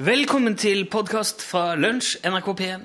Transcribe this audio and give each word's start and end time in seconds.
Velkommen 0.00 0.54
til 0.56 0.86
podkast 0.88 1.42
fra 1.44 1.74
Lunsj, 1.76 2.14
NRK 2.24 2.46
P1. 2.56 2.84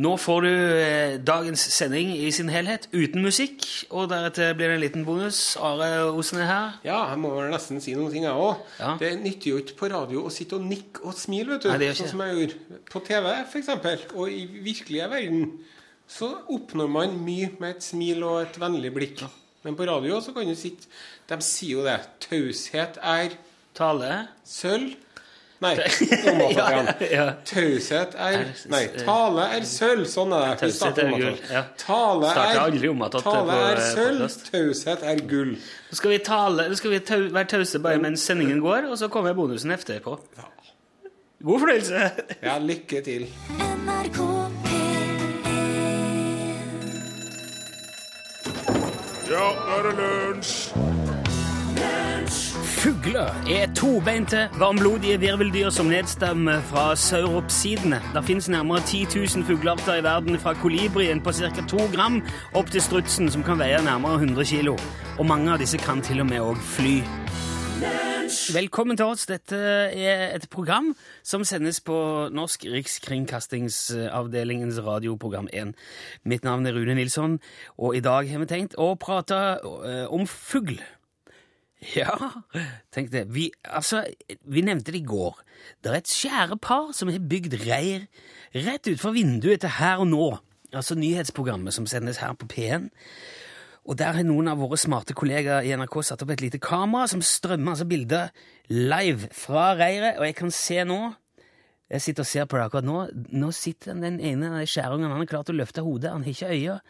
Nå 0.00 0.12
får 0.16 0.46
du 0.46 0.48
eh, 0.48 1.16
dagens 1.20 1.60
sending 1.74 2.14
i 2.16 2.30
sin 2.32 2.48
helhet, 2.48 2.86
uten 2.96 3.20
musikk. 3.20 3.66
Og 3.90 4.06
deretter 4.08 4.54
blir 4.56 4.72
det 4.72 4.78
en 4.78 4.80
liten 4.80 5.04
bonus. 5.04 5.40
Are 5.60 6.06
Osen 6.14 6.40
er 6.40 6.48
her. 6.48 6.80
Ja, 6.86 7.02
jeg 7.10 7.20
må 7.20 7.34
vel 7.34 7.52
nesten 7.52 7.84
si 7.84 7.92
noen 7.92 8.08
ting, 8.14 8.24
jeg 8.24 8.32
òg. 8.32 8.64
Ja. 8.80 8.94
Det 9.02 9.12
nytter 9.20 9.52
jo 9.52 9.60
ikke 9.60 9.76
på 9.82 9.92
radio 9.92 10.24
å 10.24 10.32
sitte 10.32 10.56
og 10.56 10.64
nikke 10.64 11.04
og 11.04 11.20
smile, 11.20 11.58
vet 11.58 11.66
du. 11.66 11.70
Nei, 11.74 11.78
det 11.82 11.90
gjør 11.90 11.98
ikke 11.98 12.06
sånn 12.06 12.14
som 12.14 12.24
jeg 12.24 12.40
gjorde 12.40 12.82
på 12.94 13.06
TV, 13.10 13.30
f.eks. 13.44 13.72
Og 14.16 14.32
i 14.32 14.42
virkelige 14.70 15.12
verden 15.12 15.46
så 16.08 16.34
oppnår 16.56 16.92
man 16.96 17.20
mye 17.20 17.52
med 17.60 17.74
et 17.74 17.90
smil 17.92 18.24
og 18.24 18.46
et 18.46 18.62
vennlig 18.64 18.96
blikk. 18.96 19.26
Men 19.68 19.76
på 19.76 19.92
radio 19.92 20.24
så 20.24 20.32
kan 20.32 20.48
du 20.48 20.56
sitte 20.56 20.88
De 21.28 21.36
sier 21.44 21.82
jo 21.82 21.84
det. 21.84 22.00
Taushet 22.30 22.96
er 23.04 23.42
Tale. 23.76 24.22
sølv. 24.40 25.02
Nei, 25.64 25.72
Ja, 26.52 26.94
ja. 27.00 27.24
Taushet 27.48 28.14
er 28.20 28.42
Nei, 28.68 28.82
tale 28.98 29.46
er 29.56 29.64
sølv. 29.68 30.04
Sånn 30.10 30.34
er 30.36 30.50
det. 30.52 30.58
Taushet 30.66 31.00
er 31.00 31.12
gull, 31.14 31.38
ja. 31.48 31.62
Tale 31.80 32.32
er, 32.32 32.34
tale 33.24 33.56
er 33.70 33.80
eh, 33.80 33.86
sølv, 33.94 34.26
taushet 34.50 35.06
er 35.06 35.22
gull. 35.30 35.54
Nå 35.56 35.96
skal 36.00 36.12
vi, 36.12 36.18
tale, 36.26 36.68
nå 36.68 36.76
skal 36.76 36.92
vi 36.92 37.00
tau, 37.08 37.24
være 37.32 37.50
tause 37.54 37.80
bare 37.80 38.02
mens 38.02 38.26
sendingen 38.28 38.60
går, 38.64 38.90
og 38.90 39.00
så 39.00 39.08
kommer 39.12 39.36
bonusen 39.38 39.72
etterpå. 39.72 40.18
God 41.46 41.60
fornøyelse! 41.60 42.10
Ja, 42.42 42.58
lykke 42.60 43.00
til. 43.04 43.26
NRK 43.60 44.20
Ja, 49.26 49.46
nå 49.66 49.78
er 49.78 49.88
det 49.88 49.96
lunsj! 50.00 51.25
Fugler 52.86 53.34
er 53.50 53.66
tobeinte, 53.74 54.46
varmblodige 54.58 55.18
virveldyr 55.18 55.70
som 55.74 55.86
nedstammer 55.90 56.60
fra 56.70 56.96
sauropsidene. 56.96 57.98
Det 58.14 58.24
finnes 58.24 58.48
nærmere 58.48 58.80
10 58.86 59.06
000 59.36 59.44
fuglearter 59.44 59.94
i 59.98 60.04
verden, 60.04 60.38
fra 60.38 60.54
kolibrien 60.54 61.22
på 61.22 61.32
ca. 61.32 61.62
2 61.68 61.76
gram 61.94 62.22
opp 62.54 62.70
til 62.70 62.82
strutsen, 62.82 63.30
som 63.30 63.42
kan 63.42 63.58
veie 63.58 63.82
nærmere 63.82 64.14
100 64.14 64.44
kilo. 64.44 64.76
Og 65.18 65.26
mange 65.26 65.52
av 65.52 65.58
disse 65.58 65.78
kan 65.82 66.02
til 66.02 66.20
og 66.22 66.26
med 66.30 66.38
òg 66.38 66.56
fly. 66.62 67.02
Velkommen 68.54 68.96
til 68.96 69.06
oss. 69.06 69.26
Dette 69.26 69.56
er 69.90 70.36
et 70.36 70.50
program 70.50 70.96
som 71.26 71.44
sendes 71.44 71.80
på 71.82 72.28
Norsk 72.30 72.64
Rikskringkastingsavdelingens 72.70 74.78
radioprogram 74.86 75.48
1. 75.52 75.74
Mitt 76.24 76.44
navn 76.44 76.66
er 76.66 76.72
Rune 76.78 76.94
Nilsson, 76.94 77.40
og 77.78 77.96
i 77.96 78.00
dag 78.00 78.30
har 78.30 78.38
vi 78.38 78.46
tenkt 78.46 78.74
å 78.78 78.94
prate 78.94 79.58
eh, 79.58 80.06
om 80.06 80.26
fugl. 80.30 80.78
Ja, 81.94 82.16
tenk 82.94 83.12
det. 83.12 83.26
Vi, 83.34 83.50
altså, 83.64 84.02
vi 84.42 84.64
nevnte 84.66 84.92
det 84.92 85.04
i 85.04 85.06
går. 85.06 85.38
Det 85.82 85.92
er 85.92 86.00
et 86.00 86.10
skjærepar 86.10 86.92
som 86.96 87.10
har 87.12 87.22
bygd 87.22 87.58
reir 87.62 88.06
rett 88.56 88.86
utenfor 88.86 89.14
vinduet 89.16 89.62
til 89.62 89.74
Her 89.78 90.02
og 90.02 90.08
Nå, 90.10 90.28
altså 90.72 90.96
nyhetsprogrammet 90.98 91.74
som 91.74 91.86
sendes 91.90 92.20
her 92.22 92.34
på 92.38 92.48
P1. 92.50 92.88
Og 93.86 93.98
der 93.98 94.16
har 94.16 94.26
noen 94.26 94.48
av 94.50 94.58
våre 94.58 94.78
smarte 94.80 95.14
kollegaer 95.14 95.66
i 95.66 95.74
NRK 95.78 96.00
satt 96.08 96.24
opp 96.24 96.32
et 96.34 96.42
lite 96.42 96.58
kamera 96.62 97.06
som 97.10 97.22
strømmer 97.22 97.76
altså 97.76 97.86
bilder 97.86 98.32
live 98.72 99.30
fra 99.36 99.76
reiret, 99.78 100.18
og 100.18 100.26
jeg 100.26 100.36
kan 100.40 100.50
se 100.54 100.82
nå 100.84 101.00
Jeg 101.86 102.02
sitter 102.02 102.24
og 102.24 102.26
ser 102.26 102.46
på 102.50 102.56
det 102.58 102.64
akkurat 102.64 102.82
nå. 102.82 102.94
Nå 103.38 103.52
sitter 103.54 103.94
den 103.94 104.16
ene 104.18 104.48
av 104.48 104.56
de 104.58 104.66
skjærungene, 104.66 105.06
han 105.06 105.20
har 105.22 105.28
klart 105.30 105.52
å 105.52 105.54
løfte 105.54 105.84
hodet, 105.86 106.10
han 106.10 106.24
har 106.26 106.32
ikke 106.32 106.48
øyne, 106.50 106.80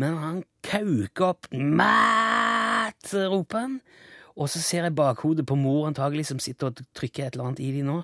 men 0.00 0.16
han 0.16 0.38
kauker 0.64 1.26
opp 1.26 1.48
Mæt! 1.52 3.12
roper 3.28 3.58
han. 3.58 3.74
Og 4.36 4.48
så 4.50 4.60
ser 4.62 4.86
jeg 4.86 4.94
bakhodet 4.96 5.46
på 5.48 5.56
mor 5.58 5.88
antagelig 5.88 6.26
som 6.28 6.38
sitter 6.42 6.70
og 6.70 6.82
trykker 6.96 7.26
et 7.26 7.36
eller 7.36 7.50
annet 7.50 7.62
i 7.64 7.70
de 7.74 7.82
nå. 7.86 7.96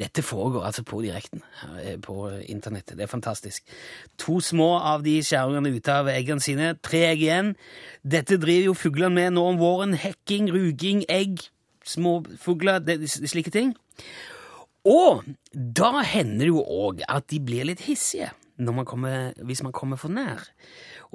Dette 0.00 0.24
foregår 0.24 0.64
altså 0.68 0.84
på 0.86 1.02
direkten 1.04 1.42
eh, 1.82 1.98
på 2.02 2.30
internettet. 2.48 2.96
Det 2.96 3.06
er 3.06 3.12
fantastisk. 3.12 3.66
To 4.22 4.38
små 4.40 4.76
av 4.78 5.04
de 5.06 5.18
skjærungene 5.24 5.74
ute 5.76 5.98
av 6.00 6.10
eggene 6.12 6.44
sine. 6.44 6.72
Tre 6.82 7.02
egg 7.10 7.26
igjen. 7.26 7.52
Dette 8.02 8.40
driver 8.42 8.70
jo 8.70 8.78
fuglene 8.78 9.14
med 9.18 9.36
nå 9.36 9.44
om 9.52 9.60
våren. 9.60 9.98
Hekking, 10.00 10.48
ruging, 10.54 11.04
egg, 11.12 11.44
småfugler, 11.86 12.80
fugler, 12.80 13.28
slike 13.28 13.52
ting. 13.54 13.76
Og 14.86 15.24
da 15.52 15.92
hender 16.06 16.46
det 16.46 16.52
jo 16.52 16.62
òg 16.62 17.02
at 17.10 17.26
de 17.32 17.42
blir 17.42 17.66
litt 17.66 17.86
hissige 17.88 18.32
man 18.58 18.84
kommer, 18.84 19.32
hvis 19.44 19.62
man 19.62 19.72
kommer 19.72 19.96
for 19.96 20.08
nær. 20.08 20.48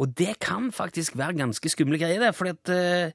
Og 0.02 0.18
det 0.18 0.40
kan 0.42 0.72
faktisk 0.74 1.18
være 1.18 1.38
ganske 1.38 1.70
skumle 1.70 2.00
greier, 2.02 2.20
det. 2.24 2.34
For 2.36 2.50
at, 2.50 2.70
eh, 2.74 3.12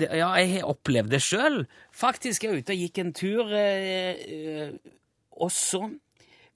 ja, 0.00 0.32
jeg 0.32 0.52
har 0.52 0.70
opplevd 0.72 1.12
det 1.12 1.22
sjøl. 1.22 1.66
Faktisk, 1.92 2.44
jeg 2.44 2.52
var 2.52 2.62
ute 2.62 2.72
og 2.72 2.84
gikk 2.84 2.98
en 2.98 3.12
tur, 3.12 3.52
eh, 3.52 4.16
eh, 4.26 4.70
og 5.32 5.50
så 5.52 5.90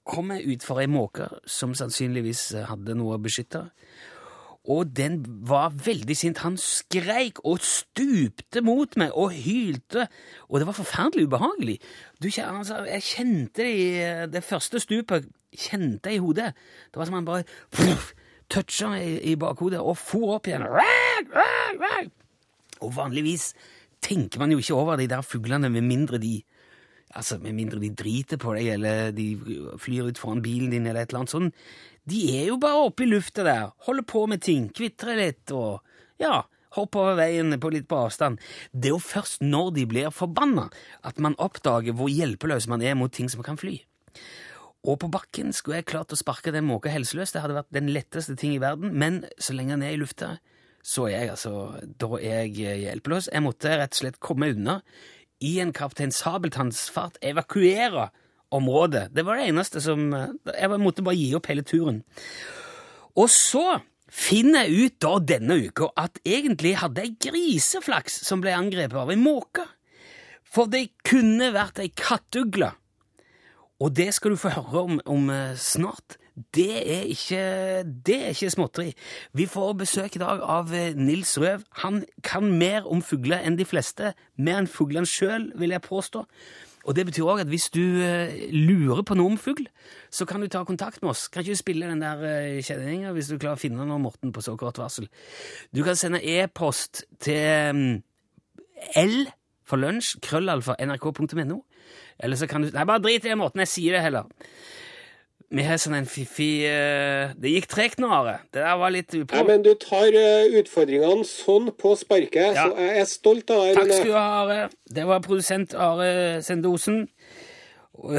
kom 0.05 0.31
jeg 0.31 0.55
ut 0.55 0.63
for 0.65 0.81
ei 0.81 0.87
måke 0.89 1.27
som 1.45 1.75
sannsynligvis 1.77 2.65
hadde 2.65 2.95
noe 2.97 3.19
å 3.19 3.21
beskytte. 3.21 3.69
Og 4.69 4.89
den 4.97 5.21
var 5.47 5.69
veldig 5.69 6.17
sint. 6.17 6.41
Han 6.41 6.57
skreik 6.57 7.39
og 7.45 7.61
stupte 7.61 8.61
mot 8.61 8.97
meg 8.97 9.13
og 9.13 9.31
hylte. 9.31 10.07
Og 10.49 10.59
det 10.59 10.67
var 10.67 10.77
forferdelig 10.77 11.27
ubehagelig. 11.27 11.79
Du, 12.21 12.27
altså, 12.27 12.83
jeg 12.85 13.03
kjente 13.03 13.63
det 13.63 13.75
i 13.75 13.89
det 14.33 14.43
første 14.43 14.79
stupet 14.79 15.29
kjente 15.53 16.09
jeg 16.09 16.19
i 16.19 16.23
hodet. 16.23 16.53
Det 16.89 16.97
var 16.97 17.05
som 17.05 17.17
han 17.17 17.25
bare 17.25 17.43
toucha 18.49 18.93
i, 18.99 19.17
i 19.31 19.35
bakhodet 19.39 19.81
og 19.81 19.97
for 19.99 20.37
opp 20.37 20.49
igjen. 20.49 20.65
Og 22.79 22.93
vanligvis 22.95 23.51
tenker 24.03 24.41
man 24.41 24.53
jo 24.53 24.61
ikke 24.61 24.77
over 24.77 24.99
de 24.99 25.09
der 25.11 25.25
fuglene 25.25 25.71
med 25.71 25.85
mindre 25.87 26.21
de 26.21 26.39
Altså, 27.09 27.39
Med 27.41 27.55
mindre 27.57 27.79
de 27.81 27.89
driter 27.89 28.37
på 28.37 28.51
deg, 28.53 28.67
eller 28.75 29.11
de 29.17 29.31
flyr 29.81 30.11
ut 30.11 30.19
foran 30.21 30.43
bilen 30.45 30.69
din, 30.69 30.85
eller 30.85 31.01
et 31.01 31.09
eller 31.09 31.23
annet 31.23 31.31
sånt. 31.33 31.55
De 32.05 32.19
er 32.37 32.51
jo 32.51 32.59
bare 32.61 32.83
oppe 32.85 33.01
i 33.01 33.09
lufta 33.09 33.41
der, 33.47 33.71
holder 33.87 34.05
på 34.05 34.27
med 34.29 34.43
ting, 34.45 34.67
kvitrer 34.69 35.17
litt 35.17 35.49
og 35.49 35.81
ja, 36.21 36.43
hopper 36.77 37.01
over 37.01 37.17
veien 37.17 37.57
på 37.57 37.71
litt 37.73 37.87
på 37.89 37.97
avstand. 38.05 38.37
Det 38.71 38.91
er 38.91 38.93
jo 38.93 39.01
først 39.01 39.41
når 39.41 39.73
de 39.79 39.87
blir 39.89 40.13
forbanna, 40.13 40.67
at 41.01 41.17
man 41.17 41.37
oppdager 41.41 41.97
hvor 41.97 42.13
hjelpeløs 42.13 42.69
man 42.69 42.85
er 42.85 42.93
mot 42.93 43.13
ting 43.13 43.29
som 43.31 43.41
kan 43.41 43.57
fly. 43.57 43.79
Og 44.87 44.99
på 45.01 45.09
bakken 45.11 45.51
skulle 45.55 45.81
jeg 45.81 45.89
klart 45.91 46.13
å 46.15 46.19
sparke 46.19 46.53
den 46.55 46.67
måka 46.69 46.91
helseløs. 46.93 47.33
Det 47.33 47.43
hadde 47.43 47.57
vært 47.57 47.75
den 47.75 47.91
letteste 47.91 48.37
ting 48.39 48.53
i 48.55 48.61
verden, 48.63 48.93
men 48.95 49.25
så 49.41 49.55
lenge 49.55 49.75
den 49.75 49.83
er 49.83 49.97
i 49.97 49.99
lufta, 49.99 50.37
så 50.85 51.09
er 51.09 51.25
jeg 51.25 51.31
altså 51.33 51.53
Da 51.99 52.07
er 52.21 52.45
jeg 52.47 52.79
hjelpeløs. 52.85 53.27
Jeg 53.33 53.43
måtte 53.43 53.75
rett 53.75 53.97
og 53.97 53.99
slett 53.99 54.21
komme 54.23 54.53
unna 54.53 54.79
i 55.43 55.57
en 55.63 55.73
Kaptein 55.75 56.11
Sabeltanns-fart 56.15 57.19
evakuere 57.23 58.09
området. 58.55 59.09
Det 59.15 59.25
var 59.27 59.39
det 59.39 59.49
eneste 59.51 59.83
som 59.83 60.09
Jeg 60.11 60.79
måtte 60.79 61.03
bare 61.05 61.19
gi 61.19 61.33
opp 61.35 61.51
hele 61.51 61.63
turen. 61.67 62.01
Og 63.19 63.27
så 63.31 63.81
finner 64.09 64.65
jeg 64.65 64.87
ut 64.87 64.97
da 65.03 65.11
denne 65.35 65.59
uka 65.67 65.91
at 65.99 66.17
egentlig 66.25 66.77
hadde 66.81 67.03
jeg 67.05 67.19
griseflaks 67.27 68.23
som 68.25 68.41
ble 68.41 68.55
angrepet 68.55 68.97
av 68.97 69.11
ei 69.11 69.19
måke. 69.19 69.67
For 70.49 70.71
det 70.71 70.87
kunne 71.05 71.51
vært 71.53 71.81
ei 71.83 71.91
kattugle. 71.93 72.71
Og 73.79 73.95
det 73.95 74.11
skal 74.13 74.31
du 74.31 74.39
få 74.39 74.51
høre 74.51 74.83
om, 74.83 74.99
om 75.05 75.29
eh, 75.31 75.55
snart. 75.55 76.17
Det 76.55 76.71
er 76.77 77.03
ikke, 77.11 77.43
det 78.07 78.15
er 78.15 78.33
ikke 78.35 78.51
småtteri. 78.51 78.93
Vi 79.35 79.45
får 79.47 79.73
besøk 79.79 80.15
i 80.15 80.21
dag 80.23 80.43
av 80.43 80.73
eh, 80.75 80.95
Nils 80.95 81.37
Røv. 81.39 81.63
Han 81.83 82.03
kan 82.23 82.51
mer 82.59 82.87
om 82.87 83.01
fugler 83.03 83.39
enn 83.39 83.55
de 83.59 83.67
fleste. 83.67 84.13
Mer 84.35 84.59
enn 84.59 84.67
fuglene 84.71 85.07
sjøl, 85.07 85.51
vil 85.59 85.75
jeg 85.75 85.85
påstå. 85.87 86.25
Og 86.87 86.95
det 86.95 87.05
betyr 87.07 87.27
òg 87.27 87.43
at 87.45 87.51
hvis 87.51 87.69
du 87.71 87.83
eh, 88.03 88.51
lurer 88.51 89.03
på 89.07 89.15
noe 89.15 89.31
om 89.31 89.39
fugl, 89.39 89.67
så 90.11 90.27
kan 90.27 90.43
du 90.43 90.51
ta 90.51 90.65
kontakt 90.67 90.99
med 91.01 91.13
oss. 91.13 91.27
Kan 91.31 91.43
ikke 91.45 91.55
du 91.55 91.63
spille 91.63 91.87
den 91.87 92.03
der 92.03 92.59
kjenninga 92.65 93.15
hvis 93.15 93.31
du 93.31 93.37
klarer 93.37 93.59
å 93.59 93.63
finne 93.63 93.87
noe, 93.87 94.03
Morten, 94.03 94.35
på 94.35 94.43
så 94.43 94.59
kort 94.59 94.79
varsel? 94.79 95.07
Du 95.71 95.85
kan 95.87 95.99
sende 95.99 96.19
e-post 96.19 97.05
til 97.23 97.71
um, 97.71 97.83
L 98.99 99.21
for 99.69 99.77
lunsj, 99.81 100.15
krøllalfa, 100.25 100.75
nrk.no. 100.81 101.61
Eller 102.19 102.35
så 102.39 102.49
kan 102.49 102.65
du 102.65 102.71
Nei, 102.73 102.83
bare 102.89 103.01
drit 103.05 103.23
i 103.25 103.29
den 103.31 103.39
måten 103.41 103.61
jeg 103.63 103.69
sier 103.71 103.95
det, 103.97 104.03
heller. 104.07 104.27
Vi 105.49 105.63
har 105.65 105.79
sånn 105.81 105.95
en 105.97 106.05
fiffig 106.05 106.61
eh, 106.69 107.31
Det 107.41 107.49
gikk 107.55 107.65
tregt 107.71 108.01
nå, 108.03 108.05
Are. 108.13 108.35
Det 108.53 108.61
der 108.61 108.75
var 108.77 108.91
litt 108.93 109.15
Ja, 109.17 109.39
men 109.47 109.63
du 109.65 109.71
tar 109.81 110.13
eh, 110.13 110.51
utfordringene 110.59 111.25
sånn 111.25 111.71
på 111.79 111.95
sparket, 111.97 112.53
Ja. 112.53 112.67
så 112.69 112.75
jeg 112.77 112.99
er 113.01 113.07
stolt 113.09 113.49
av 113.55 113.63
deg. 113.65 113.79
Takk 113.79 113.93
skal 113.95 114.11
du 114.11 114.13
ha, 114.13 114.27
Are. 114.43 114.59
Det 114.99 115.07
var 115.09 115.23
produsent 115.25 115.73
Are 115.73 116.11
Sendosen. 116.45 117.07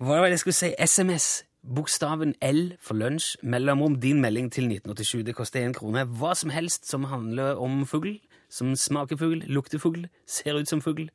Hva 0.00 0.16
var 0.16 0.26
det 0.26 0.34
jeg 0.38 0.42
skulle 0.42 0.58
si? 0.58 0.72
SMS. 0.80 1.28
Bokstaven 1.60 2.32
L 2.42 2.60
for 2.82 2.96
lunsj. 2.98 3.34
Mellomrom 3.44 3.98
din 4.00 4.22
melding 4.24 4.48
til 4.52 4.64
1987. 4.70 5.22
Det 5.28 5.34
koster 5.36 5.62
én 5.66 5.74
krone. 5.76 6.06
Hva 6.08 6.32
som 6.38 6.50
helst 6.54 6.88
som 6.88 7.04
handler 7.10 7.60
om 7.60 7.82
fugl. 7.88 8.16
Som 8.50 8.74
smaker 8.76 9.16
fugl, 9.16 9.44
lukter 9.46 9.78
fugl, 9.78 10.08
ser 10.26 10.58
ut 10.58 10.68
som 10.68 10.82
fugl. 10.82 11.06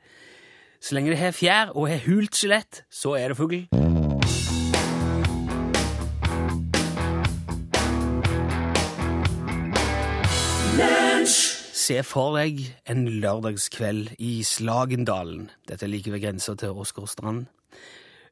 Så 0.80 0.96
lenge 0.96 1.12
det 1.12 1.20
har 1.20 1.36
fjær 1.36 1.74
og 1.76 1.90
har 1.90 2.00
hult 2.06 2.36
skjelett, 2.36 2.86
så 2.90 3.18
er 3.20 3.34
det 3.34 3.38
fugl. 3.38 3.66
Se 11.86 12.00
for 12.02 12.34
deg 12.40 12.64
en 12.90 13.04
lørdagskveld 13.22 14.16
i 14.18 14.40
Slagendalen. 14.48 15.52
Dette 15.70 15.86
er 15.86 15.92
like 15.92 16.10
ved 16.10 16.24
grensa 16.24 16.56
til 16.58 16.74
Åsgårdstrand. 16.74 17.44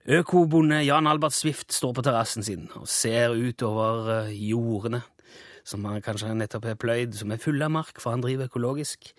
Økobonde 0.09 0.79
Jan 0.83 1.07
Albert 1.07 1.35
Swift 1.35 1.73
står 1.73 1.93
på 1.93 2.03
terrassen 2.03 2.43
sin 2.43 2.65
og 2.75 2.87
ser 2.89 3.35
utover 3.35 3.83
over 3.83 4.31
jordene, 4.33 5.03
som 5.67 5.85
han 5.87 6.03
kanskje 6.03 6.33
nettopp 6.35 6.67
har 6.69 6.79
pløyd, 6.79 7.15
som 7.17 7.31
er 7.31 7.41
fulle 7.41 7.65
av 7.67 7.73
mark, 7.73 7.99
for 8.03 8.15
han 8.15 8.23
driver 8.23 8.51
økologisk. 8.51 9.13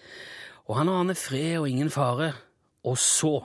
Og 0.69 0.79
han 0.79 0.93
aner 0.93 1.17
fred 1.19 1.59
og 1.61 1.69
ingen 1.71 1.93
fare. 1.93 2.33
Og 2.85 2.99
så, 3.01 3.39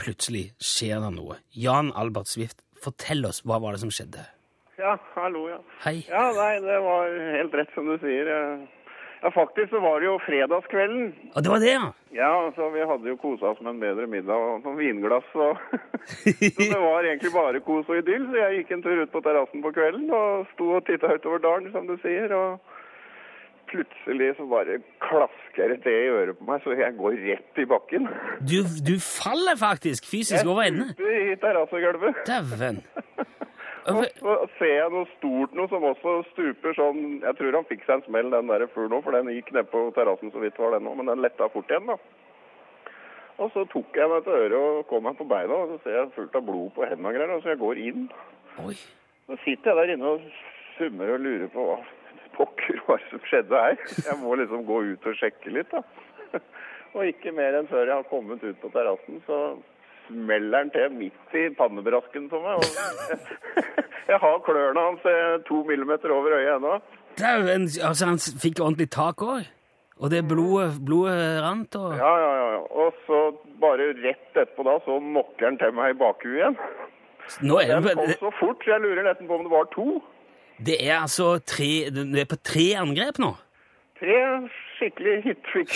plutselig, 0.00 0.52
skjer 0.62 1.02
det 1.02 1.10
noe. 1.16 1.40
Jan 1.54 1.92
Albert 1.98 2.30
Swift, 2.30 2.62
fortell 2.82 3.26
oss, 3.26 3.42
hva 3.46 3.60
var 3.62 3.74
det 3.74 3.82
som 3.82 3.92
skjedde? 3.94 4.22
Ja, 4.78 4.96
hallo, 5.14 5.46
ja. 5.48 5.60
Hei. 5.84 6.00
Ja, 6.08 6.24
nei, 6.34 6.54
det 6.62 6.78
var 6.82 7.12
helt 7.38 7.54
rett 7.60 7.74
som 7.76 7.86
du 7.90 7.94
sier. 8.02 8.30
Ja, 9.24 9.30
faktisk 9.32 9.70
så 9.72 9.80
var 9.80 10.02
det 10.02 10.06
jo 10.10 10.18
fredagskvelden. 10.20 11.04
Og 11.32 11.44
det 11.44 11.50
var 11.52 11.62
det, 11.62 11.70
ja! 11.72 11.86
Ja, 12.14 12.32
så 12.54 12.66
vi 12.74 12.84
hadde 12.84 13.08
jo 13.08 13.16
kosa 13.18 13.54
oss 13.54 13.60
med 13.64 13.72
en 13.72 13.80
bedre 13.80 14.04
middag 14.06 14.36
og 14.36 14.60
noen 14.66 14.76
vinglass 14.78 15.30
og 15.34 15.56
Så 16.04 16.60
det 16.60 16.76
var 16.82 17.08
egentlig 17.08 17.32
bare 17.32 17.62
kos 17.64 17.88
og 17.88 17.96
idyll, 18.02 18.26
så 18.28 18.36
jeg 18.42 18.58
gikk 18.60 18.74
en 18.76 18.84
tur 18.84 19.00
ut 19.00 19.12
på 19.14 19.22
terrassen 19.24 19.64
på 19.64 19.72
kvelden 19.72 20.10
og 20.12 20.44
sto 20.52 20.68
og 20.76 20.84
titta 20.86 21.14
utover 21.16 21.40
dalen, 21.40 21.72
som 21.72 21.88
du 21.88 21.96
sier, 22.04 22.28
og 22.36 22.60
plutselig 23.72 24.34
så 24.36 24.44
bare 24.52 24.76
klasker 25.02 25.72
det 25.72 25.94
i 26.04 26.10
øret 26.12 26.36
på 26.38 26.44
meg, 26.50 26.60
så 26.62 26.76
jeg 26.76 26.94
går 27.00 27.16
rett 27.24 27.62
i 27.64 27.66
bakken. 27.72 28.06
Du, 28.44 28.58
du 28.90 28.94
faller 29.00 29.56
faktisk 29.58 30.06
fysisk 30.12 30.44
over 30.46 30.68
ende. 30.68 30.90
stuper 30.92 31.32
i 31.32 31.36
terrassegulvet. 31.42 32.20
Dæven. 32.28 32.82
Og 33.92 34.04
så 34.16 34.34
ser 34.58 34.70
jeg 34.78 34.92
noe 34.94 35.08
stort 35.18 35.56
noe 35.56 35.68
som 35.68 35.84
også 35.84 36.12
stuper 36.30 36.72
sånn 36.76 37.00
Jeg 37.20 37.36
tror 37.36 37.58
han 37.58 37.66
fikk 37.68 37.82
seg 37.84 37.98
en 37.98 38.04
smell, 38.06 38.30
den 38.32 38.48
der 38.48 38.64
fuglen 38.72 38.96
òg, 38.96 39.04
for 39.04 39.16
den 39.16 39.32
gikk 39.34 39.50
ned 39.52 39.68
på 39.72 39.82
terrassen 39.96 40.32
så 40.32 40.40
vidt 40.40 40.60
var 40.60 40.72
den 40.76 40.88
òg, 40.88 40.96
men 41.00 41.10
den 41.12 41.24
letta 41.24 41.50
fort 41.52 41.72
igjen, 41.72 41.90
da. 41.92 41.98
Og 43.42 43.50
så 43.52 43.64
tok 43.72 43.96
jeg 43.98 44.08
meg 44.08 44.24
til 44.24 44.38
øret 44.38 44.56
og 44.60 44.86
kom 44.88 45.04
meg 45.04 45.18
på 45.18 45.26
beina, 45.28 45.58
og 45.58 45.74
så 45.74 45.78
ser 45.82 45.98
jeg 45.98 46.14
fullt 46.14 46.38
av 46.38 46.46
blod 46.46 46.70
på 46.76 46.86
hendene 46.86 47.10
og 47.10 47.18
greier, 47.18 47.34
og 47.34 47.42
så 47.42 47.52
jeg 47.52 47.60
går 47.64 47.82
inn. 47.82 48.06
Oi. 48.62 48.76
Så 49.26 49.38
sitter 49.42 49.72
jeg 49.72 49.80
der 49.80 49.94
inne 49.96 50.14
og 50.14 50.26
summer 50.78 51.14
og 51.16 51.24
lurer 51.24 51.50
på 51.52 51.66
hva 51.68 51.78
pokker 52.38 52.80
var 52.86 53.02
det 53.02 53.10
som 53.10 53.22
skjedde 53.28 53.62
her. 53.66 53.76
Jeg 54.06 54.16
må 54.22 54.38
liksom 54.38 54.64
gå 54.68 54.80
ut 54.94 55.10
og 55.10 55.18
sjekke 55.18 55.52
litt, 55.54 55.74
da. 55.74 55.82
Og 56.94 57.08
ikke 57.10 57.32
mer 57.34 57.56
enn 57.58 57.66
før 57.66 57.88
jeg 57.88 57.94
har 57.94 58.06
kommet 58.06 58.42
ut 58.42 58.58
på 58.62 58.70
terrassen, 58.74 59.18
så 59.26 59.38
smeller 60.08 60.58
han 60.64 60.70
til 60.74 60.92
midt 60.92 61.34
i 61.38 61.48
pannebrasken 61.58 62.28
på 62.32 62.40
meg. 62.44 62.60
Og 62.60 62.64
jeg 64.12 64.18
har 64.22 64.38
klørne 64.46 64.86
hans 64.90 65.04
to 65.48 65.62
millimeter 65.68 66.12
over 66.14 66.36
øyet 66.38 66.56
ennå. 66.58 66.78
Dæven, 67.18 67.68
altså 67.82 68.08
han 68.10 68.18
fikk 68.18 68.60
ordentlig 68.60 68.88
tak 68.90 69.22
òg? 69.22 69.44
Og 70.02 70.10
det 70.10 70.24
blodet, 70.26 70.72
blodet 70.86 71.38
rant 71.44 71.76
og 71.78 71.92
Ja, 71.94 72.14
ja, 72.18 72.32
ja. 72.42 72.56
Og 72.82 72.96
så 73.06 73.18
bare 73.62 73.92
rett 74.02 74.34
etterpå 74.34 74.64
da, 74.66 74.74
så 74.82 74.96
knocker 74.98 75.46
han 75.46 75.58
til 75.60 75.70
meg 75.76 75.92
i 75.94 75.98
bakhuet 76.00 76.40
igjen. 76.40 76.56
Nå 77.46 77.60
er 77.62 77.78
Den 77.78 77.86
kom 78.00 78.10
så 78.18 78.32
fort, 78.40 78.64
så 78.66 78.74
jeg 78.74 78.82
lurer 78.82 79.06
nesten 79.06 79.30
på 79.30 79.38
om 79.38 79.46
det 79.46 79.52
var 79.54 79.70
to. 79.72 79.86
det 80.66 80.76
er 80.82 80.98
altså 81.00 81.38
tre 81.46 81.88
Du 81.94 82.02
er 82.18 82.26
på 82.28 82.36
tre 82.42 82.66
angrep 82.82 83.18
nå? 83.22 83.30
Tre 84.00 84.20
skikkelig 84.74 85.16
hittrick. 85.22 85.74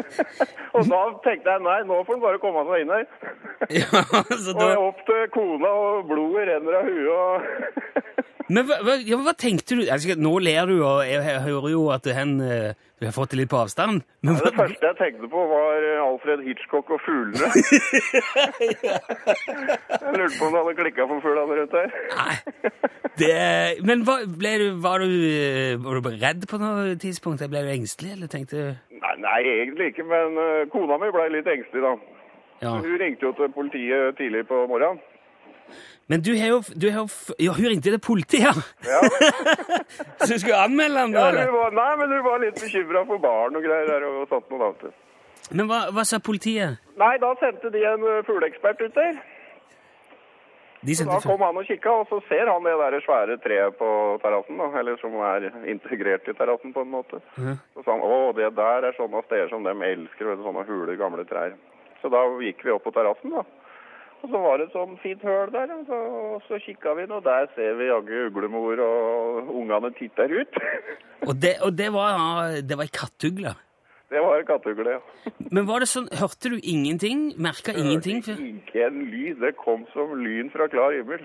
og 0.74 0.88
da 0.90 1.02
tenkte 1.24 1.52
jeg 1.52 1.62
nei, 1.62 1.76
nå 1.86 2.00
får 2.02 2.16
han 2.16 2.24
bare 2.24 2.40
komme 2.42 2.64
seg 2.70 2.82
inn 2.82 2.94
her. 2.94 3.04
Ja, 3.70 4.02
så 4.34 4.54
Og 4.56 4.64
jeg 4.66 4.80
opp 4.82 5.04
til 5.06 5.28
kona, 5.34 5.70
og 5.70 6.08
blodet 6.10 6.48
renner 6.50 6.80
av 6.80 6.90
huet. 6.90 7.10
og... 7.14 8.32
men 8.48 8.66
hva, 8.68 8.76
hva, 8.86 8.94
ja, 9.02 9.18
hva 9.22 9.32
tenkte 9.38 9.78
du? 9.78 9.84
Altså, 9.90 10.14
nå 10.20 10.32
ler 10.44 10.68
du, 10.70 10.76
og 10.86 11.00
jeg, 11.06 11.22
jeg 11.24 11.42
hører 11.46 11.70
jo 11.72 11.82
at 11.94 12.06
hen, 12.14 12.36
eh, 12.44 12.76
du 13.00 13.06
har 13.08 13.14
fått 13.16 13.34
det 13.34 13.40
litt 13.40 13.50
på 13.52 13.58
avstand. 13.58 14.04
Men 14.26 14.38
Det 14.38 14.52
første 14.56 14.86
jeg 14.86 14.98
tenkte 15.00 15.30
på, 15.32 15.44
var 15.50 15.86
Alfred 16.04 16.44
Hitchcock 16.46 16.92
og 16.94 17.02
fuglene. 17.04 17.48
jeg 20.00 20.14
lurte 20.14 20.38
på 20.38 20.46
om 20.46 20.54
det 20.54 20.62
hadde 20.62 20.76
klikka 20.82 21.08
for 21.10 21.24
fuglene 21.24 21.58
rundt 21.60 21.76
her. 21.80 21.88
nei, 22.16 22.36
det, 23.16 23.32
men 23.88 24.04
hva, 24.06 24.18
du, 24.26 24.66
var, 24.84 25.02
du, 25.02 25.16
eh, 25.30 25.74
var 25.82 26.00
du 26.00 26.10
redd 26.20 26.46
på 26.50 26.60
noe 26.62 26.96
tidspunkt? 27.00 27.44
Ble 27.50 27.64
du 27.66 27.72
engstelig, 27.72 28.14
eller 28.16 28.30
tenkte 28.32 28.56
du 28.56 28.66
Nei, 28.96 29.14
nei, 29.22 29.40
egentlig 29.60 29.92
ikke, 29.92 30.06
men 30.08 30.38
eh, 30.40 30.64
kona 30.72 30.96
mi 31.00 31.10
ble 31.14 31.28
litt 31.34 31.48
engstelig, 31.50 31.82
da. 31.84 31.92
Ja. 32.62 32.72
Hun 32.80 32.96
ringte 33.00 33.28
jo 33.28 33.34
til 33.36 33.52
politiet 33.52 34.16
tidlig 34.18 34.46
på 34.48 34.62
morgenen. 34.70 35.02
Men 36.06 36.22
du 36.22 36.30
har 36.38 36.52
jo, 36.52 36.58
du 36.74 36.86
har 36.90 37.00
jo 37.02 37.34
Ja, 37.42 37.52
hun 37.56 37.66
ringte 37.72 37.90
til 37.90 37.98
politiet, 38.00 38.46
ja! 38.46 38.52
Ja. 38.86 39.00
Så 40.26 40.32
du 40.34 40.38
skulle 40.38 40.58
anmelde 40.62 41.02
ham, 41.02 41.14
da? 41.16 41.30
Ja, 41.34 41.46
var, 41.50 41.72
nei, 41.74 41.92
men 42.00 42.14
hun 42.14 42.24
var 42.26 42.42
litt 42.44 42.60
bekymra 42.62 43.02
for 43.08 43.22
barn 43.22 43.58
og 43.58 43.66
greier 43.66 43.90
der 43.90 44.06
og 44.06 44.28
sånt 44.30 44.52
noe 44.52 44.70
annet. 44.70 45.00
Men 45.50 45.70
hva, 45.70 45.86
hva 45.94 46.04
sa 46.06 46.20
politiet? 46.22 46.78
Nei, 46.98 47.16
da 47.22 47.32
sendte 47.42 47.70
de 47.74 47.82
en 47.86 48.06
eh, 48.06 48.22
fugleekspert 48.26 48.80
ut 48.86 48.94
der. 48.94 49.18
De 50.86 50.94
Så 50.94 51.06
da 51.08 51.18
kom 51.24 51.42
han 51.42 51.56
og 51.58 51.66
kikka, 51.66 51.90
og 52.02 52.06
så 52.10 52.20
ser 52.28 52.46
han 52.46 52.62
det 52.66 52.74
der 52.78 52.96
svære 53.02 53.38
treet 53.42 53.74
på 53.78 53.88
terrassen, 54.22 54.60
eller 54.78 54.98
som 55.00 55.14
er 55.26 55.48
integrert 55.72 56.28
i 56.30 56.34
terrassen 56.36 56.74
på 56.74 56.84
en 56.84 56.92
måte. 56.92 57.18
Så 57.34 57.82
sa 57.82 57.96
han 57.96 58.04
å, 58.06 58.30
det 58.36 58.52
der 58.54 58.86
er 58.86 58.98
sånne 58.98 59.24
steder 59.26 59.50
som 59.50 59.66
dem 59.66 59.82
elsker, 59.82 60.28
vet 60.30 60.38
du, 60.38 60.44
sånne 60.46 60.62
hule, 60.68 60.94
gamle 61.00 61.26
trær. 61.26 61.56
Så 62.02 62.10
da 62.12 62.22
gikk 62.44 62.62
vi 62.62 62.74
opp 62.74 62.86
på 62.86 62.94
terrassen, 62.94 63.34
da. 63.34 63.42
Og 64.26 64.32
så 64.32 64.38
var 64.42 64.56
det 64.58 64.64
et 64.66 64.72
sånn 64.74 64.96
fint 64.98 65.22
høl 65.22 65.52
der, 65.54 65.70
og 65.70 65.84
så, 65.86 65.96
og 66.34 66.40
så 66.48 66.58
kikka 66.64 66.96
vi 66.98 67.04
inn, 67.06 67.12
og 67.14 67.22
der 67.22 67.44
ser 67.54 67.76
vi 67.78 67.86
jaggu 67.86 68.14
uglemor, 68.26 68.80
og 68.82 69.52
ungene 69.54 69.92
titter 69.94 70.32
ut. 70.40 70.58
Og 71.28 71.32
det, 71.42 71.52
og 71.64 71.72
det 71.78 71.86
var, 71.94 72.56
det 72.66 72.76
var 72.78 72.86
ei 72.88 72.92
kattugle. 72.92 73.52
det 74.10 74.20
var 74.22 74.42
kattugle, 74.46 74.96
ja. 74.98 75.30
Men 75.54 75.66
var 75.70 75.80
det 75.82 75.88
sånn, 75.90 76.08
hørte 76.18 76.50
du 76.52 76.58
ingenting? 76.58 77.32
Merka 77.38 77.72
ingenting? 77.72 78.20
For, 78.26 78.42
Ikke 78.50 78.84
en 78.88 79.00
lyd, 79.10 79.38
det 79.44 79.54
kom 79.62 79.86
som 79.94 80.12
lyn 80.20 80.50
fra 80.52 80.66
klar 80.70 80.94
himmel. 80.98 81.22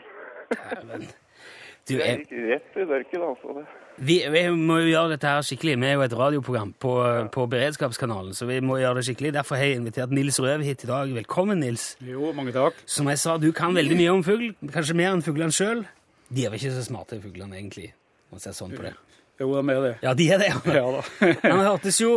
du, 1.90 1.96
Det 1.98 2.00
jeg, 2.00 2.22
gikk 2.24 2.38
rett 2.54 2.80
i 2.82 2.88
dørken, 2.94 3.28
altså. 3.34 3.58
det. 3.60 3.66
Vi, 4.02 4.18
vi 4.34 4.42
må 4.50 4.80
jo 4.82 4.90
gjøre 4.90 5.14
dette 5.14 5.30
her 5.30 5.44
skikkelig. 5.46 5.76
Vi 5.78 5.88
er 5.92 5.94
jo 5.94 6.04
et 6.08 6.16
radioprogram 6.18 6.72
på, 6.82 6.94
på 7.34 7.46
Beredskapskanalen, 7.52 8.34
så 8.34 8.48
vi 8.50 8.58
må 8.66 8.80
gjøre 8.82 8.98
det 8.98 9.06
skikkelig. 9.10 9.34
Derfor 9.36 9.60
har 9.60 9.70
jeg 9.70 9.78
invitert 9.78 10.16
Nils 10.16 10.40
Røv 10.42 10.64
hit 10.66 10.86
i 10.88 10.90
dag. 10.90 11.14
Velkommen, 11.22 11.62
Nils. 11.62 11.92
Jo, 12.06 12.32
mange 12.38 12.54
takk. 12.56 12.80
Som 12.90 13.12
jeg 13.12 13.22
sa, 13.22 13.38
du 13.38 13.52
kan 13.54 13.78
veldig 13.78 14.00
mye 14.00 14.16
om 14.16 14.26
fugl. 14.26 14.50
Kanskje 14.74 14.98
mer 14.98 15.14
enn 15.14 15.22
fuglene 15.26 15.54
sjøl. 15.54 15.86
De 16.32 16.48
er 16.48 16.54
vel 16.54 16.62
ikke 16.62 16.74
så 16.80 16.88
smarte, 16.88 17.22
fuglene, 17.22 17.60
egentlig. 17.60 17.92
Man 18.34 18.42
ser 18.42 18.58
sånn 18.58 18.74
på 18.74 18.88
det. 18.88 18.96
Jo, 19.42 19.54
de 19.58 19.74
er 19.74 19.86
det. 19.86 19.94
Ja, 20.04 20.14
de 20.18 20.28
er 20.34 20.42
det, 20.42 20.50
ja. 20.50 20.60
Ja 20.82 20.84
da. 20.98 21.06
Han 21.52 21.64
hørtes 21.66 21.98
jo 22.02 22.12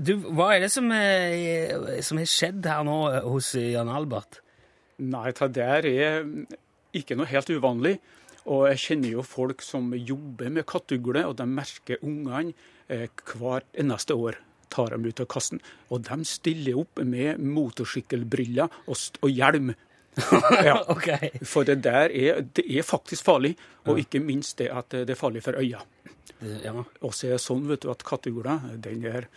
du, 0.00 0.14
Hva 0.32 0.54
er 0.54 0.64
det 0.64 0.70
som 0.72 0.86
er, 0.96 2.00
som 2.04 2.20
har 2.20 2.30
skjedd 2.30 2.68
her 2.68 2.84
nå 2.88 3.00
hos 3.26 3.52
Jan 3.56 3.90
Albert? 3.92 4.40
Nei, 5.00 5.28
det 5.36 5.50
der 5.56 5.88
er 5.90 6.24
ikke 6.96 7.16
noe 7.16 7.28
helt 7.30 7.52
uvanlig. 7.52 7.98
Og 8.50 8.66
jeg 8.72 8.82
kjenner 8.84 9.14
jo 9.14 9.24
folk 9.26 9.62
som 9.62 9.92
jobber 9.94 10.50
med 10.50 10.66
kattugle, 10.68 11.22
og 11.28 11.36
de 11.38 11.46
merker 11.46 12.00
ungene 12.02 12.54
eh, 12.90 13.06
hvert 13.36 13.68
eneste 13.78 14.16
år. 14.18 14.40
Tar 14.70 14.94
dem 14.94 15.06
ut 15.06 15.22
av 15.22 15.28
kassen. 15.30 15.62
Og 15.90 16.02
de 16.06 16.18
stiller 16.26 16.78
opp 16.82 17.00
med 17.02 17.42
motorsykkelbriller 17.42 18.70
og, 18.86 19.06
og 19.22 19.30
hjelm. 19.30 19.72
Ja. 20.66 20.74
okay. 20.90 21.30
For 21.46 21.64
det 21.64 21.78
der 21.86 22.10
er, 22.10 22.42
det 22.42 22.64
er 22.66 22.84
faktisk 22.84 23.24
farlig, 23.24 23.54
og 23.86 24.00
ikke 24.02 24.20
minst 24.20 24.58
det 24.58 24.66
at 24.74 24.90
det 24.90 25.14
er 25.14 25.18
farlig 25.18 25.44
for 25.46 25.56
øya. 25.56 25.80
Ja. 26.64 26.74
Og 27.00 27.14
så 27.14 27.28
er 27.28 27.36
det 27.36 27.44
sånn 27.44 27.68
vet 27.70 27.84
du, 27.84 27.90
at 27.92 28.04
kattugler 28.04 28.58
den 28.82 29.06
er, 29.06 29.28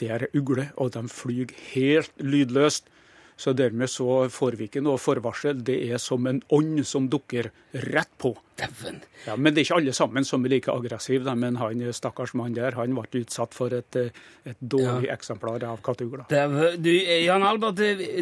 det 0.00 0.08
er 0.14 0.26
ugle, 0.38 0.68
og 0.78 0.94
de 0.94 1.02
flyr 1.10 1.52
helt 1.74 2.14
lydløst. 2.22 2.88
Så 3.36 3.54
dermed 3.56 3.90
så 3.90 4.28
får 4.30 4.56
vi 4.58 4.68
ikke 4.68 4.82
noe 4.84 5.00
forvarsel. 5.00 5.62
Det 5.64 5.78
er 5.90 5.98
som 6.02 6.26
en 6.30 6.42
ånd 6.52 6.82
som 6.86 7.08
dukker 7.10 7.50
rett 7.92 8.10
på. 8.20 8.34
Dæven. 8.60 9.00
Ja, 9.26 9.36
Men 9.36 9.54
det 9.54 9.62
er 9.62 9.66
ikke 9.66 9.78
alle 9.80 9.94
sammen 9.96 10.24
som 10.24 10.44
er 10.44 10.52
like 10.54 10.70
aggressive. 10.72 11.24
da, 11.24 11.34
Men 11.34 11.56
han 11.56 11.80
stakkars 11.92 12.34
mann 12.34 12.54
der 12.54 12.76
han 12.78 12.94
ble 12.94 13.22
utsatt 13.24 13.54
for 13.54 13.72
et, 13.72 13.96
eh, 13.96 14.10
et 14.44 14.60
dårlig 14.60 15.10
eksemplar 15.10 15.64
av 15.64 15.80
kattugla. 15.82 16.26
Du, 16.28 16.90
Jan 16.92 17.42
Albert, 17.42 17.76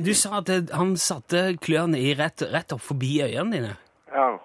du 0.05 0.15
sa 0.15 0.39
at 0.39 0.71
han 0.71 0.97
satte 0.97 1.57
klørne 1.61 1.99
i 1.99 2.15
rett, 2.15 2.43
rett 2.53 2.73
opp 2.73 2.81
forbi 2.81 3.21
øynene 3.23 3.53
dine. 3.53 3.77
Ja. 4.13 4.39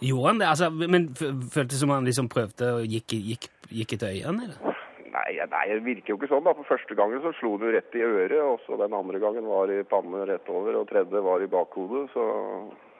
Gjorde 0.00 0.26
han 0.28 0.38
det? 0.38 0.46
Altså, 0.48 0.70
men 0.70 1.14
føltes 1.14 1.76
det 1.76 1.78
som 1.80 1.90
han 1.90 2.04
liksom 2.04 2.28
prøvde 2.28 2.72
og 2.80 2.86
gikk, 2.86 3.16
gikk, 3.16 3.48
gikk 3.70 3.92
etter 3.96 4.12
øynene? 4.12 4.50
eller? 4.50 4.75
Nei, 5.16 5.36
nei, 5.48 5.66
det 5.70 5.84
virker 5.86 6.12
jo 6.12 6.16
ikke 6.18 6.28
sånn. 6.28 6.44
da. 6.44 6.52
For 6.58 6.68
første 6.74 6.96
gangen 6.98 7.22
så 7.24 7.32
slo 7.38 7.54
det 7.60 7.70
jo 7.70 7.76
rett 7.76 7.94
i 7.96 8.02
øret, 8.04 8.40
og 8.42 8.58
så 8.66 8.76
den 8.80 8.96
andre 8.96 9.20
gangen 9.22 9.46
var 9.48 9.70
i 9.72 9.78
pannen 9.88 10.26
rett 10.28 10.50
over, 10.52 10.76
og 10.82 10.90
tredje 10.90 11.22
var 11.24 11.44
i 11.44 11.48
bakhodet, 11.52 12.10
så 12.12 12.26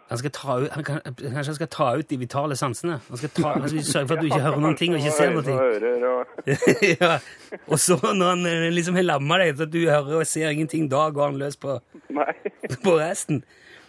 Han 0.06 0.18
skal 0.20 0.30
ta 0.30 0.54
ut, 0.62 0.68
han 0.70 0.85
kan, 0.87 1.00
kanskje 1.02 1.50
han 1.50 1.56
skal 1.56 1.68
ta 1.75 1.87
ut 1.99 2.08
de 2.08 2.16
vitale 2.16 2.54
sansene? 2.56 3.00
Han 3.08 3.18
skal, 3.18 3.30
ta, 3.35 3.52
han 3.58 3.68
skal 3.68 3.82
sørge 3.82 4.06
for 4.06 4.14
at 4.14 4.23
du 4.23 4.28
ikke 4.28 4.44
hører 4.46 4.62
noen 4.62 4.78
ting 4.78 4.94
og 4.94 5.02
ikke 5.02 5.16
ser 5.16 5.32
noen 5.35 5.49
ting. 5.49 5.58
ja. 7.02 7.16
Og 7.66 7.80
så 7.82 7.99
når 8.14 8.30
han 8.30 8.46
eh, 8.46 8.68
liksom 8.70 8.94
har 9.00 9.08
lamma 9.08 9.40
deg, 9.42 9.56
så 9.58 9.66
at 9.66 9.75
du 9.75 9.80
hører 9.82 10.20
og 10.20 10.30
ser 10.30 10.54
ingenting, 10.54 10.87
da 10.92 11.08
går 11.11 11.32
han 11.32 11.40
løs 11.42 11.58
på, 11.58 11.80
på 12.87 12.96
resten. 13.00 13.42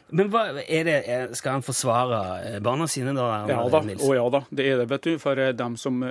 Men 0.10 0.32
hva 0.34 0.48
er 0.64 0.88
det, 0.88 0.98
skal 1.38 1.60
han 1.60 1.68
forsvare 1.68 2.24
eh, 2.50 2.60
barna 2.66 2.90
sine, 2.90 3.14
da? 3.14 3.46
Ja 3.54 3.62
da, 3.70 3.86
Nils? 3.86 4.02
og 4.02 4.18
ja 4.18 4.26
da, 4.34 4.42
det 4.50 4.72
er 4.72 4.82
det, 4.82 4.90
vet 4.90 5.06
du. 5.06 5.20
For 5.22 5.38
eh, 5.38 5.54
dem 5.54 5.78
som, 5.78 6.02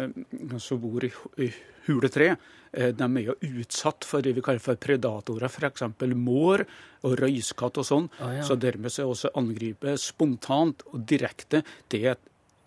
som 0.62 0.80
bor 0.86 1.02
i, 1.02 1.10
i 1.42 1.50
hule 1.86 2.10
tre, 2.12 2.36
eh, 2.72 2.92
de 2.92 3.06
er 3.06 3.26
jo 3.30 3.36
utsatt 3.62 4.04
for 4.04 4.24
det 4.24 4.34
vi 4.36 4.44
kaller 4.44 4.62
for 4.62 4.78
predatorer, 4.80 5.48
f.eks. 5.48 5.84
mår 6.14 6.66
og 7.06 7.18
røyskatt 7.20 7.78
og 7.82 7.88
sånn. 7.88 8.08
Ah, 8.20 8.36
ja. 8.38 8.46
Så 8.46 8.58
dermed 8.60 8.92
så 8.92 9.04
er 9.04 9.12
også 9.12 9.34
angripet 9.38 10.00
spontant 10.02 10.82
og 10.92 11.06
direkte. 11.06 11.62
Det 11.88 12.04
er 12.04 12.16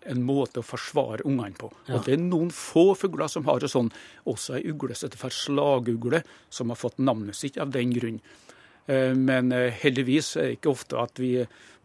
en 0.08 0.22
måte 0.24 0.62
å 0.62 0.66
forsvare 0.66 1.26
ungene 1.28 1.56
på. 1.58 1.68
Og 1.92 2.04
Det 2.06 2.14
er 2.14 2.22
noen 2.22 2.50
få 2.54 2.94
fugler 2.96 3.28
som 3.28 3.44
har 3.44 3.60
det 3.60 3.68
sånn. 3.68 3.90
Også 4.24 4.56
ei 4.56 4.70
ugle 4.72 4.96
som 4.96 5.10
heter 5.10 5.34
slagugle, 5.34 6.22
som 6.48 6.72
har 6.72 6.80
fått 6.80 6.98
navnet 6.98 7.36
sitt 7.36 7.58
av 7.60 7.70
den 7.74 7.92
grunn. 7.92 8.20
Eh, 8.88 9.12
Men 9.14 9.52
eh, 9.52 9.72
heldigvis 9.82 10.36
er 10.36 10.48
det 10.50 10.58
ikke 10.60 10.72
ofte 10.72 10.98
at 11.00 11.20
vi 11.20 11.34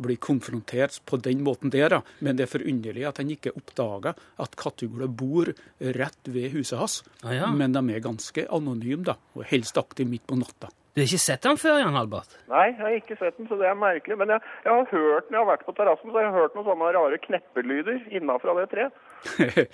blir 0.01 0.17
konfrontert 0.19 0.99
på 1.07 1.17
den 1.23 1.43
måten 1.43 1.71
der. 1.71 2.01
Men 2.19 2.35
det 2.35 2.47
er 2.47 2.53
forunderlig 2.57 3.05
at 3.07 3.21
han 3.21 3.31
ikke 3.31 3.55
oppdaga 3.55 4.15
at 4.43 4.55
kattugler 4.59 5.07
bor 5.07 5.51
rett 5.79 6.31
ved 6.31 6.51
huset 6.55 6.79
hans. 6.79 7.03
Ah, 7.23 7.33
ja. 7.35 7.51
Men 7.51 7.75
de 7.75 7.83
er 7.95 8.03
ganske 8.03 8.47
anonyme, 8.51 9.05
da, 9.07 9.15
og 9.35 9.47
helst 9.47 9.77
aktive 9.79 10.09
midt 10.09 10.27
på 10.27 10.35
natta. 10.39 10.71
Du 10.95 11.01
har 11.01 11.09
ikke 11.09 11.19
sett 11.19 11.43
den 11.43 11.57
før, 11.59 11.81
Jan 11.81 11.97
Albert? 11.99 12.37
Nei, 12.47 12.69
jeg 12.69 12.79
har 12.79 12.93
ikke 12.95 13.17
sett 13.19 13.35
den, 13.35 13.49
så 13.49 13.57
det 13.59 13.67
er 13.67 13.75
merkelig. 13.75 14.15
Men 14.15 14.31
jeg, 14.31 14.43
jeg 14.63 14.71
har 14.71 14.85
hørt 14.93 15.27
når 15.27 15.35
jeg 15.35 15.41
har 15.41 15.49
vært 15.49 15.65
på 15.67 15.73
terrassen, 15.75 16.11
så 16.11 16.21
jeg 16.21 16.29
har 16.29 16.37
hørt 16.39 16.55
noen 16.55 16.69
sånne 16.69 16.91
rare 16.95 17.19
kneppelyder 17.25 17.97
innafra 18.15 18.55
det 18.61 18.69
treet. 18.71 19.01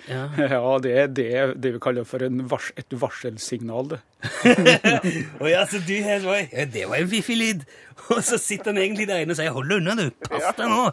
Ja. 0.08 0.24
Ja, 0.52 0.78
det 0.82 0.92
er 0.98 1.06
det, 1.12 1.28
det 1.62 1.74
vi 1.76 1.80
kaller 1.82 2.04
for 2.08 2.22
en 2.24 2.42
vars, 2.50 2.72
et 2.76 2.92
varselsignal. 2.92 3.88
det. 3.94 4.00
Å 5.42 5.48
ja, 5.50 5.62
så 5.66 5.80
du 5.82 5.94
har 6.04 6.22
oi, 6.30 6.42
ja, 6.52 6.66
Det 6.70 6.84
var 6.90 7.00
en 7.02 7.08
fiffig 7.10 7.36
lyd. 7.38 7.64
Og 8.12 8.20
så 8.24 8.38
sitter 8.40 8.72
han 8.72 8.80
egentlig 8.82 9.06
der 9.08 9.22
inne 9.22 9.34
og 9.34 9.38
sier 9.38 9.52
'hold 9.52 9.72
unna, 9.76 9.94
du'. 9.98 10.10
Pass 10.26 10.56
deg 10.58 10.68
nå. 10.70 10.84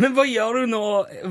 Men 0.00 0.14
hva 0.16 0.24
gjør 0.28 0.60
du 0.60 0.66
nå, 0.72 0.82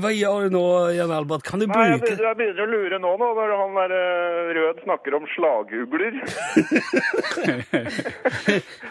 Hva 0.02 0.10
gjør 0.14 0.46
du 0.46 0.56
nå, 0.56 0.64
Jan 0.96 1.14
Albert? 1.14 1.42
Kan 1.46 1.62
du 1.62 1.66
Nei, 1.66 1.74
jeg 1.74 1.98
bruke 1.98 2.10
begynner, 2.10 2.28
jeg 2.28 2.38
begynner 2.40 2.62
å 2.62 2.70
lure 2.74 3.00
nå, 3.02 3.12
nå 3.22 3.30
når 3.38 3.54
han 3.62 3.78
der 3.80 3.96
eh, 3.96 4.52
Rød 4.56 4.82
snakker 4.84 5.16
om 5.18 5.26
slagugler. 5.34 6.20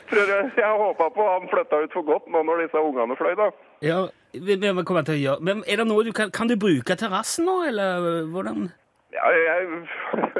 Tror 0.09 0.33
jeg 0.33 0.51
jeg 0.59 0.75
håpa 0.83 1.09
på 1.15 1.29
han 1.29 1.49
flytta 1.51 1.81
ut 1.85 1.95
for 1.95 2.07
godt 2.07 2.27
nå 2.33 2.43
når 2.47 2.65
disse 2.65 2.81
ungene 2.81 3.17
fløy, 3.19 3.33
da. 3.39 3.49
Ja, 3.85 3.99
gjøre 4.41 5.37
Men 5.41 5.63
er 5.67 5.81
det 5.81 5.87
noe 5.87 6.03
du 6.03 6.11
kan 6.15 6.31
Kan 6.31 6.49
du 6.51 6.55
bruke 6.59 6.95
terrassen 6.95 7.45
nå, 7.45 7.61
eller 7.69 8.25
hvordan? 8.31 8.69
Ja, 9.15 9.29
jeg, 9.31 9.67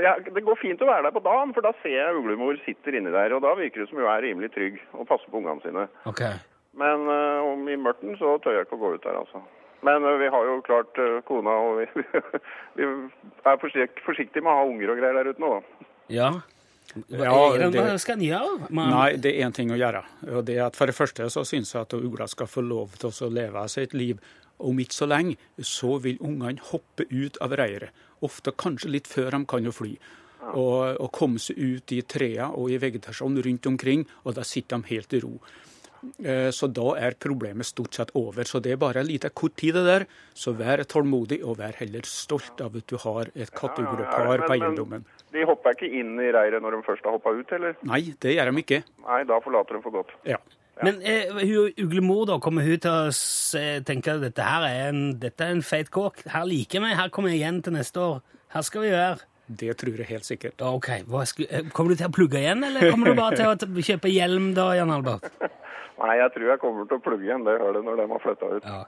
jeg, 0.03 0.25
det 0.35 0.43
går 0.43 0.57
fint 0.59 0.81
å 0.83 0.89
være 0.89 1.07
der 1.07 1.15
på 1.15 1.23
dagen, 1.23 1.53
for 1.55 1.65
da 1.65 1.71
ser 1.81 1.95
jeg 1.95 2.17
uglemor 2.17 2.57
sitter 2.65 2.97
inni 2.97 3.13
der. 3.13 3.35
Og 3.35 3.43
da 3.45 3.53
virker 3.55 3.81
det 3.81 3.89
som 3.89 4.01
hun 4.01 4.09
er 4.11 4.25
rimelig 4.25 4.51
trygg 4.55 4.81
og 4.93 5.07
passer 5.07 5.31
på 5.31 5.39
ungene 5.39 5.63
sine. 5.63 5.85
Ok. 6.09 6.23
Men 6.75 7.07
uh, 7.07 7.45
om 7.53 7.69
i 7.71 7.77
mørten 7.79 8.17
så 8.19 8.35
tør 8.43 8.57
jeg 8.57 8.67
ikke 8.67 8.75
å 8.75 8.81
gå 8.81 8.91
ut 8.97 9.05
der, 9.05 9.21
altså. 9.21 9.39
Men 9.87 10.03
uh, 10.03 10.17
vi 10.19 10.27
har 10.33 10.49
jo 10.49 10.57
klart 10.65 10.99
uh, 10.99 11.21
kona, 11.27 11.55
og 11.69 11.79
vi, 11.79 12.03
vi 12.81 12.89
er 13.47 13.61
forsikt, 13.61 14.03
forsiktige 14.07 14.43
med 14.43 14.51
å 14.51 14.57
ha 14.59 14.67
unger 14.73 14.91
og 14.91 14.99
greier 14.99 15.21
der 15.21 15.31
ute 15.31 15.43
nå. 15.43 15.53
da. 15.55 15.87
Ja. 16.11 16.29
Ja, 17.09 17.53
er 17.55 17.69
det, 17.71 17.99
skal 18.01 18.15
en 18.19 18.21
gjøre? 18.25 18.69
Man, 18.71 18.89
Nei, 18.89 19.15
det 19.17 19.33
er 19.35 19.45
én 19.47 19.53
ting 19.53 19.69
å 19.71 19.77
gjøre. 19.77 20.03
og 20.31 20.45
det 20.45 20.55
er 20.57 20.65
at 20.67 20.75
For 20.75 20.85
det 20.87 20.95
første 20.95 21.27
så 21.29 21.43
syns 21.45 21.73
jeg 21.73 21.81
at 21.81 21.93
ugla 21.93 22.27
skal 22.27 22.47
få 22.47 22.61
lov 22.63 22.95
til 22.97 23.09
å 23.11 23.29
leve 23.31 23.65
seg 23.69 23.93
liv. 23.93 24.19
Om 24.59 24.77
ikke 24.79 24.93
så 24.95 25.07
lenge 25.07 25.35
så 25.59 25.97
vil 26.01 26.17
ungene 26.23 26.61
hoppe 26.71 27.03
ut 27.11 27.37
av 27.41 27.51
reiret. 27.59 27.91
Ofte 28.23 28.51
kanskje 28.55 28.89
litt 28.93 29.07
før 29.11 29.31
de 29.31 29.45
kan 29.45 29.63
jo 29.67 29.71
fly. 29.75 29.97
Og, 30.53 30.95
og 31.01 31.11
komme 31.11 31.39
seg 31.41 31.57
ut 31.57 31.91
i 31.91 32.01
trærne 32.05 32.51
og 32.55 32.69
i 32.71 32.77
vegetasjonen 32.77 33.41
rundt 33.43 33.65
omkring, 33.67 34.05
og 34.23 34.35
da 34.37 34.43
sitter 34.45 34.77
de 34.77 34.93
helt 34.95 35.13
i 35.13 35.19
ro. 35.19 35.39
Eh, 36.23 36.51
Så 36.53 36.67
da 36.71 36.91
er 37.01 37.15
problemet 37.17 37.65
stort 37.65 37.95
sett 37.97 38.11
over. 38.13 38.43
Så 38.45 38.61
det 38.61 38.71
er 38.75 38.77
bare 38.77 39.01
en 39.01 39.07
liten 39.09 39.31
kort 39.33 39.55
tid 39.57 39.73
det 39.73 39.83
der. 39.87 40.05
Så 40.37 40.53
vær 40.55 40.83
tålmodig, 40.85 41.41
og 41.43 41.57
vær 41.57 41.73
heller 41.81 42.05
stolt 42.05 42.61
av 42.61 42.75
at 42.77 42.85
du 42.87 42.95
har 43.01 43.25
et 43.35 43.51
kattuglepar 43.51 44.27
på 44.27 44.37
Men- 44.37 44.47
men 44.47 44.61
eiendommen. 44.61 45.05
De 45.35 45.43
hopper 45.47 45.75
ikke 45.75 45.89
inn 45.99 46.13
i 46.23 46.29
reiret 46.31 46.63
når 46.63 46.77
de 46.77 46.83
først 46.85 47.07
har 47.07 47.17
hoppa 47.17 47.33
ut, 47.35 47.49
eller? 47.57 47.75
Nei, 47.87 48.01
det 48.23 48.35
gjør 48.37 48.51
de 48.51 48.61
ikke. 48.63 48.81
Nei, 49.05 49.23
da 49.27 49.39
forlater 49.43 49.77
de 49.77 49.83
for 49.83 49.97
godt. 49.97 50.13
Ja. 50.27 50.39
Men 50.83 50.99
eh, 51.07 51.29
hun 51.31 51.75
uglemor, 51.85 52.25
da, 52.27 52.39
kommer 52.43 52.65
hun 52.67 52.79
til 52.83 52.91
å 52.91 53.11
se, 53.15 53.63
tenke 53.87 54.15
at 54.15 54.23
dette 54.25 54.43
her 54.43 54.65
er 54.67 54.89
en, 54.89 55.05
dette 55.19 55.45
er 55.45 55.55
en 55.55 55.63
feit 55.63 55.91
kåk? 55.93 56.25
Her 56.31 56.47
liker 56.49 56.83
meg, 56.83 56.97
her 56.99 57.11
kommer 57.15 57.31
jeg 57.31 57.43
igjen 57.43 57.61
til 57.63 57.75
neste 57.77 58.03
år. 58.03 58.19
Her 58.55 58.65
skal 58.67 58.83
vi 58.83 58.91
være. 58.95 59.23
Det 59.45 59.75
tror 59.77 59.99
jeg 60.01 60.09
helt 60.09 60.25
sikkert. 60.25 60.61
Ok, 60.65 60.89
eh, 60.89 61.69
Kommer 61.75 61.93
du 61.93 61.99
til 62.01 62.09
å 62.09 62.15
plugge 62.15 62.41
igjen, 62.41 62.63
eller 62.65 62.89
kommer 62.91 63.11
du 63.11 63.19
bare 63.19 63.37
til 63.37 63.51
å 63.51 63.85
kjøpe 63.91 64.11
hjelm 64.11 64.53
da, 64.57 64.71
Jan 64.79 64.91
Albert? 64.91 65.29
Nei, 66.01 66.15
jeg 66.19 66.31
tror 66.35 66.49
jeg 66.49 66.61
kommer 66.63 66.87
til 66.89 66.99
å 66.99 67.03
plugge 67.05 67.27
igjen 67.29 67.45
det 67.47 67.55
hølet 67.61 67.85
når 67.85 68.01
de 68.01 68.07
har 68.11 68.23
flytta 68.23 68.51
ut. 68.57 68.65
Ja. 68.67 68.81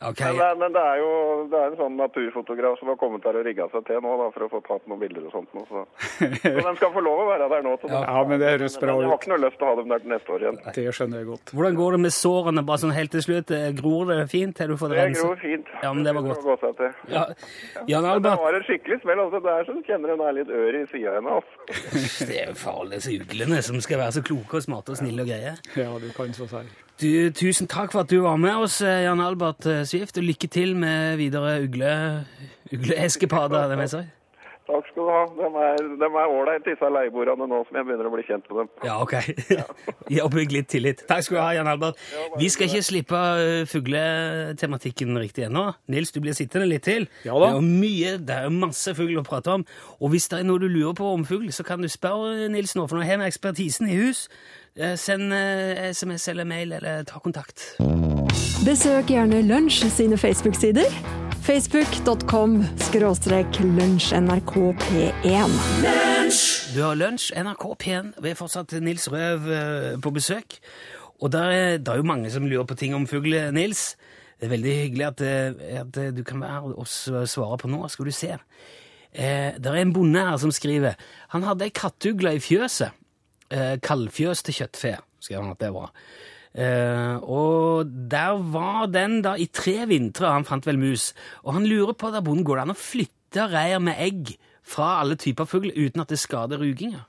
Ok, 0.00 0.20
Men, 0.24 0.36
det, 0.38 0.48
men 0.62 0.72
det 0.72 0.80
er 0.80 0.96
jo 0.96 1.08
det 1.52 1.58
er 1.60 1.66
en 1.68 1.74
sånn 1.76 1.96
naturfotograf 2.00 2.78
som 2.80 2.88
har 2.88 2.96
kommet 2.96 3.24
der 3.26 3.36
og 3.36 3.42
rigga 3.44 3.66
seg 3.68 3.82
til 3.84 3.98
nå 4.00 4.14
da, 4.16 4.28
for 4.32 4.46
å 4.46 4.48
få 4.48 4.60
tatt 4.64 4.86
noen 4.88 5.02
bilder 5.02 5.26
og 5.28 5.34
sånt. 5.34 5.50
Nå, 5.52 5.64
så. 5.68 5.82
så 6.40 6.52
de 6.56 6.72
skal 6.78 6.94
få 6.94 7.02
lov 7.04 7.20
å 7.20 7.26
være 7.28 7.48
der 7.52 7.66
nå. 7.66 7.74
Så 7.82 7.90
Ja. 7.92 8.00
Ja, 8.08 8.22
men 8.24 8.40
det 8.40 8.48
høres 8.54 8.78
bra 8.80 8.94
men 8.96 9.04
jeg 9.04 9.10
har 9.12 9.20
ikke 9.20 9.32
noe 9.34 9.42
lyst 9.44 9.60
til 9.60 9.68
å 9.68 9.70
ha 9.70 9.76
dem 9.82 9.92
der 9.92 10.02
til 10.04 10.14
neste 10.14 10.32
år 10.32 10.46
igjen. 10.46 10.60
Det 10.78 10.86
skjønner 10.96 11.20
jeg 11.20 11.28
godt. 11.28 11.52
Hvordan 11.58 11.78
går 11.82 11.96
det 11.96 12.00
med 12.06 12.16
sårene, 12.16 12.64
bare 12.70 12.82
sånn 12.84 12.96
helt 12.96 13.12
til 13.12 13.24
slutt? 13.26 13.52
Eh, 13.58 13.68
Gror 13.76 14.08
det 14.08 14.18
fint? 14.32 14.64
Har 14.64 14.72
du 14.72 14.76
fått 14.80 14.94
Det 14.96 15.00
rense? 15.02 15.28
gror 15.28 15.40
fint. 15.44 15.72
Ja, 15.84 15.92
men 15.92 16.08
det 16.08 16.16
var 16.16 16.28
godt. 16.30 16.50
Det, 16.64 16.74
til. 16.80 16.98
Ja. 17.12 17.24
Jan 17.92 18.08
Men 18.08 18.24
det 18.24 18.36
var 18.40 18.60
en 18.60 18.68
skikkelig 18.72 19.02
smell. 19.04 19.24
Altså. 19.26 19.44
Det 19.44 19.52
er 19.58 19.68
så 19.68 19.76
du 19.76 19.82
kjenner 19.84 20.14
den 20.16 20.24
er 20.24 20.38
litt 20.40 20.48
ør 20.48 20.80
i 20.80 20.84
sida 20.88 21.18
henne. 21.18 21.40
Altså. 21.40 21.80
det 22.30 22.40
er 22.40 22.54
jo 22.54 22.60
farlig, 22.64 23.02
disse 23.02 23.18
uglene 23.20 23.60
som 23.68 23.80
skal 23.84 24.00
være 24.06 24.16
så 24.16 24.24
kloke 24.24 24.62
og 24.62 24.64
smarte 24.64 24.96
og 24.96 25.02
snille 25.02 25.26
og 25.26 25.28
greie. 25.28 25.58
Ja, 25.76 25.90
du 26.00 26.08
kan 26.16 26.32
så 26.32 26.48
si. 26.48 26.64
Du, 27.00 27.30
tusen 27.32 27.68
takk 27.70 27.94
for 27.94 28.04
at 28.04 28.10
du 28.10 28.18
var 28.20 28.36
med 28.36 28.60
oss, 28.60 28.80
eh, 28.84 29.06
Jan 29.06 29.22
Albert 29.24 29.62
Svift, 29.64 29.88
Swift, 29.88 30.18
og 30.18 30.24
lykke 30.24 30.48
til 30.52 30.74
med 30.76 31.16
videre 31.16 31.62
ugle, 31.64 32.26
ugleeskepader. 32.72 33.72
Takk 34.70 34.86
skal 34.90 35.02
du 35.02 35.10
ha. 35.10 35.20
De 35.34 35.48
er, 35.66 35.78
de 35.98 36.08
er 36.08 36.32
ålreit, 36.36 36.64
disse 36.66 36.90
leieboerne 36.94 37.46
nå 37.50 37.60
som 37.66 37.78
jeg 37.78 37.86
begynner 37.88 38.06
å 38.06 38.12
bli 38.14 38.24
kjent 38.28 38.46
med 38.50 38.60
dem. 38.62 38.68
Ja, 38.86 38.98
ok. 39.02 39.16
Ja. 40.10 40.24
oppbygg 40.26 40.52
litt 40.54 40.68
tillit. 40.72 41.02
Takk 41.08 41.24
skal 41.26 41.36
du 41.36 41.40
ha, 41.42 41.50
Jan 41.54 41.68
Albert. 41.70 41.98
Vi 42.38 42.48
skal 42.52 42.68
ikke 42.68 42.82
slippe 42.86 43.18
eh, 43.42 43.64
fugletematikken 43.70 45.18
riktig 45.20 45.46
ennå. 45.48 45.66
Nils, 45.90 46.12
du 46.14 46.20
blir 46.22 46.36
sittende 46.38 46.68
litt 46.70 46.86
til. 46.86 47.08
Ja 47.26 47.36
da. 47.38 47.52
Det 47.52 47.60
er 47.60 47.68
mye, 47.68 48.14
det 48.30 48.38
er 48.46 48.54
masse 48.54 48.94
fugl 48.98 49.18
å 49.20 49.26
prate 49.26 49.58
om. 49.58 49.66
Og 50.00 50.14
hvis 50.14 50.28
det 50.32 50.40
er 50.40 50.48
noe 50.48 50.62
du 50.62 50.68
lurer 50.70 50.96
på 50.98 51.12
om 51.14 51.26
fugl, 51.28 51.50
så 51.54 51.66
kan 51.66 51.82
du 51.82 51.90
spørre 51.90 52.48
Nils 52.52 52.76
nå, 52.78 52.86
for 52.90 52.98
nå 53.00 53.06
har 53.06 53.20
vi 53.22 53.30
ekspertisen 53.30 53.90
i 53.90 53.98
hus. 54.00 54.26
Eh, 54.78 54.96
Send 55.00 55.34
eh, 55.34 55.90
SMS 55.94 56.28
eller 56.32 56.48
mail, 56.48 56.76
eller 56.78 57.04
ta 57.08 57.22
kontakt. 57.22 57.72
Besøk 58.66 59.10
gjerne 59.14 59.42
Lunsj 59.46 59.86
sine 59.94 60.18
Facebook-sider. 60.20 61.29
Facebook.com 61.42 62.64
skråstrek 62.76 63.60
lunsjnrkp1. 63.60 65.50
Du 66.74 66.82
har 66.82 66.94
lunsj, 66.98 67.32
NRK 67.34 67.64
P1. 67.82 68.12
Vi 68.22 68.30
er 68.30 68.38
fortsatt 68.38 68.74
Nils 68.84 69.08
Røv 69.10 69.48
eh, 69.50 69.96
på 70.02 70.12
besøk. 70.14 70.58
Og 71.20 71.32
det 71.32 71.40
er, 71.40 71.78
er 71.80 72.00
jo 72.00 72.06
mange 72.06 72.30
som 72.32 72.46
lurer 72.48 72.68
på 72.68 72.76
ting 72.78 72.94
om 72.96 73.06
fugl, 73.10 73.34
Nils. 73.56 73.96
Det 74.40 74.48
er 74.48 74.54
veldig 74.54 74.76
hyggelig 74.82 75.06
at, 75.08 75.24
eh, 75.26 75.80
at 75.80 76.00
du 76.16 76.22
kan 76.24 76.40
være 76.44 76.52
her 76.56 76.62
og 76.76 76.86
svare 77.28 77.58
på 77.60 77.68
nå. 77.72 77.82
Skal 77.92 78.08
du 78.08 78.14
se. 78.14 78.36
Eh, 79.12 79.52
det 79.58 79.66
er 79.66 79.80
en 79.80 79.92
bonde 79.96 80.22
her 80.22 80.36
som 80.38 80.52
skriver 80.54 80.94
Han 81.34 81.42
hadde 81.42 81.66
ei 81.66 81.74
kattugle 81.74 82.36
i 82.36 82.42
fjøset. 82.42 82.94
Eh, 83.50 83.76
Kaldfjøs 83.82 84.44
til 84.46 84.54
kjøttfe, 84.60 84.92
skrev 85.18 85.42
han 85.42 85.56
at 85.56 85.62
det 85.62 85.72
var. 85.74 85.90
Eh, 86.50 87.16
og 87.22 87.86
der 88.10 88.40
var 88.50 88.88
den 88.90 89.20
da 89.22 89.36
i 89.38 89.46
tre 89.54 89.84
vintre, 89.90 90.32
han 90.34 90.46
fant 90.48 90.66
vel 90.66 90.80
mus. 90.80 91.12
Og 91.44 91.54
han 91.58 91.68
lurer 91.68 91.94
på 91.94 92.10
der 92.10 92.24
bonden 92.26 92.46
går 92.46 92.58
det 92.58 92.64
an 92.66 92.74
å 92.74 92.80
flytte 92.80 93.46
reir 93.52 93.82
med 93.82 94.00
egg 94.02 94.34
fra 94.66 94.96
alle 95.00 95.18
typer 95.20 95.46
fugl 95.48 95.70
uten 95.76 96.02
at 96.02 96.10
det 96.10 96.18
skader 96.20 96.62
ruginga. 96.62 97.04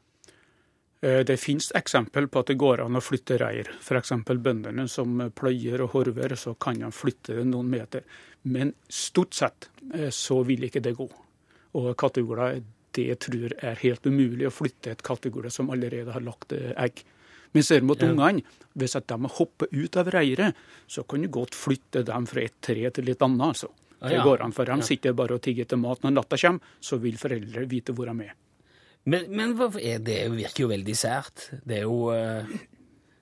Uh, 1.01 1.24
Det 1.25 1.39
finnes 1.41 1.71
eksempel 1.74 2.27
på 2.29 2.43
at 2.43 2.51
det 2.51 2.60
går 2.62 2.83
an 2.86 3.00
å 3.00 3.01
flytte 3.01 3.39
reir. 3.41 3.71
F.eks. 3.81 4.13
bøndene 4.29 4.86
som 4.88 5.17
pløyer 5.33 5.81
og 5.81 5.95
horver, 5.95 6.36
så 6.38 6.53
kan 6.53 6.83
han 6.86 6.93
flytte 6.93 7.39
det 7.39 7.48
noen 7.50 7.71
meter. 7.71 8.05
Men 8.43 8.75
stort 8.86 9.33
sett 9.33 9.71
uh, 9.95 10.10
så 10.13 10.43
vil 10.45 10.69
ikke 10.69 10.83
det 10.86 10.93
gå. 11.00 11.10
Og 11.81 11.95
katteugler, 11.98 12.62
det 12.93 13.10
tror 13.24 13.55
jeg 13.55 13.57
er 13.63 13.81
helt 13.81 14.05
umulig 14.05 14.45
å 14.45 14.53
flytte 14.53 14.91
et 14.91 15.01
kattegle 15.01 15.50
som 15.50 15.71
allerede 15.71 16.12
har 16.12 16.21
lagt 16.21 16.51
egg. 16.53 17.01
Men 17.51 17.67
ser 17.67 17.86
mot 17.86 18.00
ja. 18.00 18.10
ungene, 18.12 18.43
hvis 18.79 18.96
at 18.96 19.10
de 19.12 19.31
hopper 19.38 19.72
ut 19.72 19.98
av 20.00 20.12
reiret, 20.13 20.58
så 20.88 21.03
kan 21.03 21.24
du 21.24 21.29
godt 21.31 21.58
flytte 21.58 22.05
dem 22.08 22.27
fra 22.29 22.46
et 22.46 22.58
tre 22.63 22.89
til 22.96 23.12
et 23.12 23.25
annet. 23.27 23.48
altså. 23.51 23.72
Det 24.01 24.22
går 24.24 24.41
an, 24.41 24.53
for 24.55 24.65
dem. 24.65 24.81
Sitter 24.81 25.13
bare 25.13 25.38
og 25.38 25.43
tigger 25.46 25.67
etter 25.67 25.77
mat. 25.77 26.01
Når 26.01 26.15
natta 26.15 26.39
kommer, 26.41 26.72
så 26.81 26.98
vil 27.01 27.20
foreldre 27.22 27.67
vite 27.70 27.93
hvor 27.93 28.10
de 28.10 28.25
er. 28.31 28.38
Men, 29.10 29.27
men 29.34 29.53
er 29.81 30.01
det 30.01 30.20
virker 30.34 30.65
jo 30.65 30.72
veldig 30.72 30.96
sært. 30.98 31.50
Det 31.65 31.81
er 31.81 31.86
jo 31.86 32.10
eh, 32.13 32.50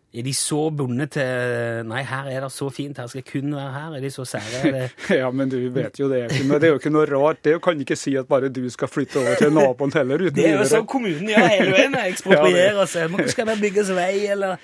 Er 0.10 0.24
de 0.26 0.32
så 0.34 0.72
bundet 0.74 1.12
til 1.14 1.86
Nei, 1.86 2.00
her 2.10 2.30
er 2.34 2.42
det 2.42 2.48
så 2.50 2.66
fint, 2.74 2.98
her 2.98 3.06
skal 3.12 3.20
jeg 3.22 3.28
kun 3.30 3.52
være 3.54 3.74
her. 3.76 3.96
Er 3.98 4.02
de 4.02 4.10
så 4.10 4.24
sære? 4.26 4.88
Ja, 5.20 5.30
men 5.30 5.52
du 5.52 5.58
vet 5.76 6.00
jo 6.02 6.08
det. 6.10 6.24
Men 6.48 6.58
Det 6.58 6.70
er 6.70 6.74
jo 6.74 6.80
ikke 6.82 6.90
noe 6.94 7.06
rart. 7.12 7.44
Det 7.46 7.60
kan 7.62 7.80
ikke 7.84 7.98
si 8.00 8.16
at 8.18 8.26
bare 8.30 8.50
du 8.50 8.64
skal 8.74 8.90
flytte 8.90 9.22
over 9.22 9.36
til 9.38 9.54
naboen 9.54 9.94
heller. 9.94 10.24
uten 10.26 10.40
det 10.40 10.48
er 10.50 10.58
jo 10.58 10.66
sånn 10.72 10.88
kommunen 10.90 11.30
gjør 11.30 11.46
hele 11.46 11.76
veien. 11.76 11.98
Eksproprierer 12.08 12.90
seg. 12.90 13.14
Hvor 13.14 13.30
skal 13.30 13.52
det 13.52 13.60
bygges 13.62 13.92
vei, 13.94 14.14
eller 14.34 14.58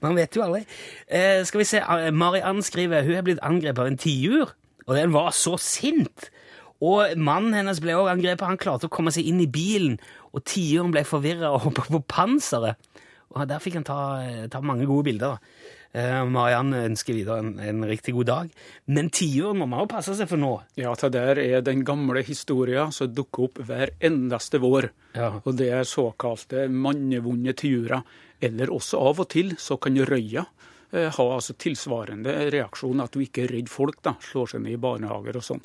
Man 0.00 0.16
vet 0.16 0.36
jo 0.36 0.44
aldri. 0.44 0.62
Eh, 1.08 1.42
skal 1.44 1.60
vi 1.60 1.68
se, 1.68 1.80
eh, 1.80 2.10
Mariann 2.12 2.62
skriver 2.64 3.04
hun 3.04 3.16
er 3.18 3.24
blitt 3.24 3.42
angrepet 3.44 3.82
av 3.82 3.88
en 3.90 3.98
tiur, 4.00 4.52
og 4.86 4.94
den 4.96 5.12
var 5.12 5.32
så 5.36 5.58
sint. 5.60 6.30
Og 6.80 7.16
mannen 7.20 7.52
hennes 7.52 7.80
ble 7.84 7.92
også 7.96 8.14
angrepet. 8.14 8.46
Han 8.48 8.60
klarte 8.60 8.88
å 8.88 8.92
komme 8.92 9.12
seg 9.12 9.28
inn 9.28 9.40
i 9.44 9.48
bilen, 9.48 9.98
og 10.32 10.44
tiuren 10.48 10.92
ble 10.94 11.04
forvirra 11.04 11.50
og 11.52 11.66
hoppa 11.66 11.84
på 11.88 12.00
panseret. 12.08 12.80
Og 13.30 13.46
Der 13.46 13.62
fikk 13.62 13.78
han 13.78 13.86
ta, 13.86 14.00
ta 14.50 14.60
mange 14.64 14.88
gode 14.90 15.06
bilder. 15.06 15.38
Eh, 15.92 16.20
Mariann 16.30 16.70
ønsker 16.74 17.16
videre 17.16 17.40
en, 17.42 17.52
en 17.58 17.84
riktig 17.86 18.14
god 18.14 18.28
dag. 18.28 18.50
Men 18.86 19.10
tiuren 19.14 19.58
må 19.58 19.66
man 19.70 19.84
jo 19.84 19.90
passe 19.90 20.14
seg 20.18 20.28
for 20.30 20.38
nå. 20.38 20.52
Ja, 20.78 20.92
det 20.94 21.12
der 21.16 21.40
er 21.42 21.64
den 21.66 21.82
gamle 21.86 22.22
historien 22.26 22.94
som 22.94 23.10
dukker 23.14 23.48
opp 23.48 23.60
hver 23.66 23.94
eneste 23.98 24.60
vår. 24.62 24.90
Ja. 25.18 25.32
Og 25.42 25.58
det 25.58 25.70
er 25.74 25.88
såkalte 25.88 26.68
mannevonde 26.70 27.54
tiurer. 27.58 28.02
Eller 28.40 28.72
også 28.72 29.02
av 29.10 29.22
og 29.22 29.30
til 29.34 29.54
så 29.60 29.76
kan 29.82 29.98
røya 29.98 30.44
eh, 30.94 31.10
ha 31.10 31.26
altså 31.26 31.58
tilsvarende 31.58 32.36
reaksjon, 32.54 33.02
at 33.02 33.14
du 33.14 33.24
ikke 33.24 33.44
er 33.44 33.56
redd 33.58 33.70
folk, 33.70 33.98
da, 34.06 34.14
slår 34.30 34.54
seg 34.54 34.64
ned 34.64 34.78
i 34.78 34.82
barnehager 34.82 35.40
og 35.42 35.46
sånn. 35.46 35.64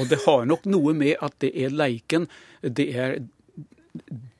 Og 0.00 0.10
det 0.10 0.20
har 0.24 0.44
nok 0.50 0.68
noe 0.68 0.92
med 0.96 1.16
at 1.22 1.36
det 1.42 1.52
er 1.64 1.72
leiken. 1.72 2.28
Det 2.60 2.88
er 2.92 3.20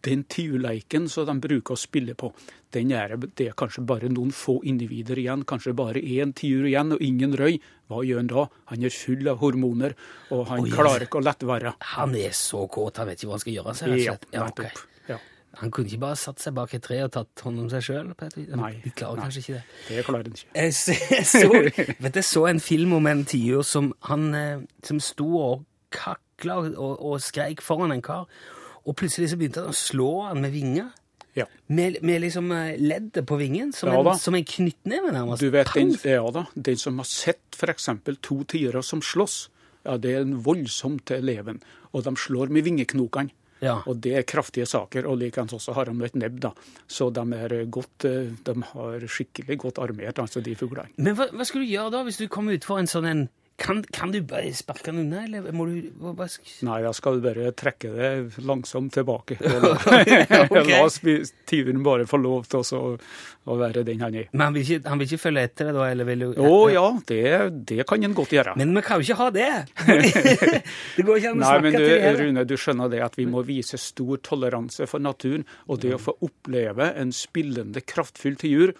den 0.05 0.25
tiurleiken 0.29 1.07
som 1.09 1.27
de 1.29 1.35
bruker 1.41 1.77
å 1.77 1.81
spille 1.81 2.15
på. 2.19 2.31
Den 2.75 2.91
er, 2.93 3.15
det 3.39 3.49
er 3.49 3.59
kanskje 3.59 3.85
bare 3.87 4.11
noen 4.13 4.33
få 4.35 4.59
individer 4.67 5.19
igjen, 5.21 5.45
kanskje 5.49 5.77
bare 5.79 6.03
én 6.03 6.35
tiur 6.37 6.67
igjen 6.69 6.97
og 6.97 7.05
ingen 7.05 7.37
røy. 7.39 7.61
Hva 7.89 8.03
gjør 8.05 8.23
han 8.23 8.33
da? 8.33 8.47
Han 8.73 8.87
er 8.89 8.95
full 8.95 9.31
av 9.31 9.39
hormoner, 9.45 9.95
og 10.35 10.49
han 10.51 10.65
oh, 10.65 10.67
yes. 10.67 10.75
klarer 10.75 11.07
ikke 11.07 11.21
å 11.21 11.25
lette 11.25 11.49
være. 11.49 11.77
Han 11.95 12.17
er 12.19 12.35
så 12.37 12.65
kåt, 12.67 12.99
han 13.01 13.09
vet 13.11 13.23
ikke 13.23 13.31
hva 13.31 13.39
han 13.39 13.45
skal 13.45 13.57
gjøre. 13.59 13.77
seg, 13.79 13.95
Ja. 14.03 14.17
Ja, 14.35 14.49
okay. 14.49 14.73
Ja, 15.09 15.21
Han 15.61 15.71
kunne 15.71 15.87
ikke 15.87 16.03
bare 16.03 16.19
satt 16.19 16.43
seg 16.43 16.57
bak 16.57 16.75
et 16.75 16.83
tre 16.83 16.99
og 17.05 17.13
tatt 17.15 17.45
hånd 17.47 17.61
om 17.63 17.69
seg 17.71 17.85
sjøl? 17.87 18.11
Nei, 18.11 18.73
De 18.83 18.91
klarer 18.91 19.21
nei. 19.21 19.29
kanskje 19.29 19.45
ikke 19.45 19.55
det. 19.55 19.63
det 19.89 20.05
klarer 20.09 20.27
han 20.27 20.35
ikke. 20.35 20.51
Jeg 20.59 20.75
så, 20.75 20.99
jeg 21.15 21.29
så, 21.31 21.95
vet 22.09 22.19
jeg 22.19 22.27
så 22.33 22.45
en 22.51 22.65
film 22.65 22.97
om 22.99 23.07
en 23.07 23.23
tiur 23.31 23.63
som, 23.63 23.93
han, 24.11 24.27
eh, 24.35 24.67
som 24.83 24.99
sto 24.99 25.29
og 25.39 25.65
kakla 25.95 26.59
og, 26.75 26.99
og 26.99 27.23
skreik 27.23 27.63
foran 27.63 27.95
en 27.95 28.03
kar, 28.03 28.27
og 28.85 28.97
plutselig 29.01 29.31
så 29.33 29.39
begynte 29.41 29.65
han 29.65 29.73
å 29.73 29.77
slå 29.79 30.11
han 30.29 30.43
med 30.45 30.55
vinger. 30.55 30.93
Ja. 31.35 31.49
Med, 31.67 31.97
med 32.07 32.21
liksom 32.23 32.53
eh, 32.55 32.77
leddet 32.79 33.27
på 33.27 33.37
vingen, 33.41 33.73
som, 33.75 33.91
Ja 33.91 33.99
en, 33.99 34.19
som 34.19 34.37
en 34.39 34.45
knyttneve, 34.47 35.11
nærmest. 35.15 35.43
Du 35.43 35.51
vet, 35.51 35.71
den, 35.75 35.95
ja 36.07 36.27
da, 36.31 36.45
den 36.55 36.79
som 36.79 37.01
har 37.03 37.09
sett 37.11 37.59
f.eks. 37.59 37.89
to 38.23 38.43
tiere 38.51 38.85
som 38.87 39.03
slåss, 39.03 39.39
ja, 39.85 39.97
det 39.99 40.13
er 40.15 40.23
en 40.23 40.37
voldsomt 40.45 41.09
til 41.11 41.25
eleven. 41.25 41.59
Og 41.93 42.05
de 42.07 42.15
slår 42.19 42.53
med 42.55 42.67
vingeknokene. 42.69 43.35
Ja. 43.65 43.79
Og 43.89 43.97
det 44.05 44.13
er 44.19 44.27
kraftige 44.29 44.67
saker. 44.69 45.07
Og 45.09 45.19
likeens 45.23 45.55
også 45.57 45.75
har 45.77 45.89
de 45.89 45.95
et 46.05 46.19
nebb, 46.21 46.41
da. 46.43 46.51
Så 46.91 47.09
de 47.15 47.25
er 47.39 47.55
godt, 47.73 48.05
eh, 48.09 48.35
de 48.47 48.55
har 48.71 49.07
skikkelig 49.09 49.59
godt 49.67 49.81
armert, 49.83 50.21
altså 50.21 50.43
de 50.45 50.55
fuglene. 50.59 50.93
Men 50.97 51.17
hva, 51.19 51.31
hva 51.33 51.47
skulle 51.49 51.67
du 51.67 51.73
gjøre 51.73 51.95
da, 51.97 52.05
hvis 52.07 52.21
du 52.21 52.29
kom 52.29 52.51
utfor 52.53 52.83
en 52.83 52.91
sånn 52.91 53.11
en 53.11 53.25
kan, 53.57 53.83
kan 53.83 54.11
du 54.11 54.19
bare 54.27 54.51
sparke 54.55 54.91
den 54.91 55.05
unna, 55.05 55.25
eller 55.25 55.53
må 55.55 55.67
du 55.69 55.91
hva. 56.03 56.27
Nei, 56.67 56.79
jeg 56.83 56.97
skal 56.99 57.21
bare 57.23 57.53
trekke 57.55 57.91
det 57.95 58.09
langsomt 58.43 58.97
tilbake. 58.97 59.37
okay. 60.51 60.73
La 60.75 60.89
tyven 61.47 61.85
bare 61.87 62.09
få 62.11 62.19
lov 62.19 62.49
til 62.51 62.65
å, 62.65 62.81
å 63.47 63.59
være 63.61 63.85
den 63.87 64.03
han 64.03 64.17
er. 64.19 64.27
Men 64.33 64.49
han 64.49 64.57
vil, 64.57 64.67
ikke, 64.67 64.91
han 64.91 64.99
vil 64.99 65.07
ikke 65.07 65.23
følge 65.23 65.45
etter 65.47 65.71
det 65.71 65.77
da, 65.77 65.85
eller 65.93 66.09
vil 66.09 66.25
du... 66.25 66.41
Å 66.43 66.57
ja, 66.75 66.85
det, 67.07 67.23
det 67.71 67.87
kan 67.87 68.09
en 68.09 68.19
godt 68.19 68.35
gjøre. 68.35 68.57
Men 68.59 68.75
vi 68.75 68.85
kan 68.89 68.99
jo 68.99 69.07
ikke 69.07 69.21
ha 69.23 69.31
det! 69.39 69.53
det 70.97 71.07
går 71.07 71.23
ikke 71.23 71.33
an 71.37 71.39
å 71.39 71.45
Nei, 71.45 71.53
snakke 71.53 71.63
men 71.69 71.79
du, 71.79 71.87
Nei, 71.87 72.03
men 72.03 72.19
du, 72.19 72.25
Rune, 72.25 72.47
du 72.51 72.57
skjønner 72.59 72.93
det 72.97 73.05
at 73.07 73.21
vi 73.21 73.29
må 73.31 73.47
vise 73.47 73.79
stor 73.81 74.19
toleranse 74.27 74.91
for 74.91 75.05
naturen. 75.05 75.47
Og 75.71 75.79
det 75.87 75.95
å 75.95 76.03
få 76.03 76.19
oppleve 76.27 76.91
en 76.99 77.15
spillende, 77.15 77.87
kraftfull 77.87 78.35
tiur, 78.41 78.75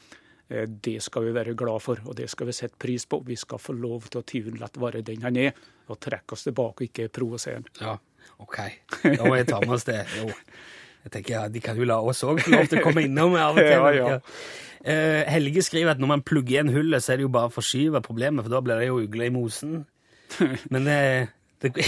det 0.49 0.99
skal 1.03 1.25
vi 1.25 1.33
være 1.35 1.55
glad 1.57 1.81
for, 1.83 2.01
og 2.05 2.17
det 2.19 2.27
skal 2.31 2.51
vi 2.51 2.55
sette 2.57 2.77
pris 2.81 3.07
på. 3.09 3.23
Vi 3.27 3.37
skal 3.41 3.59
få 3.63 3.73
lov 3.77 4.11
til 4.11 4.21
å 4.21 4.27
tyren 4.29 4.59
la 4.61 4.69
være 4.77 5.01
den 5.07 5.23
han 5.25 5.39
er, 5.41 5.55
og 5.89 6.01
trekke 6.05 6.37
oss 6.37 6.45
tilbake 6.45 6.89
ikke 6.89 7.09
provosere 7.13 7.63
han. 7.63 7.69
Ja, 7.81 7.95
ok. 8.45 8.59
Da 9.07 9.25
må 9.25 9.39
jeg 9.39 9.49
ta 9.49 9.61
med 9.65 9.77
oss 9.79 9.87
det. 9.89 10.03
Jo. 10.21 10.29
Jeg 11.05 11.13
tenker, 11.17 11.35
ja, 11.35 11.49
De 11.53 11.61
kan 11.65 11.77
jo 11.77 11.89
la 11.89 11.97
oss 12.01 12.23
òg 12.25 12.41
få 12.45 12.53
lov 12.55 12.69
til 12.69 12.81
å 12.81 12.85
komme 12.85 13.05
innom 13.05 13.35
av 13.41 13.57
og 13.57 13.65
til. 13.65 13.73
Ja, 13.73 14.13
ja. 14.15 14.21
Eh, 14.85 15.23
Helge 15.33 15.65
skriver 15.65 15.95
at 15.95 16.01
når 16.01 16.11
man 16.13 16.23
plugger 16.25 16.59
igjen 16.59 16.73
hullet, 16.75 17.05
så 17.05 17.15
er 17.15 17.21
det 17.21 17.25
jo 17.27 17.33
bare 17.33 17.49
å 17.49 17.55
forskyve 17.55 18.05
problemet, 18.05 18.45
for 18.45 18.53
da 18.53 18.61
blir 18.65 18.81
det 18.83 18.91
jo 18.91 19.01
ugler 19.01 19.31
i 19.31 19.33
mosen. 19.33 19.83
Men 20.73 20.89
det, 20.89 21.01
det 21.65 21.73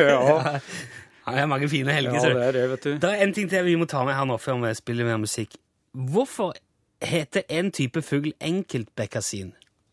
Ja. 0.00 0.58
Det 1.22 1.38
er 1.38 1.46
mange 1.46 1.68
fine 1.70 1.92
helger. 1.94 2.16
Ja, 2.18 2.32
det 2.34 2.46
er 2.48 2.56
det, 2.56 2.62
vet 2.72 2.86
du. 2.88 2.92
Det 3.04 3.10
er 3.12 3.20
en 3.22 3.32
ting 3.36 3.48
til 3.52 3.62
vi 3.68 3.76
må 3.78 3.86
ta 3.86 4.00
med 4.08 4.16
her 4.16 4.26
nå 4.26 4.40
før 4.42 4.58
vi 4.64 4.72
spiller 4.74 5.06
mer 5.06 5.20
musikk. 5.22 5.54
Hvorfor 5.92 6.56
heter 7.06 7.46
en 7.48 7.70
type 7.74 8.02
fugl 8.04 8.32
enkeltbekkasin? 8.40 9.52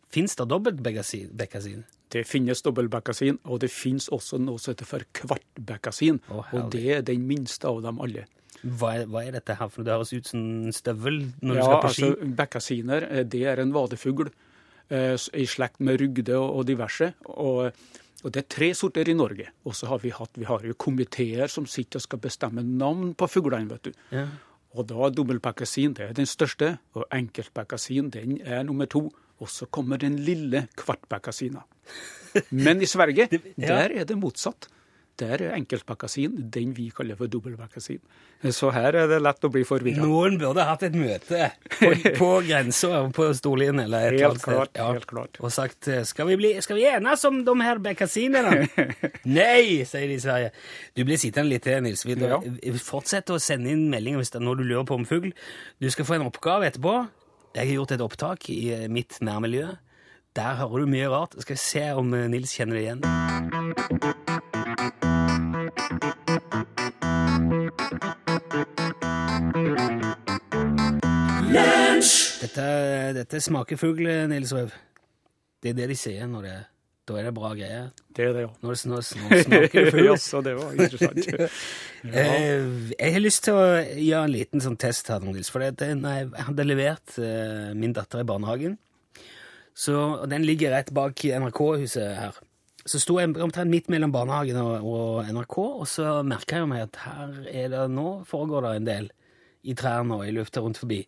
Fins 0.09 0.35
det 0.35 0.49
dobbeltbekkasin? 0.49 1.83
Det 2.09 2.23
finnes 2.25 2.63
dobbeltbekkasin, 2.65 3.37
og 3.45 3.59
det 3.61 3.69
finnes 3.69 4.09
også 4.09 4.39
noe 4.41 4.57
som 4.61 4.73
heter 4.73 4.87
for 4.89 5.05
kvartbekkasin. 5.13 6.17
Oh, 6.33 6.41
og 6.57 6.71
det 6.73 6.85
er 6.95 7.05
den 7.05 7.27
minste 7.29 7.69
av 7.69 7.83
dem 7.85 8.01
alle. 8.01 8.25
Hva 8.63 8.95
er, 8.97 9.05
hva 9.07 9.21
er 9.23 9.37
dette 9.37 9.55
her 9.55 9.69
for 9.69 9.81
noe? 9.81 9.87
Det 9.87 9.95
høres 9.95 10.13
ut 10.17 10.31
som 10.31 10.41
støvel 10.75 11.21
når 11.39 11.59
du 11.59 11.61
skal 11.61 11.81
på 11.83 11.93
ski. 11.93 12.09
altså 12.09 12.33
Bekkasiner 12.41 13.07
eh, 13.07 13.23
det 13.35 13.43
er 13.47 13.61
en 13.61 13.71
vadefugl 13.75 14.27
eh, 14.27 15.15
i 15.15 15.45
slekt 15.47 15.79
med 15.85 16.01
rugde 16.01 16.35
og, 16.35 16.49
og 16.57 16.67
diverse. 16.67 17.13
Og, 17.29 17.69
og 18.23 18.33
Det 18.33 18.43
er 18.43 18.49
tre 18.57 18.73
sorter 18.75 19.13
i 19.13 19.15
Norge. 19.15 19.47
Og 19.69 19.77
så 19.77 19.93
har 19.93 20.01
vi 20.03 20.11
hatt, 20.15 20.33
vi 20.35 20.49
har 20.49 20.65
jo 20.65 20.75
komiteer 20.75 21.47
som 21.51 21.69
sitter 21.69 22.01
og 22.01 22.07
skal 22.09 22.23
bestemme 22.25 22.65
navn 22.65 23.13
på 23.13 23.29
fuglene. 23.29 23.69
vet 23.69 23.91
du. 23.91 24.05
Ja. 24.17 24.25
Og 24.79 24.87
da 24.87 25.09
dobbeltbekkasin 25.11 25.97
det 25.97 26.05
er 26.07 26.15
den 26.15 26.27
største, 26.29 26.77
og 26.95 27.03
enkeltpakkasin, 27.11 28.11
den 28.15 28.37
er 28.39 28.63
nummer 28.63 28.87
to. 28.87 29.09
Og 29.39 29.51
så 29.51 29.67
kommer 29.67 29.99
den 29.99 30.17
lille 30.23 30.67
kvartpakkasina. 30.79 31.65
Men 32.65 32.81
i 32.81 32.87
Sverige, 32.87 33.27
der 33.57 33.89
er 33.99 34.03
det 34.07 34.17
motsatt. 34.17 34.69
Der 35.19 35.41
er 35.43 35.55
enkeltbekkasin 35.57 36.37
den 36.53 36.71
vi 36.77 36.85
kaller 36.95 37.17
for 37.19 37.27
dobbeltbekkasin. 37.31 37.99
Så 38.55 38.69
her 38.71 38.95
er 38.95 39.09
det 39.11 39.17
lett 39.19 39.43
å 39.43 39.49
bli 39.51 39.65
forvirra. 39.67 39.99
Noen 39.99 40.37
burde 40.39 40.63
hatt 40.63 40.85
et 40.87 40.95
møte 40.95 41.49
på, 41.75 41.89
på 42.21 42.29
grensa 42.47 43.01
på 43.15 43.27
Storlien 43.35 43.81
eller 43.83 44.07
et 44.07 44.15
eller 44.15 44.29
annet 44.29 44.43
sted. 44.43 44.53
klart, 44.55 44.79
helt 44.79 45.07
klart. 45.09 45.41
Og 45.43 45.51
sagt 45.51 45.89
eh, 45.91 46.05
skal 46.07 46.29
vi, 46.31 46.37
bli, 46.39 46.53
skal 46.63 46.79
vi 46.79 46.87
enes 46.87 47.25
om 47.27 47.41
de 47.47 47.55
her 47.65 47.81
bekkasinene? 47.83 48.53
Nei, 49.39 49.83
sier 49.89 50.07
de 50.07 50.15
i 50.15 50.23
Sverige. 50.23 50.53
Du 50.95 51.03
blir 51.07 51.19
sittende 51.19 51.51
litt 51.51 51.67
til, 51.67 51.81
Nils. 51.83 52.05
Vi, 52.07 52.15
Ja. 52.19 52.39
Fortsett 52.83 53.29
å 53.33 53.41
sende 53.43 53.71
inn 53.73 53.87
meldinger 53.91 54.23
er 54.23 54.43
noe 54.43 54.57
du 54.59 54.63
lurer 54.63 54.87
på 54.87 54.95
om 54.99 55.05
fugl. 55.07 55.31
Du 55.81 55.89
skal 55.91 56.07
få 56.07 56.17
en 56.19 56.27
oppgave 56.29 56.69
etterpå. 56.69 56.95
Jeg 57.55 57.65
har 57.65 57.75
gjort 57.79 57.93
et 57.95 58.03
opptak 58.05 58.49
i 58.53 58.61
eh, 58.75 58.87
mitt 58.91 59.19
nærmiljø. 59.25 59.67
Der 60.37 60.59
hører 60.61 60.85
du 60.85 60.91
mye 60.93 61.09
rart. 61.11 61.35
Skal 61.41 61.57
vi 61.57 61.63
se 61.65 61.85
om 61.97 62.13
eh, 62.13 62.27
Nils 62.31 62.55
kjenner 62.55 62.79
det 62.79 62.87
igjen. 62.87 64.17
Dette, 72.59 73.13
dette 73.15 73.39
smaker 73.43 73.79
fugl, 73.79 74.09
Nils 74.27 74.51
Røv. 74.55 74.73
Det 75.63 75.71
er 75.71 75.77
det 75.77 75.87
de 75.91 75.95
sier 75.99 76.27
når 76.27 76.47
det 76.47 76.57
Da 77.09 77.15
er 77.17 77.25
det 77.25 77.31
bra 77.33 77.49
greier. 77.57 77.87
Det 78.13 78.25
er 78.27 78.35
det, 78.35 78.41
ja. 78.43 78.49
Når 78.61 78.75
det, 78.75 78.81
når 78.85 79.05
når 79.21 79.31
det 79.33 79.39
smaker 79.45 79.87
fugl. 79.93 80.05
Jaså, 80.05 80.41
det 80.45 80.51
var 80.59 80.75
interessant. 80.75 81.29
ja. 82.03 82.25
jeg 82.93 83.13
har 83.15 83.23
lyst 83.23 83.45
til 83.47 83.57
å 83.57 83.63
gjøre 83.79 84.27
en 84.27 84.35
liten 84.35 84.61
sånn 84.61 84.77
test 84.77 85.09
her, 85.09 85.23
Nils. 85.25 85.49
For 85.49 85.63
det, 85.63 85.71
det, 85.81 85.89
når 85.97 86.19
jeg 86.19 86.45
hadde 86.49 86.67
levert 86.67 87.17
eh, 87.17 87.71
min 87.79 87.95
datter 87.97 88.21
i 88.21 88.27
barnehagen, 88.29 88.77
så, 89.73 89.95
og 90.19 90.27
den 90.29 90.45
ligger 90.45 90.75
rett 90.75 90.91
bak 90.93 91.23
NRK-huset 91.23 92.13
her. 92.19 92.37
Så 92.85 93.01
sto 93.01 93.17
jeg 93.19 93.31
omtrent 93.41 93.71
midt 93.71 93.89
mellom 93.89 94.11
barnehagen 94.13 94.59
og, 94.61 94.85
og 94.85 95.31
NRK, 95.33 95.57
og 95.63 95.87
så 95.89 96.19
merka 96.27 96.61
jeg 96.61 96.69
meg 96.69 96.89
at 96.89 97.01
her 97.07 97.39
er 97.49 97.71
det 97.73 97.87
nå 97.95 98.19
foregår 98.27 98.67
det 98.67 98.75
en 98.75 98.89
del 98.89 99.09
i 99.65 99.75
trærne 99.77 100.19
og 100.19 100.27
i 100.27 100.35
lufta 100.35 100.61
rundt 100.61 100.79
forbi. 100.81 101.01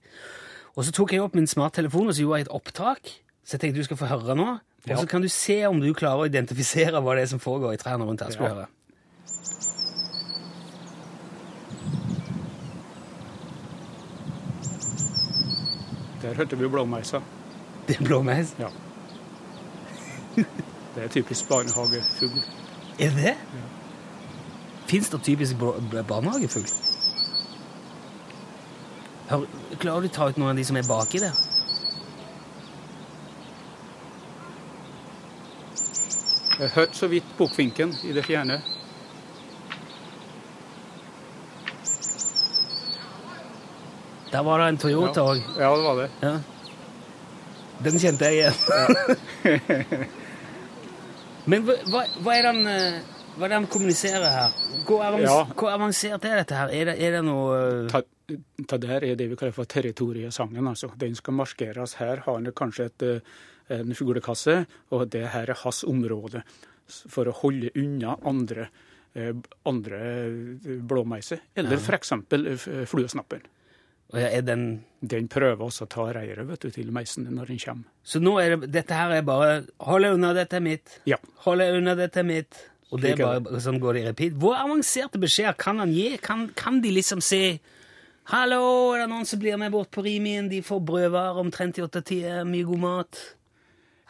Og 0.76 0.86
så 0.88 0.92
tok 0.96 1.14
jeg 1.14 1.22
opp 1.24 1.36
min 1.36 1.48
smarttelefon 1.48 2.08
og 2.08 2.16
så 2.16 2.24
gjorde 2.24 2.42
jeg 2.42 2.48
et 2.48 2.54
opptak. 2.56 3.16
Så 3.44 3.58
jeg 3.58 3.64
tenkte 3.66 3.82
du 3.82 3.88
skal 3.90 4.00
få 4.00 4.12
høre 4.12 4.36
nå. 4.40 4.50
Og 4.90 4.98
så 4.98 5.08
kan 5.10 5.22
du 5.22 5.30
se 5.30 5.60
om 5.68 5.82
du 5.82 5.92
klarer 5.94 6.24
å 6.24 6.30
identifisere 6.30 7.02
hva 7.04 7.16
det 7.18 7.26
er 7.28 7.34
som 7.34 7.42
foregår 7.44 7.76
i 7.76 7.82
trærne 7.82 8.08
rundt 8.08 8.24
her. 8.24 8.32
Skal 8.34 8.48
du 8.48 8.56
høre. 8.56 8.70
Der 16.22 16.34
hørte 16.34 16.58
vi 16.58 16.68
blåmeisa. 16.68 17.22
Det 17.88 18.00
er 18.00 18.04
blåmeis. 18.06 18.56
Ja. 18.60 18.68
Det 20.96 21.04
er 21.04 21.08
typisk 21.08 21.50
barnehagefugl. 21.50 22.42
Er 23.00 23.10
det 23.10 23.24
Ja. 23.26 23.36
Fins 24.88 25.10
det 25.10 25.24
typisk 25.24 25.56
barnehagefugl? 26.08 26.68
Hør, 29.32 29.46
klarer 29.80 30.02
du 30.06 30.10
å 30.10 30.14
ta 30.16 30.28
ut 30.32 30.38
noen 30.42 30.52
av 30.54 30.60
de 30.60 30.66
som 30.68 30.78
er 30.80 30.88
baki 30.88 31.22
der? 31.24 31.36
Jeg 36.62 36.70
hørte 36.76 36.98
så 36.98 37.08
vidt 37.10 37.30
bukfinken 37.38 37.94
i 38.06 38.12
det 38.14 38.26
fjerne. 38.28 38.60
Der 44.32 44.44
var 44.44 44.58
det 44.62 44.68
en 44.72 44.78
Toyota 44.80 45.22
òg. 45.28 45.42
Ja, 45.60 45.72
det 45.76 45.84
var 45.84 45.96
det. 46.00 46.10
Ja. 46.22 46.34
Den 47.84 47.98
kjente 48.00 48.26
jeg 48.30 48.34
igjen. 48.38 50.08
Men 51.52 51.66
hva, 51.66 52.04
hva- 52.22 52.36
er 52.38 52.46
den 52.46 52.60
eh, 52.70 53.00
Hva 53.34 53.48
er 53.48 53.50
det 53.50 53.58
han 53.58 53.66
kommuniserer 53.72 54.28
her? 54.30 54.56
Hvor, 54.86 55.02
avans 55.04 55.24
Ja. 55.26 55.40
hvor 55.58 55.72
avansert 55.74 56.26
er 56.30 56.36
dette 56.44 56.56
her? 56.56 56.70
Er 56.70 56.86
det, 56.92 56.96
er 57.02 57.16
det 57.18 57.22
noe 57.26 57.58
ta 58.68 58.78
der 58.82 59.06
er 59.06 59.16
det 59.20 59.30
vi 59.32 59.38
kaller 59.40 59.56
for 59.56 59.70
territoriesangen. 59.70 60.68
altså. 60.68 60.92
Den 60.98 61.16
skal 61.16 61.34
markeres. 61.34 61.96
Her 62.00 62.24
har 62.26 62.34
han 62.34 62.52
kanskje 62.52 62.86
et, 62.86 63.02
eh, 63.02 63.80
en 63.80 63.96
fuglekasse, 63.96 64.66
og 64.92 65.10
det 65.10 65.28
her 65.30 65.50
er 65.50 65.64
hans 65.64 65.84
område. 65.84 66.44
For 66.88 67.26
å 67.26 67.32
holde 67.32 67.72
unna 67.76 68.18
andre, 68.26 68.70
eh, 69.16 69.34
andre 69.66 69.98
eh, 69.98 70.80
blåmeiser, 70.82 71.40
eller 71.56 71.78
f.eks. 71.78 72.14
fluesnapperen. 72.86 73.48
er 74.14 74.42
den 74.42 74.84
Den 75.02 75.28
prøver 75.28 75.66
også 75.66 75.86
å 75.86 75.90
ta 75.90 76.12
reiret 76.14 76.46
vet 76.46 76.60
du, 76.60 76.70
til 76.70 76.92
meisen 76.92 77.24
når 77.24 77.48
den 77.48 77.58
kommer. 77.58 77.86
Så 78.04 78.20
nå 78.20 78.40
er 78.40 78.56
det, 78.56 78.72
dette 78.72 78.94
her 78.94 79.10
er 79.10 79.22
bare 79.22 79.64
Hold 79.80 80.04
deg 80.04 80.14
unna, 80.14 80.34
dette 80.34 80.58
er 80.58 80.60
mitt. 80.60 81.00
Ja. 81.06 81.18
Hold 81.46 81.60
deg 81.60 81.78
unna, 81.80 81.96
dette 81.96 82.20
er 82.20 82.24
mitt. 82.24 82.72
Og 82.92 83.00
det 83.00 83.16
er 83.16 83.40
bare 83.40 83.62
sånn 83.64 83.80
går 83.80 83.96
det 83.96 84.02
i 84.02 84.08
repeat. 84.10 84.34
Hvor 84.40 84.58
avanserte 84.60 85.20
beskjeder 85.22 85.56
kan 85.60 85.80
han 85.80 85.94
gi? 85.96 86.18
Kan, 86.22 86.50
kan 86.60 86.82
de 86.84 86.92
liksom 86.92 87.24
si 87.24 87.56
Hallo, 88.32 88.94
er 88.96 89.02
det 89.04 89.08
noen 89.12 89.26
som 89.28 89.40
blir 89.42 89.58
med 89.60 89.74
bort 89.74 89.90
på 89.92 90.06
Rimien? 90.06 90.46
De 90.48 90.62
får 90.64 90.80
brødvarer 90.88 91.40
omtrent 91.42 91.76
i 91.80 91.84
åttetida. 91.84 92.46
Mye 92.48 92.64
god 92.64 92.80
mat. 92.80 93.18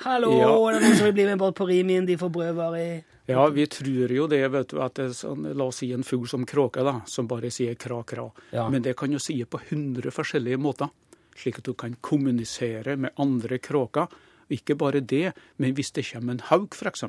Hallo, 0.04 0.30
Ja. 0.38 0.52
er 0.70 0.74
det 0.78 0.82
noen 0.84 0.96
som 0.96 1.06
vil 1.06 1.14
bli 1.14 1.26
med 1.26 1.40
bort 1.40 1.56
på 1.56 1.66
Rimien? 1.66 2.06
De 2.06 2.18
får 2.18 2.30
brødvarer 2.30 2.78
i 2.78 3.04
Ja, 3.28 3.48
vi 3.48 3.66
tror 3.66 4.12
jo 4.12 4.28
det, 4.28 4.52
vet 4.52 4.68
du, 4.68 4.80
at 4.82 4.94
det 4.94 5.06
er 5.06 5.14
sånn, 5.14 5.56
la 5.58 5.64
oss 5.66 5.78
si 5.78 5.92
en 5.94 6.04
fugl 6.04 6.28
som 6.28 6.46
kråke, 6.46 6.84
da, 6.84 7.02
som 7.06 7.28
bare 7.28 7.50
sier 7.50 7.74
kra-kra. 7.76 8.32
Ja. 8.52 8.70
Men 8.70 8.84
det 8.84 8.96
kan 8.96 9.12
jo 9.12 9.18
si 9.18 9.44
på 9.44 9.60
100 9.60 10.12
forskjellige 10.12 10.58
måter, 10.58 10.90
slik 11.36 11.58
at 11.58 11.64
du 11.64 11.74
kan 11.74 11.96
kommunisere 12.02 12.98
med 12.98 13.12
andre 13.18 13.58
kråker. 13.58 14.08
Ikke 14.52 14.76
bare 14.78 15.00
det, 15.02 15.32
men 15.58 15.74
hvis 15.78 15.92
det 15.96 16.04
kommer 16.12 16.38
en 16.38 16.46
hauk, 16.52 16.76
f.eks., 16.76 17.04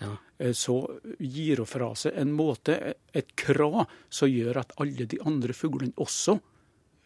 Ja. 0.00 0.10
eh, 0.38 0.52
så 0.52 0.74
gir 1.18 1.56
hun 1.62 1.66
fra 1.66 1.94
seg 1.96 2.12
en 2.20 2.32
måte, 2.36 2.94
et 3.16 3.30
kra, 3.36 3.86
som 4.12 4.28
gjør 4.28 4.58
at 4.60 4.72
alle 4.82 5.06
de 5.08 5.18
andre 5.24 5.54
fuglene 5.56 5.94
også 5.96 6.38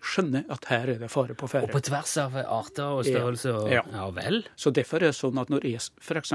skjønner 0.03 0.47
at 0.51 0.65
her 0.71 0.89
er 0.95 0.99
det 0.99 1.11
fare 1.13 1.35
på 1.37 1.45
Og 1.45 1.71
på 1.71 1.81
tvers 1.85 2.17
av 2.23 2.35
arter 2.41 2.85
og 2.99 3.05
størrelse 3.05 3.53
og 3.53 3.71
Ja. 3.71 3.83
Ja 3.93 4.09
vel? 4.17 4.43
Så 4.57 4.73
derfor 4.73 4.97
er 4.97 5.11
det 5.13 5.17
sånn 5.21 5.39
at 5.39 5.49
når 5.53 5.67
jeg 5.69 5.81
f.eks. 6.01 6.33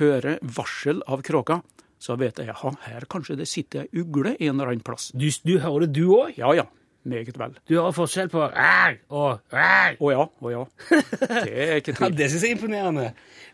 hører 0.00 0.38
varsel 0.42 1.02
av 1.06 1.22
kråka, 1.22 1.60
så 1.98 2.16
vet 2.18 2.36
jeg 2.42 2.50
at 2.52 2.80
her 2.90 3.06
kanskje 3.08 3.36
det 3.38 3.46
sitter 3.48 3.86
ei 3.86 4.02
ugle 4.02 4.34
en 4.36 4.56
eller 4.60 4.72
annen 4.74 4.84
plass. 4.84 5.10
Du, 5.14 5.28
du 5.46 5.58
hører 5.62 5.86
det, 5.86 5.92
du 5.96 6.08
òg? 6.18 6.34
Ja 6.36 6.52
ja, 6.58 6.66
meget 7.08 7.38
vel. 7.38 7.54
Du 7.68 7.74
hører 7.74 7.94
forskjell 7.96 8.28
på 8.32 8.44
ræg 8.52 9.00
og 9.08 9.40
ræg? 9.52 10.00
Å 10.00 10.12
ja, 10.12 10.26
å 10.26 10.52
ja. 10.52 10.64
Det 10.90 11.54
er 11.54 11.80
ikke 11.80 11.96
Ja, 12.04 12.10
det 12.12 12.30
syns 12.32 12.44
jeg 12.44 12.52
er 12.54 12.58
imponerende. 12.58 13.08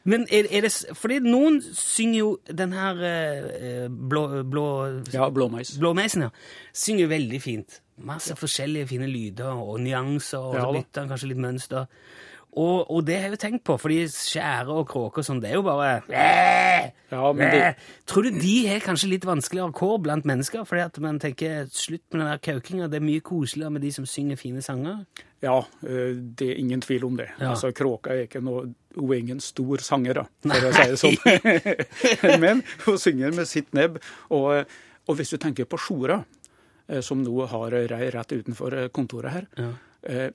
Men 0.04 0.26
er, 0.34 0.48
er 0.50 0.64
det 0.66 0.72
Fordi 0.98 1.20
noen 1.22 1.60
synger 1.62 2.18
jo 2.18 2.30
den 2.48 2.72
her 2.74 3.04
eh, 3.06 3.86
blå, 3.86 4.24
blå 4.50 4.66
Ja, 5.14 5.28
blåmeis. 5.30 5.76
Blåmeisen, 5.78 6.26
ja. 6.26 6.32
Synger 6.74 7.12
veldig 7.12 7.42
fint. 7.42 7.80
Masse 8.02 8.34
forskjellige 8.36 8.88
fine 8.90 9.06
lyder 9.06 9.52
og 9.52 9.78
nyanser, 9.84 10.42
og 10.42 10.56
Ja 10.56 10.64
så 10.64 10.72
bytter 10.74 11.04
han 11.04 11.12
kanskje 11.12 11.30
litt 11.30 11.42
mønster. 11.44 11.86
Og, 12.52 12.90
og 12.92 13.04
det 13.08 13.14
har 13.16 13.30
jeg 13.30 13.32
jo 13.32 13.40
tenkt 13.40 13.62
på, 13.64 13.78
fordi 13.80 14.02
skjære 14.12 14.74
og 14.76 14.84
kråke 14.90 15.22
og 15.22 15.24
sånn, 15.24 15.38
det 15.40 15.48
er 15.48 15.54
jo 15.56 15.62
bare 15.64 16.02
Ja, 16.12 17.30
det, 17.32 17.60
Tror 18.08 18.26
du 18.26 18.36
de 18.36 18.56
har 18.68 18.82
kanskje 18.84 19.08
litt 19.08 19.24
vanskeligere 19.24 19.72
kår 19.76 19.94
blant 20.04 20.26
mennesker? 20.28 20.66
Fordi 20.68 20.82
at 20.84 20.98
man 21.00 21.20
tenker 21.22 21.64
slutt 21.72 22.04
med 22.12 22.20
den 22.20 22.28
der 22.28 22.42
kaukinga, 22.44 22.88
det 22.92 22.98
er 23.00 23.06
mye 23.06 23.22
koseligere 23.24 23.72
med 23.72 23.84
de 23.86 23.92
som 23.96 24.08
synger 24.08 24.40
fine 24.40 24.60
sanger? 24.64 25.04
ja, 25.42 25.56
eh, 25.82 26.12
det 26.38 26.50
er 26.52 26.58
ingen 26.60 26.80
tvil 26.84 27.04
om 27.08 27.16
det. 27.18 27.30
Ja. 27.40 27.48
Altså, 27.50 27.72
Kråka 27.74 28.12
er 28.14 28.28
ikke 28.28 28.42
noe 28.44 28.68
Hun 28.94 29.08
er 29.08 29.18
ingen 29.22 29.40
stor 29.42 29.80
sanger, 29.82 30.20
da, 30.20 30.24
for 30.44 30.68
å 30.68 30.72
si 30.76 30.84
det 30.92 30.98
sånn. 31.00 32.36
Men 32.44 32.60
hun 32.84 32.98
synger 33.00 33.32
med 33.32 33.48
sitt 33.48 33.72
nebb. 33.72 33.96
Og, 34.28 34.68
og 35.08 35.16
hvis 35.16 35.32
du 35.32 35.38
tenker 35.40 35.64
på 35.64 35.80
Sjora, 35.80 36.18
eh, 36.86 37.00
som 37.00 37.24
nå 37.24 37.46
har 37.48 37.72
rei 37.72 38.10
rett 38.12 38.36
utenfor 38.36 38.76
kontoret 38.92 39.32
her, 39.38 39.48
Ja. 39.56 39.70
Eh, 40.02 40.30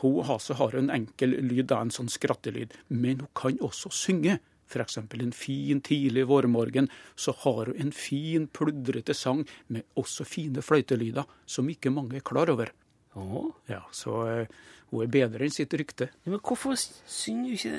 hun 0.00 0.24
har, 0.24 0.38
så 0.38 0.54
har 0.54 0.76
en 0.76 0.90
enkel 0.92 1.36
lyd, 1.40 1.66
da, 1.72 1.80
en 1.80 1.92
sånn 1.92 2.10
skrattelyd, 2.12 2.74
men 2.88 3.22
hun 3.24 3.32
kan 3.38 3.60
også 3.64 3.92
synge. 3.94 4.38
F.eks. 4.72 4.96
en 4.96 5.34
fin 5.36 5.82
tidlig 5.84 6.24
vårmorgen, 6.30 6.88
så 7.14 7.34
har 7.42 7.68
hun 7.68 7.80
en 7.80 7.90
fin, 7.92 8.46
pludrete 8.48 9.12
sang 9.14 9.42
med 9.68 9.84
også 10.00 10.24
fine 10.24 10.64
fløytelyder, 10.64 11.28
som 11.44 11.68
ikke 11.68 11.92
mange 11.92 12.16
er 12.16 12.24
klar 12.24 12.48
over. 12.52 12.72
Oh. 13.12 13.50
Ja, 13.68 13.82
Så 13.92 14.22
eh, 14.30 14.62
hun 14.90 15.04
er 15.04 15.12
bedre 15.12 15.44
enn 15.44 15.52
sitt 15.52 15.74
rykte. 15.76 16.08
Men 16.24 16.40
hvorfor 16.40 16.78
synger 16.78 17.52
hun 17.52 17.58
ikke 17.58 17.76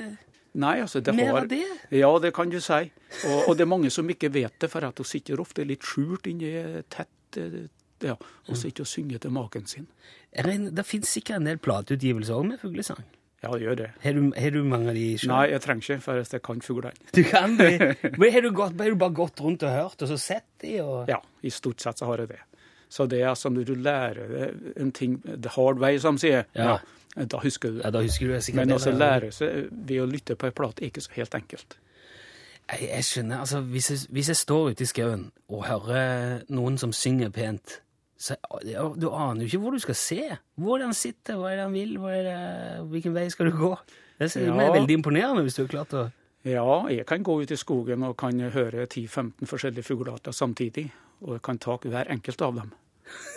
Nei, 0.54 0.76
altså 0.84 1.00
det 1.02 1.16
mer 1.18 1.32
har... 1.32 1.40
av 1.40 1.48
det? 1.50 1.64
Ja, 1.90 2.12
det 2.22 2.30
kan 2.36 2.46
du 2.46 2.60
si. 2.62 2.84
Og, 3.26 3.48
og 3.48 3.56
det 3.58 3.64
er 3.64 3.72
mange 3.72 3.88
som 3.90 4.06
ikke 4.06 4.30
vet 4.30 4.54
det, 4.62 4.68
for 4.70 4.86
at 4.86 5.00
hun 5.02 5.08
sitter 5.10 5.42
ofte 5.42 5.64
litt 5.66 5.82
skjult 5.82 6.28
inni 6.30 6.52
tett 6.86 7.38
ja, 8.02 8.14
og 8.48 8.56
sitter 8.58 8.84
og 8.84 8.90
synger 8.90 9.18
til 9.22 9.30
maken 9.34 9.66
sin. 9.66 9.86
Er 10.32 10.48
det, 10.48 10.86
fins 10.86 11.08
sikkert 11.08 11.40
en 11.40 11.46
del 11.46 11.60
plateutgivelser 11.62 12.34
òg 12.34 12.48
med 12.48 12.58
fuglesang. 12.62 13.04
Ja, 13.44 13.50
det 13.52 13.60
gjør 13.60 13.76
det. 13.76 13.90
Har 14.00 14.12
du, 14.16 14.32
har 14.40 14.50
du 14.50 14.62
mange 14.64 14.88
av 14.88 14.96
de 14.96 15.04
sjøl? 15.20 15.30
Nei, 15.34 15.42
jeg 15.52 15.60
trenger 15.60 15.84
ikke, 15.84 16.00
for 16.06 16.20
jeg 16.22 16.42
kan 16.46 16.62
fuglene. 16.64 17.10
Du 17.12 17.22
kan 17.28 17.58
det. 17.60 17.74
Men 18.20 18.32
har 18.32 18.44
du, 18.46 18.50
gått, 18.56 18.80
har 18.80 18.94
du 18.94 18.98
bare 19.00 19.16
gått 19.20 19.40
rundt 19.44 19.66
og 19.68 19.74
hørt, 19.74 20.00
og 20.00 20.08
så 20.08 20.18
sett 20.20 20.46
de? 20.64 20.78
Og... 20.80 21.04
Ja, 21.12 21.20
i 21.44 21.52
stort 21.52 21.84
sett 21.84 22.00
så 22.00 22.08
har 22.08 22.24
jeg 22.24 22.32
det. 22.32 22.40
Så 22.88 23.06
det 23.10 23.20
er 23.26 23.36
som 23.36 23.56
når 23.56 23.68
du 23.68 23.74
lærer 23.84 24.34
en 24.80 24.92
ting 24.96 25.18
the 25.26 25.52
hard 25.56 25.80
way, 25.82 25.98
som 26.00 26.16
sier, 26.20 26.46
Ja. 26.56 26.78
ja, 27.16 27.24
da 27.28 27.40
husker 27.42 27.72
du 27.72 27.78
det. 27.80 27.84
Ja, 27.84 27.92
da 27.92 28.04
husker 28.06 28.30
du 28.30 28.32
det 28.32 28.42
sikkert. 28.46 28.62
Men 28.62 28.76
altså 28.78 28.94
lære 28.96 29.32
seg 29.34 29.68
ved 29.70 30.00
å 30.00 30.08
lytte 30.08 30.38
på 30.40 30.48
en 30.48 30.56
plate 30.56 30.84
er 30.84 30.92
ikke 30.92 31.04
så 31.04 31.12
helt 31.18 31.34
enkelt. 31.36 31.76
Jeg, 32.72 32.88
jeg 32.88 33.04
skjønner, 33.04 33.40
altså 33.44 33.60
hvis 33.60 33.90
jeg, 33.90 33.98
hvis 34.16 34.28
jeg 34.32 34.36
står 34.40 34.70
ute 34.72 34.84
i 34.86 34.88
skauen 34.88 35.26
og 35.52 35.64
hører 35.68 36.44
noen 36.48 36.78
som 36.80 36.92
synger 36.96 37.28
pent, 37.34 37.80
så 38.16 38.36
ja, 38.64 38.86
du 38.96 39.10
aner 39.12 39.42
jo 39.44 39.50
ikke 39.50 39.60
hvor 39.66 39.74
du 39.76 39.82
skal 39.82 39.98
se. 39.98 40.20
Hvor 40.56 40.78
er 40.80 40.86
han 40.88 40.96
sitter, 40.96 41.36
hva 41.36 41.50
er 41.52 41.58
det 41.60 41.64
han 41.66 41.74
vil, 41.76 41.96
er 42.08 42.22
det, 42.24 42.36
hvilken 42.92 43.14
vei 43.16 43.26
skal 43.34 43.50
du 43.50 43.58
gå? 43.58 43.72
Det 44.18 44.30
er 44.36 44.46
Ja. 44.46 44.70
veldig 44.72 44.96
imponerende 45.00 45.42
hvis 45.44 45.56
du 45.58 45.64
har 45.64 45.68
klart 45.74 45.92
å 45.98 46.04
Ja, 46.44 46.86
jeg 46.92 47.06
kan 47.08 47.22
gå 47.24 47.38
ut 47.42 47.50
i 47.50 47.56
skogen 47.56 48.02
og 48.04 48.16
kan 48.20 48.38
høre 48.40 48.86
10-15 48.86 49.46
forskjellige 49.48 49.82
fuglearter 49.84 50.32
samtidig, 50.32 50.90
og 51.24 51.34
jeg 51.38 51.42
kan 51.42 51.58
ta 51.58 51.76
hver 51.80 52.10
enkelt 52.12 52.42
av 52.42 52.54
dem. 52.58 52.72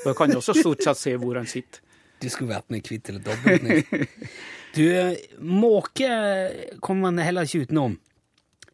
Og 0.04 0.10
jeg 0.12 0.16
kan 0.20 0.36
også 0.36 0.54
stort 0.60 0.84
sett 0.84 0.98
se 0.98 1.16
hvor 1.18 1.36
han 1.36 1.48
sitter. 1.48 1.82
Du 2.22 2.30
skulle 2.34 2.50
vært 2.56 2.72
med 2.74 2.82
kvitt 2.84 3.10
eller 3.10 3.22
dobbelt 3.22 3.64
ned. 3.64 4.08
Du, 4.78 4.84
måke 5.42 6.08
kommer 6.82 7.12
man 7.12 7.18
heller 7.24 7.46
ikke 7.48 7.66
utenom. 7.68 7.96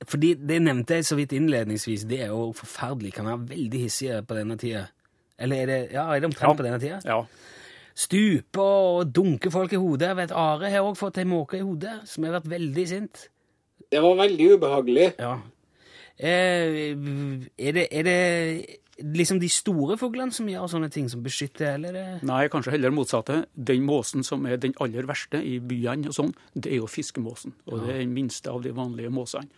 Fordi 0.03 0.34
det 0.36 0.62
nevnte 0.62 0.97
jeg 0.99 1.06
så 1.08 1.15
vidt 1.15 1.32
innledningsvis, 1.38 2.03
det 2.10 2.21
er 2.25 2.32
jo 2.34 2.51
forferdelig. 2.58 3.13
Kan 3.13 3.25
være 3.29 3.49
veldig 3.53 3.79
hissige 3.86 4.21
på 4.27 4.36
denne 4.36 4.58
tida. 4.60 4.86
Eller 5.39 5.56
er 5.63 5.65
det, 5.65 5.79
ja, 5.93 6.08
er 6.13 6.19
det 6.19 6.29
omtrent 6.32 6.49
Ja. 6.49 6.53
på 6.60 6.63
denne 6.65 6.79
tida? 6.79 6.99
Ja, 7.06 7.23
Stupe 7.95 8.60
og 8.62 9.12
dunke 9.13 9.51
folk 9.53 9.73
i 9.73 9.77
hodet. 9.77 10.08
Jeg 10.08 10.17
vet 10.17 10.32
Are 10.32 10.69
har 10.69 10.82
òg 10.82 10.97
fått 10.97 11.19
ei 11.21 11.25
måke 11.29 11.60
i 11.60 11.62
hodet 11.62 11.99
som 12.10 12.23
har 12.25 12.39
vært 12.39 12.49
veldig 12.49 12.86
sint. 12.89 13.27
Det 13.91 14.01
var 14.01 14.15
veldig 14.17 14.47
ubehagelig. 14.58 15.12
Ja. 15.19 15.36
Eh, 16.17 16.95
er, 17.58 17.71
det, 17.77 17.88
er 17.91 18.03
det 18.08 18.79
liksom 19.17 19.39
de 19.41 19.49
store 19.49 19.97
fuglene 20.01 20.34
som 20.34 20.47
gjør 20.49 20.69
sånne 20.71 20.89
ting, 20.93 21.08
som 21.10 21.21
beskytter, 21.25 21.75
eller 21.77 21.97
er 21.97 22.19
Nei, 22.25 22.47
kanskje 22.53 22.73
heller 22.75 22.93
motsatte. 22.93 23.43
Den 23.53 23.86
måsen 23.86 24.25
som 24.25 24.45
er 24.49 24.58
den 24.62 24.73
aller 24.82 25.06
verste 25.10 25.41
i 25.45 25.60
byene, 25.60 26.10
og 26.10 26.17
sånn, 26.17 26.34
det 26.56 26.71
er 26.73 26.82
jo 26.82 26.89
fiskemåsen. 26.89 27.53
Og 27.69 27.86
det 27.86 27.93
er 27.95 28.01
den 28.03 28.13
minste 28.17 28.49
av 28.53 28.62
de 28.65 28.73
vanlige 28.73 29.13
måsene. 29.13 29.49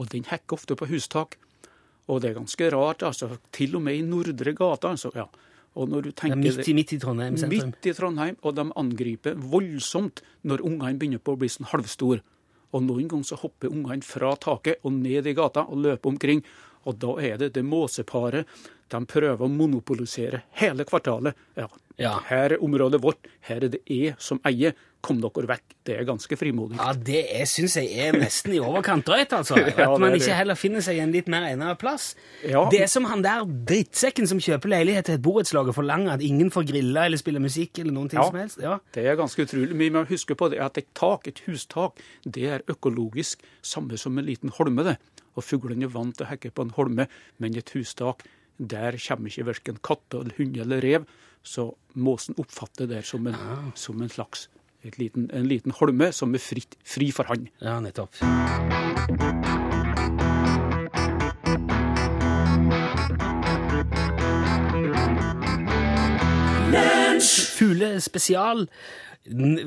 Og 0.00 0.10
den 0.12 0.26
hekker 0.28 0.58
ofte 0.58 0.76
på 0.78 0.88
hustak. 0.90 1.38
Og 2.10 2.22
det 2.22 2.32
er 2.32 2.38
ganske 2.40 2.68
rart, 2.74 3.04
altså. 3.06 3.30
Til 3.54 3.76
og 3.78 3.84
med 3.86 3.98
i 3.98 4.04
Nordre 4.06 4.54
gata. 4.56 4.90
Altså, 4.90 5.12
ja. 5.14 5.28
Og 5.74 5.88
når 5.88 6.08
du 6.08 6.10
tenker, 6.10 6.36
ja, 6.36 6.56
midt, 6.56 6.68
i, 6.68 6.74
midt 6.76 6.92
i 6.92 6.98
Trondheim 7.00 7.38
sentrum? 7.40 7.70
Midt 7.70 7.88
i 7.88 7.94
Trondheim, 7.96 8.36
og 8.42 8.56
de 8.58 8.66
angriper 8.76 9.38
voldsomt 9.54 10.20
når 10.48 10.64
ungene 10.68 10.98
begynner 11.00 11.22
på 11.22 11.32
å 11.32 11.40
bli 11.40 11.48
sånn 11.52 11.70
halvstor. 11.70 12.20
Og 12.72 12.84
noen 12.84 13.08
ganger 13.08 13.30
så 13.30 13.38
hopper 13.40 13.72
ungene 13.72 14.04
fra 14.04 14.34
taket 14.40 14.84
og 14.84 14.94
ned 14.98 15.28
i 15.28 15.34
gata 15.36 15.64
og 15.68 15.80
løper 15.86 16.12
omkring. 16.12 16.44
Og 16.88 16.98
da 17.00 17.14
er 17.22 17.40
det 17.40 17.52
det 17.56 17.64
måseparet. 17.64 18.48
De 18.92 18.98
prøver 19.08 19.40
å 19.40 19.48
monopolisere 19.48 20.42
hele 20.60 20.84
kvartalet. 20.88 21.34
Ja, 21.56 21.66
Ja. 21.98 22.18
her 22.28 22.52
er 22.54 22.58
området 22.64 23.00
vårt, 23.02 23.26
her 23.48 23.56
er 23.64 23.68
det 23.72 23.82
jeg 23.88 24.14
som 24.18 24.38
eier. 24.48 24.74
Kom 25.02 25.18
dere 25.20 25.46
vekk. 25.48 25.62
Det 25.84 25.96
er 25.98 26.04
ganske 26.06 26.36
frimodig. 26.38 26.76
Ja, 26.78 26.92
det 26.94 27.24
syns 27.50 27.74
jeg 27.74 27.88
er 27.98 28.12
nesten 28.14 28.52
i 28.54 28.60
overkant 28.62 29.04
drøyt, 29.04 29.32
altså. 29.34 29.56
At 29.76 29.98
man 29.98 30.14
ikke 30.14 30.36
heller 30.38 30.54
finner 30.54 30.80
seg 30.84 31.00
en 31.02 31.10
litt 31.10 31.26
mer 31.26 31.42
egnet 31.48 31.78
plass. 31.80 32.12
Ja. 32.46 32.68
Det 32.70 32.82
er 32.84 32.86
som 32.92 33.04
han 33.10 33.20
der 33.24 33.42
drittsekken 33.44 34.28
som 34.30 34.38
kjøper 34.38 34.70
leilighet 34.70 35.08
til 35.08 35.16
et 35.18 35.22
borettslag 35.24 35.66
og 35.72 35.74
forlanger 35.74 36.12
at 36.14 36.22
ingen 36.22 36.52
får 36.54 36.68
grille 36.70 37.02
eller 37.08 37.18
spille 37.18 37.42
musikk 37.42 37.80
eller 37.82 37.92
noen 37.96 38.08
ting 38.12 38.20
Ja. 38.22 38.28
som 38.30 38.38
helst. 38.38 38.60
Ja. 38.62 38.78
Det 38.94 39.04
er 39.10 39.16
ganske 39.18 39.42
utrolig. 39.42 39.74
Vi 39.82 39.90
må 39.90 40.04
huske 40.06 40.36
på 40.38 40.48
det 40.54 40.60
at 40.62 40.78
et 40.78 40.92
tak, 40.94 41.26
et 41.26 41.42
hustak, 41.48 41.98
det 42.24 42.46
er 42.46 42.62
økologisk 42.70 43.42
samme 43.60 43.98
som 43.98 44.16
en 44.18 44.24
liten 44.30 44.50
holme. 44.54 44.84
det. 44.84 44.98
Og 45.36 45.42
fuglene 45.42 45.82
er 45.84 45.88
vant 45.88 46.14
til 46.16 46.26
å 46.26 46.30
hekke 46.30 46.52
på 46.54 46.62
en 46.62 46.70
holme, 46.76 47.08
men 47.40 47.56
et 47.56 47.70
hustak, 47.74 48.22
der 48.58 48.98
kommer 49.00 49.32
ikke 49.32 49.48
verken 49.48 49.80
katt 49.84 50.18
eller 50.18 50.36
hund 50.38 50.56
eller 50.56 50.82
rev. 50.84 51.06
Så 51.42 51.72
måsen 51.94 52.38
oppfatter 52.38 52.86
det 52.90 53.04
som 53.08 53.26
en, 53.26 53.38
som 53.74 54.02
en 54.02 54.12
slags 54.12 54.48
liten, 54.98 55.30
en 55.32 55.48
liten 55.50 55.74
holme 55.78 56.12
som 56.14 56.34
er 56.34 56.42
fritt, 56.42 56.78
fri 56.84 57.10
for 57.14 57.30
han. 57.30 57.48
ja, 57.62 57.80
nettopp. 57.82 59.60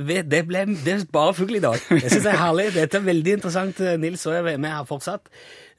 Vet- 0.03 0.29
Det, 0.29 0.41
ble, 0.47 0.65
det 0.83 0.95
bare 1.11 1.33
fugl 1.33 1.55
i 1.55 1.61
dag. 1.63 1.77
Jeg 1.89 2.09
synes 2.11 2.23
det 2.25 2.31
er 2.33 2.41
herlig. 2.41 2.65
Dette 2.75 2.97
er 2.99 3.05
veldig 3.05 3.33
interessant, 3.37 3.79
eh, 3.79 3.95
Nils, 3.97 4.25
og 4.27 4.33
jeg 4.35 4.53
er 4.53 4.57
med 4.59 4.69
her 4.73 4.83
fortsatt. 4.89 5.29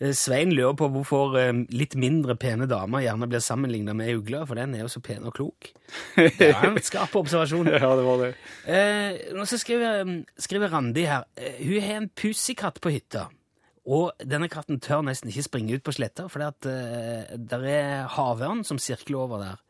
Eh, 0.00 0.12
Svein 0.16 0.52
lurer 0.52 0.74
på 0.76 0.88
hvorfor 0.92 1.36
eh, 1.40 1.52
litt 1.76 1.94
mindre 2.00 2.36
pene 2.40 2.66
damer 2.68 3.04
gjerne 3.04 3.28
blir 3.28 3.44
sammenlignet 3.44 3.96
med 3.96 4.14
ugler, 4.16 4.46
for 4.48 4.54
den 4.56 4.74
er 4.74 4.84
jo 4.86 4.88
så 4.92 5.00
pen 5.04 5.24
og 5.28 5.34
klok. 5.36 5.70
Det 6.16 6.50
er 6.50 6.64
en 6.70 6.80
skarp 6.82 7.16
observasjon. 7.20 7.68
Ja, 7.76 7.92
det 7.96 8.04
var 8.08 8.22
det. 8.24 8.32
Eh, 8.64 9.32
nå 9.36 9.44
så 9.48 9.58
skriver, 9.60 10.08
skriver 10.40 10.72
Randi 10.72 11.04
her. 11.08 11.26
Hun 11.60 11.80
har 11.84 12.00
en 12.00 12.08
pussekatt 12.16 12.80
på 12.80 12.92
hytta. 12.96 13.28
Og 13.86 14.16
denne 14.18 14.48
katten 14.50 14.80
tør 14.82 15.04
nesten 15.06 15.30
ikke 15.30 15.44
springe 15.46 15.76
ut 15.78 15.84
på 15.86 15.92
sletta, 15.94 16.24
for 16.32 16.42
uh, 16.42 17.36
der 17.38 17.66
er 17.70 18.08
havørn 18.16 18.64
som 18.66 18.80
sirkler 18.82 19.20
over 19.22 19.38
der. 19.44 19.60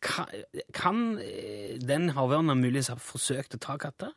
Kan, 0.00 0.26
kan 0.72 1.00
eh, 1.20 1.76
den 1.76 2.10
havørna 2.16 2.56
muligens 2.56 2.88
ha 2.92 2.96
forsøkt 2.96 3.58
å 3.58 3.60
ta 3.60 3.76
katter? 3.80 4.14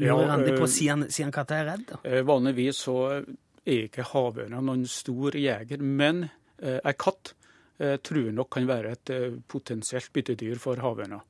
Ja, 0.00 0.14
Lurer 0.14 0.30
Randi 0.30 0.54
på, 0.56 0.64
eh, 0.64 0.72
siden, 0.72 1.06
siden 1.12 1.32
katta 1.34 1.58
er 1.60 1.68
redd? 1.68 1.92
Eh, 2.08 2.22
Vanligvis 2.24 2.80
så 2.86 2.96
er 3.12 3.82
ikke 3.84 4.06
havørna 4.14 4.62
noen 4.64 4.86
stor 4.88 5.36
jeger, 5.36 5.82
men 5.84 6.24
eh, 6.58 6.78
ei 6.80 6.94
katt 6.96 7.34
eh, 7.78 7.98
tror 8.00 8.32
nok 8.32 8.50
kan 8.56 8.70
være 8.70 8.94
et 8.96 9.12
eh, 9.12 9.36
potensielt 9.44 10.08
byttedyr 10.16 10.62
for 10.62 10.80
havørna. 10.80 11.20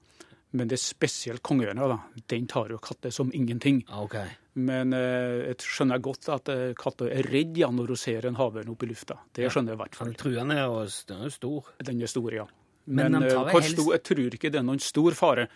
Men 0.52 0.68
det 0.68 0.76
er 0.76 0.85
spesielt 0.85 1.42
kongeørna, 1.42 1.87
da. 1.88 1.98
Den 2.28 2.46
tar 2.46 2.70
jo 2.70 2.78
katter 2.83 3.11
som 3.11 3.31
ingenting. 3.35 3.83
Okay. 4.05 4.35
Men 4.61 4.92
eh, 4.92 5.48
jeg 5.48 5.64
skjønner 5.64 6.02
godt 6.05 6.28
at 6.31 6.50
eh, 6.52 6.74
katta 6.78 7.09
er 7.09 7.26
redd 7.33 7.57
ja, 7.57 7.70
når 7.72 7.94
hun 7.94 8.00
ser 8.00 8.28
en 8.28 8.37
havørn 8.37 8.70
oppe 8.74 8.85
i 8.87 8.90
lufta. 8.90 9.16
Det 9.33 9.48
skjønner 9.48 9.72
jeg 9.72 9.81
i 9.81 9.83
hvert 9.83 9.96
fall. 9.96 10.12
Den 10.12 10.20
truende 10.20 10.59
og 10.68 10.98
den 11.09 11.24
er 11.24 11.33
stor. 11.33 11.72
Den 11.81 12.02
er 12.05 12.12
stor, 12.12 12.37
ja. 12.37 12.44
Men 12.87 13.12
Men, 13.12 13.23
eh, 13.23 13.29
helst- 13.53 13.77
stor, 13.77 13.92
jeg 13.92 14.03
tror 14.03 14.31
ikke 14.35 14.51
det 14.51 14.57
er 14.57 14.62
noen 14.66 14.81
stor 14.81 15.12
fare 15.12 15.49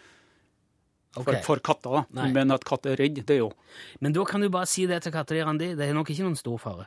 for, 1.13 1.23
Ok. 1.33 1.43
for 1.45 1.57
katter. 1.59 2.07
Nei. 2.13 2.31
Men 2.33 2.51
at 2.53 2.65
katter 2.65 2.93
er 2.93 2.97
redd, 2.97 3.25
det 3.27 3.31
er 3.31 3.39
jo 3.39 3.53
Men 4.01 4.13
da 4.13 4.25
kan 4.25 4.41
du 4.41 4.49
bare 4.49 4.67
si 4.67 4.87
det 4.87 5.03
til 5.03 5.13
katta 5.13 5.35
Randi. 5.45 5.75
Det 5.75 5.89
er 5.89 5.95
nok 5.95 6.09
ikke 6.11 6.25
noen 6.25 6.37
stor 6.37 6.59
fare. 6.59 6.87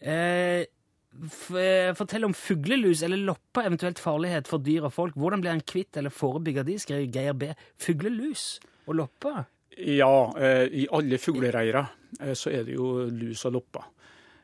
Eh, 0.00 0.64
eh, 0.64 1.92
fortell 1.94 2.24
om 2.24 2.32
fuglelus 2.34 3.02
eller 3.02 3.16
lopper, 3.18 3.66
eventuelt 3.66 3.98
farlighet 3.98 4.46
for 4.48 4.58
dyr 4.58 4.84
og 4.84 4.92
folk. 4.92 5.14
Hvordan 5.14 5.40
blir 5.42 5.50
en 5.52 5.60
kvitt 5.60 5.96
eller 5.96 6.10
forebygger 6.10 6.64
de, 6.64 6.74
skriver 6.78 7.12
Geir 7.12 7.32
B. 7.34 7.52
Fuglelus 7.78 8.58
og 8.86 8.96
lopper? 8.96 9.46
Ja, 9.78 10.32
eh, 10.36 10.66
i 10.72 10.86
alle 10.90 11.18
fuglereirer 11.18 11.88
eh, 12.20 12.32
så 12.34 12.50
er 12.52 12.64
det 12.64 12.74
jo 12.74 13.04
lus 13.10 13.44
og 13.46 13.52
lopper. 13.52 13.84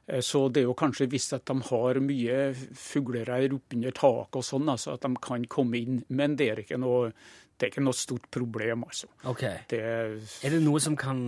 Eh, 0.06 0.20
Så 0.20 0.48
det 0.52 0.62
er 0.62 0.68
jo 0.68 0.74
kanskje 0.74 1.08
hvis 1.08 1.32
at 1.36 1.44
de 1.48 1.56
har 1.70 2.00
mye 2.00 2.40
fuglereir 2.76 3.54
oppunder 3.56 3.94
taket 3.96 4.36
og 4.40 4.44
sånn, 4.44 4.68
altså 4.68 4.94
at 4.94 5.06
de 5.06 5.14
kan 5.22 5.44
komme 5.50 5.80
inn. 5.80 6.04
Men 6.08 6.36
det 6.36 6.50
er 6.50 6.62
ikke 6.64 6.78
noe, 6.80 7.12
er 7.60 7.70
ikke 7.70 7.84
noe 7.84 7.96
stort 7.96 8.26
problem, 8.34 8.84
altså. 8.84 9.08
Ok. 9.30 9.44
Det 9.70 9.80
er, 9.80 10.16
det 10.42 10.60
noe 10.60 10.80
som 10.82 10.96
kan 10.96 11.22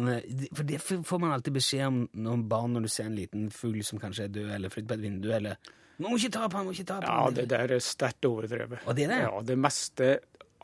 For 0.52 0.64
det 0.68 0.80
får 0.82 1.20
man 1.22 1.32
alltid 1.32 1.54
beskjed 1.56 1.86
om 1.86 2.02
når 2.12 2.42
barn 2.50 2.74
når 2.76 2.88
du 2.88 2.88
ser 2.92 3.08
en 3.08 3.16
liten 3.16 3.48
fugl 3.54 3.82
som 3.86 4.00
kanskje 4.02 4.26
er 4.26 4.34
død, 4.34 4.50
eller 4.58 4.72
flytter 4.72 4.90
på 4.92 4.98
et 4.98 5.06
vindu, 5.06 5.30
eller 5.32 5.56
Man 5.98 6.10
må 6.12 6.18
ikke 6.18 6.34
ta 6.34 6.48
på 6.48 6.58
han, 6.58 6.66
må 6.66 6.74
ikke 6.76 6.84
ta 6.90 6.98
på 7.00 7.08
ja, 7.08 7.30
det 7.32 7.46
der 7.48 7.72
er 7.72 7.80
sterkt 7.80 8.26
overdrevet. 8.28 8.82
Og 8.84 8.96
det 8.98 9.06
er 9.06 9.14
det? 9.14 9.20
Ja, 9.22 9.40
det 9.48 9.56
meste 9.56 10.10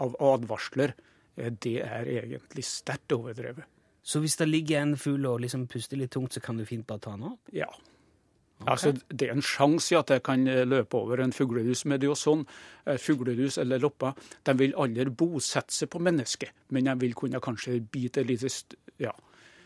av 0.02 0.16
advarsler, 0.20 0.92
eh, 1.38 1.48
det 1.64 1.78
er 1.86 2.10
egentlig 2.18 2.64
sterkt 2.68 3.14
overdrevet. 3.16 3.64
Så 4.02 4.20
hvis 4.20 4.36
det 4.36 4.48
ligger 4.50 4.82
en 4.82 4.96
fugl 4.98 5.24
og 5.30 5.40
liksom 5.40 5.68
puster 5.70 5.96
litt 5.96 6.10
tungt, 6.10 6.34
så 6.34 6.42
kan 6.42 6.58
du 6.58 6.66
fint 6.66 6.84
bare 6.86 7.00
ta 7.00 7.14
den 7.14 7.28
opp? 7.30 7.40
Ja. 7.54 7.70
Altså, 8.66 8.92
det 9.08 9.28
er 9.28 9.34
en 9.34 9.44
sjanse 9.44 9.94
i 9.94 9.98
at 9.98 10.10
jeg 10.14 10.22
kan 10.26 10.46
eh, 10.48 10.62
løpe 10.68 10.98
over 10.98 11.22
en 11.24 11.34
fuglehus, 11.34 11.84
men 11.86 12.00
det 12.00 12.06
er 12.06 12.12
jo 12.12 12.18
sånn, 12.18 12.46
eh, 12.86 13.10
eller 13.62 13.82
lopper, 13.82 14.14
de 14.44 14.54
vil 14.58 14.74
aldri 14.74 15.10
bosette 15.10 15.74
seg 15.74 15.90
på 15.90 16.00
mennesket, 16.02 16.50
men 16.70 16.84
de 16.84 16.96
vil 17.00 17.14
kunne 17.14 17.40
kanskje 17.40 17.80
bite 17.80 18.22
et 18.22 18.26
lite, 18.26 18.48
ja. 18.98 19.12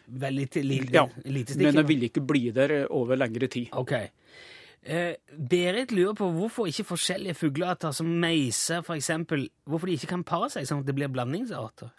Til 0.07 0.33
lite, 0.33 0.93
ja. 0.95 1.03
lite 1.25 1.57
Men 1.59 1.81
de 1.81 1.83
vil 1.83 2.05
ikke 2.07 2.23
bli 2.23 2.51
der 2.55 2.71
eh, 2.71 2.87
over 2.91 3.17
lengre 3.19 3.49
tid. 3.51 3.73
Ok. 3.73 3.93
Eh, 4.87 5.15
Berit 5.51 5.91
lurer 5.91 6.15
på 6.15 6.29
hvorfor 6.31 6.69
ikke 6.71 6.85
forskjellige 6.87 7.35
fuglearter 7.35 7.91
som 7.91 8.07
meiser 8.07 8.85
for 8.87 8.95
eksempel, 8.95 9.49
hvorfor 9.67 9.91
de 9.91 9.97
ikke 9.99 10.13
kan 10.15 10.23
pare 10.25 10.51
seg 10.55 10.69
sånn 10.69 10.85
at 10.85 10.87
det 10.87 10.95
blir 10.95 11.11
blandingsarter? 11.11 11.91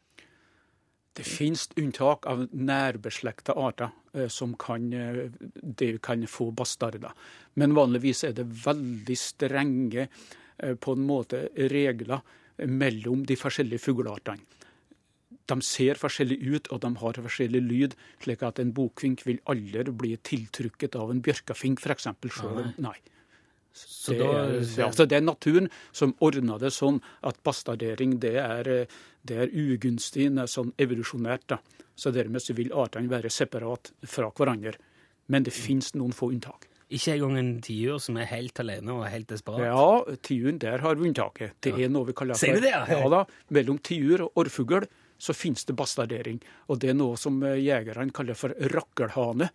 Det 1.17 1.25
finnes 1.25 1.65
unntak 1.81 2.27
av 2.29 2.43
nærbeslekta 2.53 3.55
arter 3.57 3.89
eh, 4.13 4.27
som 4.29 4.53
kan, 4.59 4.91
eh, 4.93 5.97
kan 6.03 6.27
få 6.29 6.51
bastarder. 6.51 7.13
Men 7.55 7.73
vanligvis 7.73 8.23
er 8.27 8.35
det 8.37 8.45
veldig 8.65 9.17
strenge 9.17 10.05
eh, 10.05 10.75
på 10.75 10.93
en 10.93 11.07
måte 11.07 11.47
regler 11.73 12.21
mellom 12.65 13.25
de 13.25 13.37
forskjellige 13.37 13.81
fugleartene. 13.87 14.45
De 15.47 15.55
ser 15.63 15.95
forskjellig 15.95 16.37
ut, 16.43 16.71
og 16.75 16.81
de 16.83 16.89
har 16.99 17.19
forskjellig 17.23 17.61
lyd, 17.63 17.93
slik 18.23 18.41
at 18.43 18.59
en 18.59 18.73
bokfink 18.75 19.23
vil 19.25 19.39
aldri 19.47 19.85
bli 19.95 20.17
tiltrukket 20.19 20.97
av 20.99 21.13
en 21.13 21.21
bjørkafink, 21.23 21.79
f.eks. 21.79 22.09
Selv 22.35 22.65
om 22.65 22.73
Nei. 22.83 22.97
Så 23.77 24.11
Det 24.11 24.19
da, 24.19 24.31
ja, 24.81 24.87
altså 24.87 25.05
det 25.05 25.19
er 25.19 25.21
naturen 25.21 25.69
som 25.93 26.15
ordner 26.23 26.57
det 26.57 26.71
sånn 26.73 26.97
at 27.21 27.37
bastardering 27.45 28.17
det 28.23 28.33
er, 28.41 28.87
det 29.27 29.37
er 29.43 29.53
ugunstig 29.53 30.29
sånn 30.49 30.73
evolusjonært. 30.79 31.47
da. 31.47 31.59
Så 31.97 32.11
dermed 32.13 32.43
så 32.43 32.53
vil 32.53 32.73
artene 32.73 33.09
være 33.09 33.29
separat 33.33 33.91
fra 34.05 34.29
hverandre. 34.31 34.77
Men 35.27 35.43
det 35.43 35.53
finnes 35.55 35.93
noen 35.95 36.13
få 36.15 36.31
unntak. 36.31 36.67
ikke 36.89 37.13
engang 37.17 37.37
en 37.37 37.61
tiur 37.61 37.97
som 37.99 38.15
er 38.15 38.29
helt 38.29 38.59
alene 38.59 38.93
og 38.93 39.09
helt 39.11 39.27
desperat? 39.27 39.59
Ja, 39.59 40.15
tiuren, 40.23 40.57
der 40.57 40.79
har 40.79 40.95
vi 40.95 41.09
unntaket. 41.09 41.57
Det 41.59 41.73
er 41.75 41.89
noe 41.89 42.07
vi 42.07 42.13
kaller 42.13 42.33
Ser 42.39 42.55
du 42.55 42.61
det, 42.61 42.71
ja? 42.71 42.85
ja 42.87 43.09
da, 43.09 43.25
Mellom 43.49 43.77
tiur 43.83 44.21
og 44.21 44.39
orrfugl 44.39 44.85
så 45.17 45.33
finnes 45.33 45.65
det 45.65 45.75
bastardering. 45.75 46.39
Og 46.69 46.79
det 46.79 46.93
er 46.93 46.95
noe 46.95 47.17
som 47.17 47.41
eh, 47.43 47.59
jegerne 47.59 48.13
kaller 48.15 48.37
for 48.39 48.53
rakkelhane. 48.55 49.49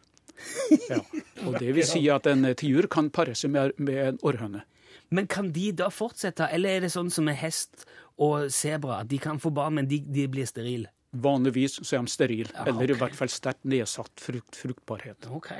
Ja. 0.90 0.98
Og 1.46 1.58
det 1.60 1.72
vil 1.72 1.86
si 1.94 2.04
at 2.10 2.26
en 2.26 2.44
tiur 2.58 2.88
kan 2.92 3.10
pare 3.14 3.34
seg 3.38 3.54
med, 3.54 3.78
med 3.78 4.00
en 4.10 4.20
orrhøne. 4.26 4.64
Men 5.12 5.28
kan 5.30 5.50
de 5.52 5.68
da 5.76 5.90
fortsette, 5.92 6.48
eller 6.52 6.78
er 6.78 6.86
det 6.86 6.92
sånn 6.94 7.10
som 7.12 7.28
med 7.28 7.36
hest 7.40 7.84
og 8.22 8.48
sebra, 8.52 9.02
de 9.08 9.20
kan 9.20 9.40
få 9.42 9.52
barn, 9.54 9.76
men 9.80 9.88
de, 9.90 10.00
de 10.08 10.26
blir 10.32 10.48
sterile? 10.48 10.88
Vanligvis 11.12 11.76
så 11.84 11.98
er 11.98 12.06
de 12.06 12.12
sterile, 12.12 12.52
Ja, 12.56 12.64
eller 12.72 12.94
i 12.94 12.96
hvert 12.96 13.16
fall 13.16 13.28
sterkt 13.28 13.66
nedsatt 13.68 14.22
frukt, 14.24 14.56
fruktbarhet. 14.56 15.28
Ok. 15.28 15.50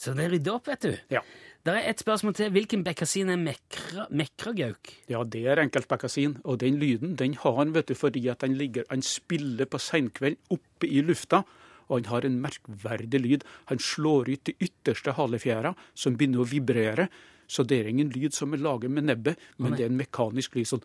Så 0.00 0.14
det 0.16 0.24
er 0.24 0.34
rydda 0.34 0.56
opp, 0.56 0.66
vet 0.66 0.86
du. 0.88 0.92
Ja. 1.12 1.20
Det 1.60 1.74
er 1.76 1.90
et 1.90 2.00
spørsmål 2.00 2.34
til. 2.38 2.50
Hvilken 2.54 2.82
bekkasin 2.86 3.30
er 3.30 3.38
mekra, 3.38 4.06
mekragauk? 4.08 4.94
ja, 5.12 5.22
det 5.28 5.42
er 5.44 5.60
enkeltbekkasin, 5.60 6.38
og 6.42 6.62
den 6.62 6.78
lyden 6.80 7.18
den 7.20 7.36
har 7.42 7.58
han 7.58 7.74
vet 7.76 7.92
du, 7.92 7.94
fordi 7.94 8.24
at 8.32 8.42
han, 8.42 8.56
ligger, 8.56 8.88
han 8.88 9.04
spiller 9.04 9.68
på 9.68 9.78
seinkveld 9.78 10.40
oppe 10.56 10.88
i 10.88 11.04
lufta. 11.04 11.44
Og 11.90 12.00
han 12.00 12.08
har 12.10 12.24
en 12.24 12.40
merkverdig 12.40 13.20
lyd. 13.20 13.44
Han 13.68 13.78
slår 13.82 14.30
ut 14.30 14.44
de 14.46 14.54
ytterste 14.62 15.12
halefjæra, 15.18 15.74
som 15.94 16.16
begynner 16.16 16.42
å 16.42 16.48
vibrere. 16.48 17.10
Så 17.50 17.64
det 17.66 17.80
er 17.80 17.90
ingen 17.90 18.12
lyd 18.14 18.34
som 18.36 18.54
er 18.54 18.62
lager 18.62 18.92
med 18.92 19.08
nebbet, 19.08 19.40
men 19.58 19.74
det 19.74 19.86
er 19.86 19.90
en 19.90 19.98
mekanisk 19.98 20.54
lyd 20.58 20.68
sånn 20.70 20.84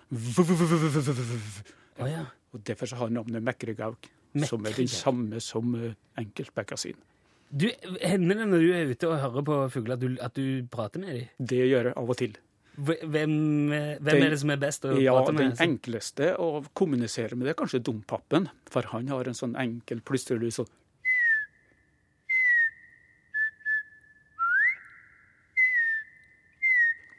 Og 2.56 2.64
Derfor 2.66 2.90
så 2.90 2.96
har 3.02 3.12
navnet 3.12 3.44
Mekregauk, 3.44 4.08
som 4.48 4.66
er 4.66 4.78
den 4.78 4.90
samme 4.90 5.42
som 5.44 5.76
enkeltbekka 6.18 6.78
sin. 6.80 6.98
Du, 7.52 7.68
Hender 8.02 8.42
det 8.42 8.48
når 8.50 8.64
du 8.64 8.72
er 8.74 8.90
ute 8.90 9.10
og 9.12 9.20
hører 9.22 9.46
på 9.46 9.60
fugler, 9.76 10.00
at, 10.00 10.06
at 10.30 10.40
du, 10.40 10.66
prater 10.72 11.04
med 11.04 11.14
dem? 11.14 11.28
Det 11.52 11.62
gjør 11.68 11.92
jeg 11.92 11.98
av 12.02 12.12
og 12.12 12.20
til. 12.20 12.38
Hvem, 12.76 13.04
hvem 13.08 13.36
den, 14.04 14.24
er 14.26 14.34
det 14.34 14.40
som 14.42 14.52
er 14.52 14.60
best 14.60 14.88
å 14.88 14.96
ja, 15.00 15.14
prate 15.16 15.36
med? 15.36 15.46
Ja, 15.46 15.52
Den 15.54 15.70
enkleste 15.70 16.32
å 16.42 16.50
kommunisere 16.76 17.38
med, 17.38 17.48
det 17.48 17.54
er 17.54 17.60
kanskje 17.62 17.84
dompapen. 17.86 18.50
For 18.72 18.88
han 18.92 19.12
har 19.14 19.30
en 19.30 19.38
sånn 19.38 19.56
enkel 19.62 20.02
plystrelyd 20.04 20.58
sånn 20.58 20.72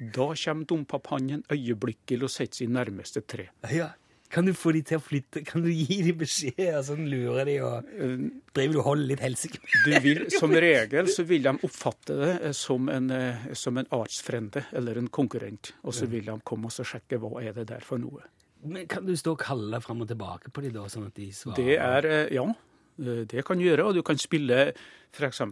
Da 0.00 0.32
kommer 0.37 0.66
dompaphannen 0.68 1.44
øyeblikkelig 1.52 2.28
og 2.28 2.32
setter 2.32 2.61
seg 2.61 2.68
i 2.68 2.74
nærmeste 2.76 3.22
tre. 3.24 3.48
Ja. 3.72 3.94
Kan 4.30 4.48
du 4.48 4.52
få 4.59 4.72
de 4.74 4.82
til 4.82 4.98
å 4.98 5.02
flytte? 5.02 5.42
Kan 5.46 5.62
du 5.62 5.70
gi 5.70 6.00
de 6.02 6.12
beskjed? 6.18 6.74
sånn 6.85 7.06
lure 7.11 7.44
de 7.46 7.56
og 7.64 7.87
Driver 8.56 8.74
du 8.74 8.80
og 8.80 8.88
holder 8.88 9.11
litt 9.12 9.22
helsike? 9.22 9.61
med 9.87 10.32
Som 10.35 10.54
regel 10.54 11.11
så 11.12 11.24
vil 11.28 11.46
de 11.46 11.54
oppfatte 11.66 12.16
det 12.18 12.32
eh, 12.40 12.54
som 12.56 12.90
en, 12.92 13.11
eh, 13.14 13.52
som 13.54 13.78
en 13.78 13.88
artsfrende 13.94 14.66
eller 14.76 14.98
en 14.98 15.09
konkurrent, 15.09 15.72
og 15.85 15.94
så 15.94 16.11
vil 16.11 16.26
de 16.26 16.38
komme 16.44 16.72
og 16.72 16.90
sjekke 16.90 17.20
hva 17.22 17.37
er 17.44 17.54
det 17.56 17.68
der 17.70 17.87
for 17.87 18.02
noe. 18.02 18.26
Men 18.66 18.88
Kan 18.90 19.06
du 19.06 19.14
stå 19.16 19.37
og 19.37 19.44
kalle 19.44 19.80
fram 19.85 20.02
og 20.02 20.11
tilbake 20.11 20.50
på 20.50 20.64
de 20.64 20.72
da, 20.74 20.88
sånn 20.90 21.06
at 21.06 21.14
de 21.14 21.30
svarer? 21.30 21.62
Det 21.62 21.76
er, 21.78 22.11
eh, 22.11 22.35
ja, 22.35 22.46
det 22.96 23.44
kan 23.46 23.59
du 23.59 23.66
gjøre. 23.66 23.85
Og 23.85 23.94
du 23.94 24.02
kan 24.02 24.18
spille 24.18 24.72
f.eks. 25.16 25.42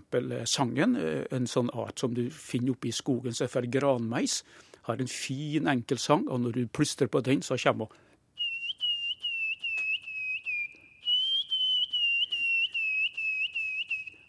sangen, 0.50 0.96
eh, 0.96 1.24
en 1.34 1.46
sånn 1.46 1.70
art 1.72 2.00
som 2.00 2.14
du 2.14 2.28
finner 2.30 2.74
oppe 2.74 2.90
i 2.90 2.94
skogen 2.94 3.34
som 3.34 3.46
er 3.46 3.52
for 3.52 3.68
granmeis. 3.68 4.42
Har 4.88 5.00
en 5.00 5.08
fin, 5.08 5.68
enkel 5.68 5.98
sang, 5.98 6.26
og 6.28 6.42
når 6.44 6.58
du 6.58 6.66
plystrer 6.68 7.08
på 7.08 7.22
den, 7.24 7.42
så 7.42 7.56
kommer 7.60 7.88
hun. 7.88 8.00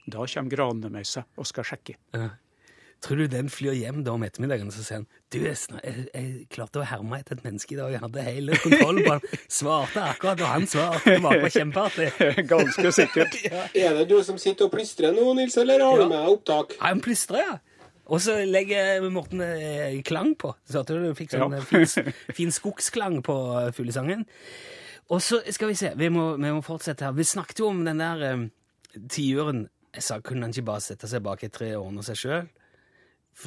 Da 0.05 0.21
kommer 0.29 0.53
granmeisa 0.53 1.25
og 1.35 1.47
skal 1.49 1.65
sjekke. 1.65 1.97
Ja. 3.05 3.09
Tror 3.09 3.19
du 3.21 3.27
den 3.29 3.49
flyr 3.53 3.75
hjem 3.77 3.99
da 4.03 4.15
om 4.17 4.23
ettermiddagen, 4.25 4.71
så 4.73 4.81
sier 4.81 4.97
han 4.97 5.03
du, 5.29 5.37
jeg, 5.45 5.57
jeg, 5.83 6.05
jeg 6.15 6.47
klarte 6.49 6.79
å 6.81 6.85
herme 6.89 7.19
etter 7.21 7.37
et 7.37 7.43
menneske 7.45 7.75
i 7.75 7.77
dag, 7.77 7.91
jeg 7.93 8.01
hadde 8.01 8.23
hele 8.25 8.57
kontroll 8.63 9.01
på 9.05 9.11
han. 9.13 9.21
Svarte 9.59 10.01
akkurat, 10.09 10.41
og 10.41 10.47
han 10.49 10.65
svarte 10.71 11.13
det 11.13 11.21
var 11.21 11.53
kjempeartig. 11.53 12.07
Ganske 12.53 12.91
sikkert. 12.97 13.37
Er 13.85 13.93
det 13.99 14.07
du 14.09 14.15
som 14.25 14.39
sitter 14.41 14.65
og 14.65 14.73
plystrer 14.73 15.13
nå, 15.13 15.27
Nils, 15.37 15.57
eller 15.61 15.83
har 15.85 15.99
Ja. 15.99 16.03
du 16.07 16.09
med 16.15 16.31
opptak? 16.33 16.73
Ja, 16.79 16.87
Han 16.89 17.03
plystrer, 17.05 17.43
ja. 17.45 17.55
Og 18.05 18.21
så 18.21 18.39
legger 18.45 19.01
Morten 19.09 19.41
eh, 19.41 20.01
klang 20.05 20.33
på, 20.37 20.55
så 20.69 20.81
at 20.81 20.89
du 20.93 21.13
fikk 21.17 21.31
sånn 21.37 21.53
Ja. 21.55 21.61
eh, 21.61 21.85
fin, 21.85 22.11
fin 22.37 22.51
skogsklang 22.53 23.21
på 23.25 23.37
eh, 23.61 23.71
fuglesangen. 23.73 24.25
Og 25.13 25.21
så 25.21 25.43
skal 25.53 25.69
vi 25.69 25.77
se, 25.77 25.93
vi 25.97 26.09
må, 26.09 26.31
vi 26.41 26.49
må 26.53 26.61
fortsette 26.65 27.05
her. 27.05 27.13
Vi 27.17 27.25
snakket 27.25 27.61
jo 27.61 27.69
om 27.69 27.85
den 27.85 28.01
der 28.01 28.21
eh, 28.31 28.45
tiuren. 29.09 29.67
Jeg 29.93 30.03
sa, 30.05 30.19
kunne 30.25 30.45
han 30.49 30.53
ikke 30.53 30.65
bare 30.73 30.81
sette 30.81 31.07
seg 31.09 31.21
bak 31.25 31.43
et 31.45 31.53
tre 31.53 31.75
og 31.77 31.87
ordne 31.91 32.03
seg 32.05 32.17
sjøl? 32.17 32.47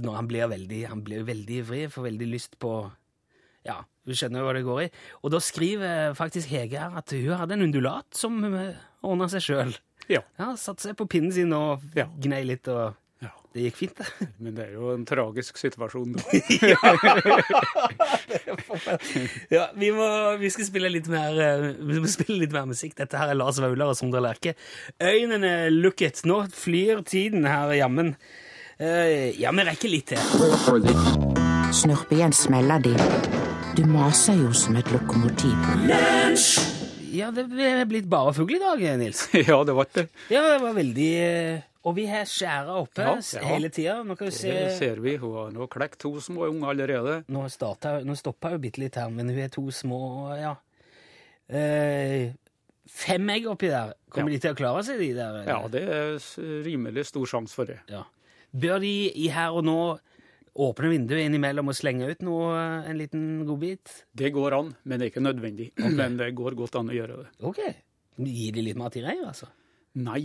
Når 0.05 0.15
han 0.19 0.29
blir 0.29 0.51
veldig, 0.53 0.81
han 0.91 1.01
blir 1.07 1.23
veldig 1.27 1.57
ivrig, 1.63 1.85
får 1.95 2.03
veldig 2.11 2.29
lyst 2.35 2.53
på 2.61 2.73
Ja, 3.67 3.79
du 4.07 4.13
skjønner 4.17 4.41
jo 4.43 4.47
hva 4.49 4.55
det 4.57 4.65
går 4.67 4.81
i. 4.85 4.89
Og 5.25 5.29
da 5.35 5.39
skriver 5.43 6.15
faktisk 6.17 6.47
Hege 6.53 6.79
her 6.81 6.93
at 7.01 7.09
hun 7.17 7.37
hadde 7.41 7.55
en 7.57 7.65
undulat 7.67 8.09
som 8.17 8.33
ordna 8.45 9.27
seg 9.33 9.43
sjøl. 9.49 9.73
Ja. 10.09 10.23
Ja, 10.41 10.49
Satte 10.57 10.83
seg 10.87 10.95
på 11.01 11.09
pinnen 11.11 11.33
sin 11.35 11.53
og 11.57 11.81
Ja. 11.97 12.07
gnei 12.21 12.43
litt, 12.49 12.69
og 12.73 12.95
ja. 13.21 13.29
det 13.53 13.63
gikk 13.67 13.77
fint, 13.83 13.97
det. 13.99 14.07
Men 14.45 14.53
det 14.57 14.63
er 14.69 14.73
jo 14.79 14.85
en 14.95 15.05
tragisk 15.09 15.53
situasjon. 15.61 16.11
da. 16.17 16.23
Ja, 19.53 19.69
vi, 19.77 19.91
må, 19.95 20.07
vi 20.41 20.51
skal 20.53 20.67
spille 20.69 20.91
litt 20.93 21.09
mer 21.13 21.39
eh, 21.43 21.65
Vi 21.77 22.01
må 22.01 22.09
spille 22.11 22.39
litt 22.43 22.55
mer 22.55 22.67
musikk. 22.71 22.95
Dette 22.99 23.19
her 23.21 23.33
er 23.33 23.39
Lars 23.39 23.59
Vaular 23.63 23.93
og 23.93 23.99
Sondre 23.99 24.21
Lerche. 24.25 24.55
Øynene 25.03 25.69
lukket. 25.73 26.23
Nå 26.29 26.37
flyr 26.55 27.03
tiden 27.09 27.47
her, 27.49 27.73
jammen. 27.79 28.15
Eh, 28.79 29.41
ja, 29.41 29.51
vi 29.53 29.65
rekker 29.67 29.91
litt 29.91 30.13
til. 30.13 30.21
Snurp 31.75 32.13
igjen 32.15 32.33
smeller 32.37 32.83
de. 32.85 32.93
Du 33.79 33.83
maser 33.91 34.39
jo 34.39 34.53
som 34.57 34.77
et 34.79 34.87
lokomotiv. 34.95 35.57
Ja, 37.15 37.31
det 37.35 37.47
er 37.65 37.83
blitt 37.89 38.07
bare 38.11 38.35
fugl 38.37 38.55
i 38.55 38.61
dag, 38.63 38.83
Nils. 39.01 39.25
ja, 39.49 39.59
det 39.67 39.75
ble 39.75 39.87
det. 39.97 40.05
Ja, 40.31 40.43
det 40.47 40.59
var 40.63 40.75
veldig 40.77 41.09
eh, 41.25 41.63
Og 41.89 41.95
vi 41.97 42.05
har 42.11 42.27
skjæra 42.29 42.75
oppe 42.83 43.03
Ja, 43.07 43.15
ja. 43.19 43.43
hele 43.49 43.71
tida. 43.75 43.97
Nå 44.07 44.15
kan 44.19 44.29
du 44.31 44.35
se 44.37 44.53
Det 44.53 44.75
ser 44.77 45.01
vi. 45.03 45.17
Hun 45.19 45.35
har 45.39 45.55
nå 45.57 45.67
klekt 45.73 45.99
to 46.05 46.13
små 46.23 46.47
unger 46.53 46.75
allerede. 46.75 47.15
Nå, 47.33 47.47
starta, 47.51 47.97
nå 48.07 48.15
stoppa 48.19 48.53
hun 48.55 48.61
bitte 48.63 48.83
litt 48.85 48.99
her, 49.01 49.09
men 49.15 49.33
hun 49.33 49.41
er 49.43 49.51
to 49.55 49.65
små 49.75 50.01
Ja. 50.39 50.55
Eh, 51.49 52.29
fem 52.93 53.31
egg 53.35 53.47
oppi 53.51 53.71
der. 53.73 53.95
Kommer 54.13 54.31
Ja. 54.31 54.37
de 54.39 54.43
til 54.47 54.55
å 54.55 54.59
klare 54.61 54.85
seg, 54.85 55.01
de 55.01 55.11
der? 55.17 55.41
eller? 55.41 55.49
Ja, 55.49 55.61
det 55.73 55.83
er 55.89 56.63
rimelig 56.67 57.07
stor 57.11 57.27
sjanse 57.27 57.57
for 57.57 57.65
det. 57.73 57.79
Ja. 57.91 58.05
Bør 58.53 58.81
de 58.83 58.93
i 59.13 59.29
her 59.33 59.57
og 59.57 59.67
nå 59.69 59.79
åpne 60.59 60.91
vinduet 60.91 61.27
innimellom 61.27 61.71
og 61.71 61.77
slenge 61.77 62.09
ut 62.09 62.25
noe, 62.27 62.55
en 62.89 62.99
liten 62.99 63.45
godbit? 63.47 63.93
Det 64.17 64.33
går 64.35 64.57
an, 64.59 64.73
men 64.85 64.99
det 64.99 65.09
er 65.09 65.13
ikke 65.13 65.25
nødvendig. 65.25 65.71
Men 66.01 66.19
det 66.19 66.33
går 66.39 66.57
godt 66.59 66.81
an 66.81 66.91
å 66.91 66.97
gjøre 66.97 67.21
det. 67.23 67.29
Ok. 67.47 67.63
Gi 68.19 68.49
de 68.55 68.65
litt 68.65 68.81
mat 68.81 68.97
i 68.99 69.05
reir, 69.05 69.23
altså? 69.29 69.47
Nei, 70.03 70.25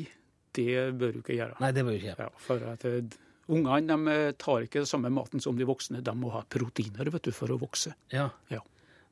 det 0.56 0.90
bør 0.98 1.14
du 1.14 1.22
ikke 1.22 1.38
gjøre. 1.38 1.60
Nei, 1.62 1.72
det 1.76 1.86
bør 1.86 1.94
du 1.94 2.00
ikke 2.00 2.12
gjøre. 2.12 2.28
Ja, 2.28 2.44
for 2.48 2.66
at 2.74 2.88
eh, 2.90 3.22
Ungene 3.54 3.98
eh, 4.14 4.30
tar 4.40 4.64
ikke 4.64 4.86
samme 4.88 5.12
maten 5.12 5.44
som 5.44 5.58
de 5.60 5.68
voksne. 5.68 6.02
De 6.04 6.14
må 6.16 6.32
ha 6.34 6.46
proteiner 6.48 7.12
vet 7.12 7.28
du, 7.28 7.34
for 7.36 7.52
å 7.52 7.60
vokse. 7.60 7.92
Ja. 8.14 8.30
Ja. 8.54 8.62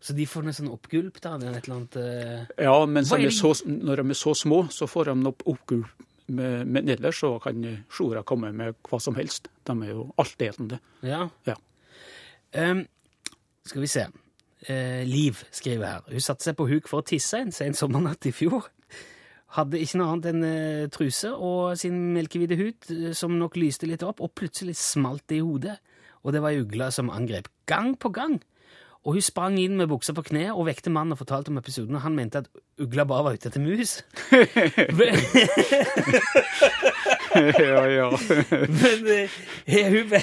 Så 0.01 0.15
de 0.17 0.25
får 0.25 0.47
noe 0.47 0.55
sånn 0.57 0.71
oppgulp 0.73 1.19
da, 1.21 1.35
Et 1.37 1.67
eller 1.67 1.75
annet 1.75 1.97
Uh... 1.99 2.53
Ja, 2.57 2.77
men 2.89 3.05
er 3.05 3.33
så, 3.35 3.51
når 3.67 4.01
de 4.01 4.13
er 4.15 4.17
så 4.17 4.33
små, 4.37 4.63
så 4.73 4.87
får 4.89 5.11
de 5.11 5.29
opp 5.29 5.43
oppgulp. 5.45 6.07
Men 6.31 6.71
men 6.71 6.89
ellers 6.89 7.19
så 7.21 7.35
kan 7.43 7.61
sjora 7.91 8.23
komme 8.27 8.51
med 8.55 8.79
hva 8.87 8.99
som 9.01 9.17
helst. 9.19 9.49
De 9.67 9.75
er 9.83 9.93
jo 9.93 10.09
altetende. 10.21 10.79
Ja. 11.03 11.27
Ja. 11.47 11.57
Um, 12.55 12.85
skal 13.65 13.81
vi 13.81 13.89
se. 13.91 14.05
Uh, 14.69 15.01
Liv 15.07 15.41
skriver 15.51 15.87
her. 15.87 16.11
Hun 16.11 16.23
satte 16.23 16.45
seg 16.45 16.57
på 16.59 16.67
huk 16.69 16.89
for 16.89 17.01
å 17.01 17.07
tisse 17.07 17.39
en 17.41 17.53
sen 17.55 17.77
sommernatt 17.77 18.27
i 18.29 18.33
fjor. 18.35 18.69
Hadde 19.57 19.81
ikke 19.83 19.99
noe 19.99 20.13
annet 20.13 20.29
enn 20.31 20.45
uh, 20.45 20.89
truse 20.93 21.31
og 21.33 21.79
sin 21.79 21.97
melkehvite 22.15 22.55
hud, 22.59 22.91
eh, 22.93 23.09
som 23.17 23.33
nok 23.35 23.57
lyste 23.59 23.89
litt 23.89 24.05
opp, 24.07 24.21
og 24.23 24.31
plutselig 24.37 24.77
smalt 24.79 25.25
det 25.27 25.41
i 25.41 25.43
hodet. 25.43 25.75
Og 26.21 26.31
det 26.35 26.43
var 26.43 26.53
ei 26.53 26.61
ugle 26.63 26.87
som 26.93 27.11
angrep 27.11 27.49
gang 27.67 27.95
på 27.99 28.13
gang. 28.15 28.37
Og 29.01 29.15
hun 29.17 29.23
sprang 29.25 29.55
inn 29.57 29.79
med 29.79 29.89
buksa 29.89 30.13
på 30.13 30.21
kne 30.27 30.51
og 30.53 30.67
vekte 30.67 30.91
mannen 30.93 31.15
og 31.15 31.21
fortalte 31.23 31.49
om 31.49 31.57
episoden. 31.57 31.95
Og 31.97 32.03
han 32.03 32.13
mente 32.13 32.43
at 32.43 32.49
ugla 32.81 33.05
bare 33.09 33.25
var 33.25 33.37
ute 33.37 33.49
etter 33.49 33.63
mus. 33.63 33.95
ja, 37.57 37.81
ja. 37.97 38.09
Men 38.69 39.09
eh, 39.15 39.39
hun, 39.65 40.13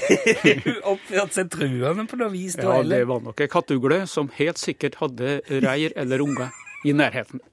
hun 0.63 0.79
oppført 0.95 1.35
seg 1.35 1.51
truende 1.51 2.07
på 2.07 2.21
noe 2.21 2.31
vis? 2.31 2.55
da, 2.55 2.79
ja, 2.79 2.87
det 2.87 3.03
var 3.11 3.25
nok 3.27 3.43
ei 3.43 3.51
kattugle 3.51 4.05
som 4.07 4.31
helt 4.39 4.63
sikkert 4.63 5.01
hadde 5.03 5.41
reir 5.65 5.97
eller 5.99 6.23
unger 6.23 6.55
i 6.87 6.95
nærheten. 6.95 7.43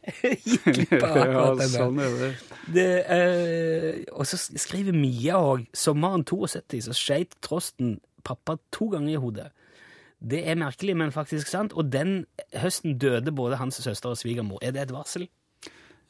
Ja, 1.00 1.54
sånn 1.70 2.00
er 2.02 2.14
det. 2.20 2.30
Det, 2.70 2.86
eh, 3.16 4.04
og 4.12 4.28
så 4.28 4.36
skriver 4.40 4.96
Mia 4.96 5.40
òg 5.40 5.64
sommeren 5.76 6.24
72 6.28 6.84
så 6.88 6.96
skjeit 6.96 7.36
trosten 7.44 7.96
pappa 8.26 8.58
to 8.74 8.90
ganger 8.92 9.14
i 9.14 9.20
hodet. 9.20 9.48
Det 10.20 10.42
er 10.48 10.58
merkelig, 10.60 10.96
men 11.00 11.12
faktisk 11.14 11.48
sant. 11.48 11.72
Og 11.72 11.88
den 11.92 12.24
høsten 12.60 12.98
døde 13.00 13.32
både 13.32 13.56
hans 13.60 13.80
søster 13.80 14.12
og 14.12 14.18
svigermor. 14.20 14.60
Er 14.62 14.74
det 14.76 14.82
et 14.82 14.92
varsel? 14.92 15.28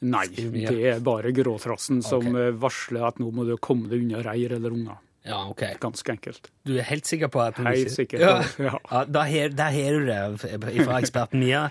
Nei, 0.01 0.25
det 0.33 0.79
er 0.89 0.99
bare 1.05 1.29
gråtrassen 1.35 2.01
som 2.03 2.25
eh, 2.33 2.49
varsler 2.57 3.05
at 3.11 3.19
nå 3.21 3.29
må 3.31 3.45
du 3.45 3.53
komme 3.61 3.87
deg 3.91 4.01
unna 4.01 4.23
reir 4.25 4.55
eller 4.57 4.73
unger. 4.73 4.97
Ja, 5.21 5.43
ok. 5.45 5.61
Ganske 5.79 6.15
enkelt. 6.15 6.49
Du 6.65 6.73
er 6.73 6.87
helt 6.89 7.05
sikker 7.05 7.29
på 7.29 7.43
at 7.43 7.59
hun 7.61 7.69
Helt 7.69 7.93
sikker 7.93 8.19
Ja, 8.23 8.31
ja. 8.57 8.73
ja 8.79 9.03
da 9.05 9.27
har- 9.29 9.53
du 9.53 10.05
det 10.07 10.85
fra 10.87 10.97
eksperten 10.97 11.39
Mia. 11.39 11.69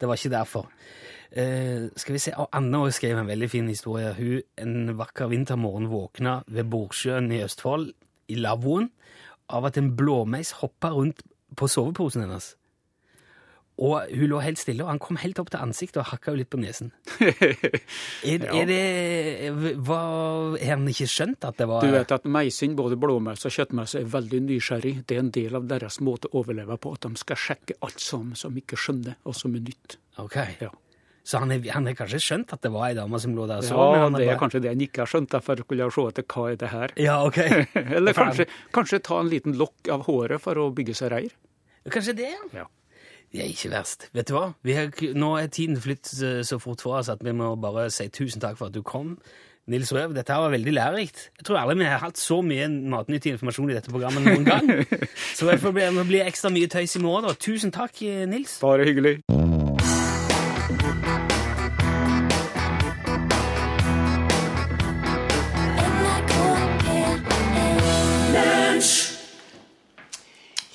Det 0.00 0.08
var 0.08 0.18
ikke 0.18 0.34
derfor. 0.34 0.66
Uh, 1.28 1.90
skal 1.94 2.14
vi 2.16 2.18
se, 2.18 2.32
Anna 2.52 2.90
skrev 2.90 3.18
en 3.18 3.26
veldig 3.28 3.50
fin 3.50 3.68
historie. 3.68 4.14
Hun 4.16 4.42
en 4.56 4.96
vakker 4.98 5.28
vintermorgen 5.28 5.88
våkna 5.88 6.42
ved 6.48 6.64
Bordsjøen 6.64 7.30
i 7.32 7.42
Østfold, 7.44 7.92
i 8.28 8.34
lavvoen, 8.34 8.90
av 9.48 9.64
at 9.66 9.76
en 9.76 9.94
blåmeis 9.96 10.50
hoppa 10.62 10.90
rundt 10.90 11.22
på 11.56 11.68
soveposen 11.70 12.22
hennes. 12.26 12.54
Og 13.78 14.08
hun 14.10 14.26
lå 14.26 14.40
helt 14.42 14.58
stille, 14.58 14.82
og 14.82 14.88
han 14.90 14.98
kom 14.98 15.16
helt 15.22 15.38
opp 15.38 15.52
til 15.54 15.60
ansiktet 15.62 16.00
og 16.02 16.08
hakka 16.10 16.32
litt 16.34 16.48
på 16.50 16.58
nesen. 16.58 16.88
Er, 18.26 18.42
Ja. 18.42 18.56
er 18.58 18.66
det 18.66 19.76
Har 19.86 20.58
han 20.66 20.88
ikke 20.90 21.06
skjønt 21.06 21.44
at 21.46 21.56
det 21.60 21.68
var 21.70 21.84
Du 21.86 21.92
vet 21.94 22.10
at 22.10 22.24
meising, 22.26 22.74
både 22.74 22.98
blåmeis 22.98 23.46
og 23.46 23.54
kjøttmeis, 23.54 23.94
er 23.94 24.04
veldig 24.10 24.40
nysgjerrig. 24.48 25.06
Det 25.06 25.14
er 25.16 25.20
en 25.22 25.30
del 25.30 25.54
av 25.54 25.68
deres 25.70 26.00
måte 26.02 26.26
å 26.32 26.42
overleve 26.42 26.76
på, 26.82 26.92
at 26.98 27.06
de 27.06 27.14
skal 27.22 27.38
sjekke 27.38 27.78
alt 27.86 28.02
som, 28.02 28.34
som 28.34 28.56
ikke 28.58 28.76
skjønner, 28.76 29.14
og 29.24 29.36
som 29.38 29.54
er 29.54 29.62
nytt. 29.70 29.96
Ok. 30.18 30.36
Ja, 30.60 30.72
Så 31.28 31.36
han 31.42 31.50
har 31.52 31.92
kanskje 31.98 32.20
skjønt 32.24 32.52
at 32.56 32.62
det 32.64 32.70
var 32.72 32.86
ei 32.88 32.94
dame 32.96 33.18
som 33.20 33.34
lå 33.36 33.44
der 33.50 33.60
og 33.60 33.66
sov? 33.68 33.82
ja 33.98 34.06
det 34.08 34.22
er 34.24 34.30
bare- 34.30 34.38
kanskje 34.40 34.60
det 34.64 34.70
han 34.72 34.80
ikke 34.86 35.02
har 35.04 35.10
skjønt, 35.12 35.28
derfor 35.34 35.60
skulle 35.60 35.84
jeg 35.84 35.92
se 35.92 36.04
etter 36.08 36.24
hva 36.32 36.44
er 36.48 36.56
det 36.62 36.70
her. 36.72 36.94
Ja, 36.96 37.16
ok. 37.26 37.38
Eller 37.98 38.16
kanskje, 38.16 38.46
kanskje 38.72 39.02
ta 39.04 39.18
en 39.20 39.28
liten 39.28 39.58
lokk 39.60 39.90
av 39.92 40.06
håret 40.08 40.40
for 40.40 40.56
å 40.62 40.70
bygge 40.72 40.96
seg 40.96 41.12
reir. 41.12 41.34
Kanskje 41.92 42.14
det, 42.16 42.30
ja. 42.32 42.46
Ja. 42.62 42.64
Det 43.28 43.42
er 43.44 43.50
ikke 43.52 43.68
verst. 43.74 44.06
Vet 44.16 44.30
du 44.30 44.38
hva? 44.38 44.46
Vi 44.64 44.72
har, 44.72 44.88
nå 45.20 45.34
er 45.36 45.50
tiden 45.52 45.76
flytt 45.84 46.08
eh, 46.24 46.40
så 46.48 46.56
fort 46.64 46.80
for 46.80 46.96
oss 47.02 47.10
at 47.12 47.20
vi 47.20 47.34
må 47.36 47.50
bare 47.60 47.90
si 47.92 48.08
tusen 48.08 48.40
takk 48.40 48.56
for 48.56 48.72
at 48.72 48.76
du 48.78 48.80
kom. 48.80 49.18
Nils 49.68 49.92
Røv, 49.92 50.14
dette 50.16 50.32
her 50.32 50.40
var 50.46 50.54
veldig 50.54 50.72
lærerikt. 50.72 51.26
Jeg 51.36 51.44
tror 51.44 51.58
aldri 51.60 51.76
vi 51.82 51.90
har 51.92 52.00
hatt 52.00 52.16
så 52.16 52.38
mye 52.40 52.70
matnyttig 52.88 53.34
informasjon 53.36 53.68
i 53.68 53.76
dette 53.76 53.92
programmet 53.92 54.24
noen 54.24 54.48
gang. 54.48 54.70
Så 55.36 55.44
det 55.44 55.58
får 55.60 55.76
bli, 55.76 55.84
det 55.98 56.06
blir 56.08 56.24
ekstra 56.24 56.48
mye 56.56 56.72
tøys 56.72 56.96
i 56.96 57.02
morgen. 57.04 57.28
Tusen 57.36 57.74
takk, 57.76 58.00
eh, 58.00 58.24
Nils. 58.32 58.56
Bare 58.64 58.88
hyggelig. 58.88 59.18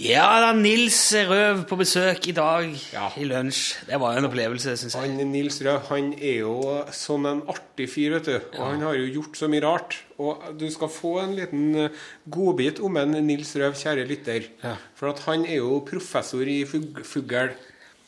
Ja 0.03 0.25
da, 0.41 0.49
Nils 0.57 0.97
Røv 1.29 1.61
på 1.69 1.77
besøk 1.79 2.25
i 2.27 2.33
dag 2.35 2.65
Ja. 2.91 3.05
i 3.15 3.23
lunsj. 3.23 3.85
Det 3.87 3.99
var 4.01 4.13
jo 4.15 4.19
en 4.19 4.27
opplevelse, 4.27 4.73
syns 4.75 4.95
jeg. 4.97 5.01
Han 5.13 5.31
Nils 5.31 5.61
Røv 5.63 5.85
han 5.87 6.09
er 6.17 6.39
jo 6.41 6.55
sånn 6.91 7.27
en 7.29 7.41
artig 7.47 7.87
fyr, 7.91 8.17
vet 8.17 8.25
du. 8.27 8.35
Og 8.57 8.65
han 8.65 8.81
har 8.83 8.97
jo 8.97 9.05
gjort 9.21 9.37
så 9.39 9.47
mye 9.47 9.61
rart. 9.63 9.95
Og 10.19 10.43
du 10.59 10.65
skal 10.73 10.91
få 10.91 11.13
en 11.21 11.35
liten 11.37 11.75
eh, 11.85 12.01
godbit 12.27 12.81
om 12.83 12.97
en 12.99 13.15
Nils 13.29 13.53
Røv, 13.55 13.77
kjære 13.79 14.05
lytter. 14.09 14.49
Ja. 14.65 14.75
For 14.99 15.13
at 15.13 15.23
han 15.29 15.45
er 15.45 15.61
jo 15.61 15.79
professor 15.87 16.43
i 16.51 16.59
fug 16.67 16.99
fugl. 17.07 17.53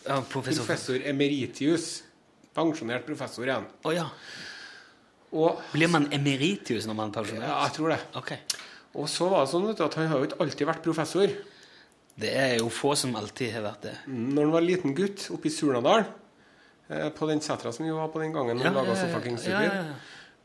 Ja, 0.06 0.20
professor. 0.22 0.66
Professor 0.66 1.00
emeritius. 1.08 2.02
Pensjonert 2.56 3.08
professor 3.08 3.48
igjen. 3.48 3.66
Å 3.86 3.96
ja. 3.96 4.10
Og 5.32 5.64
Blir 5.72 5.88
man 5.92 6.10
emeritius 6.12 6.86
når 6.90 6.96
man 7.00 7.10
er 7.14 7.22
pensjonert? 7.22 7.48
ja, 7.48 7.64
jeg 7.70 7.78
tror 7.80 7.96
det. 7.96 8.00
Okay. 8.20 8.38
Og 8.96 9.08
så 9.12 9.28
var 9.32 9.46
det 9.46 9.52
sånn 9.56 9.72
at 9.72 9.94
han 10.00 10.08
har 10.12 10.20
jo 10.20 10.28
ikke 10.28 10.44
alltid 10.44 10.68
vært 10.76 10.84
professor. 10.84 11.32
Det 12.16 12.32
er 12.32 12.54
jo 12.62 12.70
få 12.72 12.94
som 12.96 13.16
alltid 13.20 13.52
har 13.58 13.66
vært 13.66 13.88
det. 13.90 13.96
Når 14.08 14.46
han 14.48 14.54
var 14.54 14.64
liten 14.64 14.96
gutt 14.96 15.28
oppe 15.36 15.50
i 15.50 15.54
Surnadal, 15.54 16.06
eh, 16.88 17.10
på 17.12 17.28
den 17.28 17.42
setra 17.44 17.74
som 17.76 17.86
vi 17.86 17.92
var 17.92 18.08
på 18.14 18.22
den 18.24 18.32
gangen 18.36 18.62
han 18.62 18.70
Ja, 18.70 18.76
laga 18.78 18.94
ja, 18.94 18.96
ja, 18.96 19.02
Sofa 19.04 19.52
ja, 19.52 19.62
ja, 19.66 19.84
ja. 19.92 19.96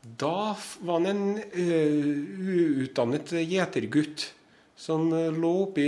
Da 0.01 0.57
var 0.81 0.99
han 0.99 1.05
en 1.05 1.37
eh, 1.37 2.81
uutdannet 2.81 3.31
gjetergutt 3.45 4.27
som 4.75 5.11
eh, 5.13 5.29
lå 5.31 5.51
oppi, 5.67 5.87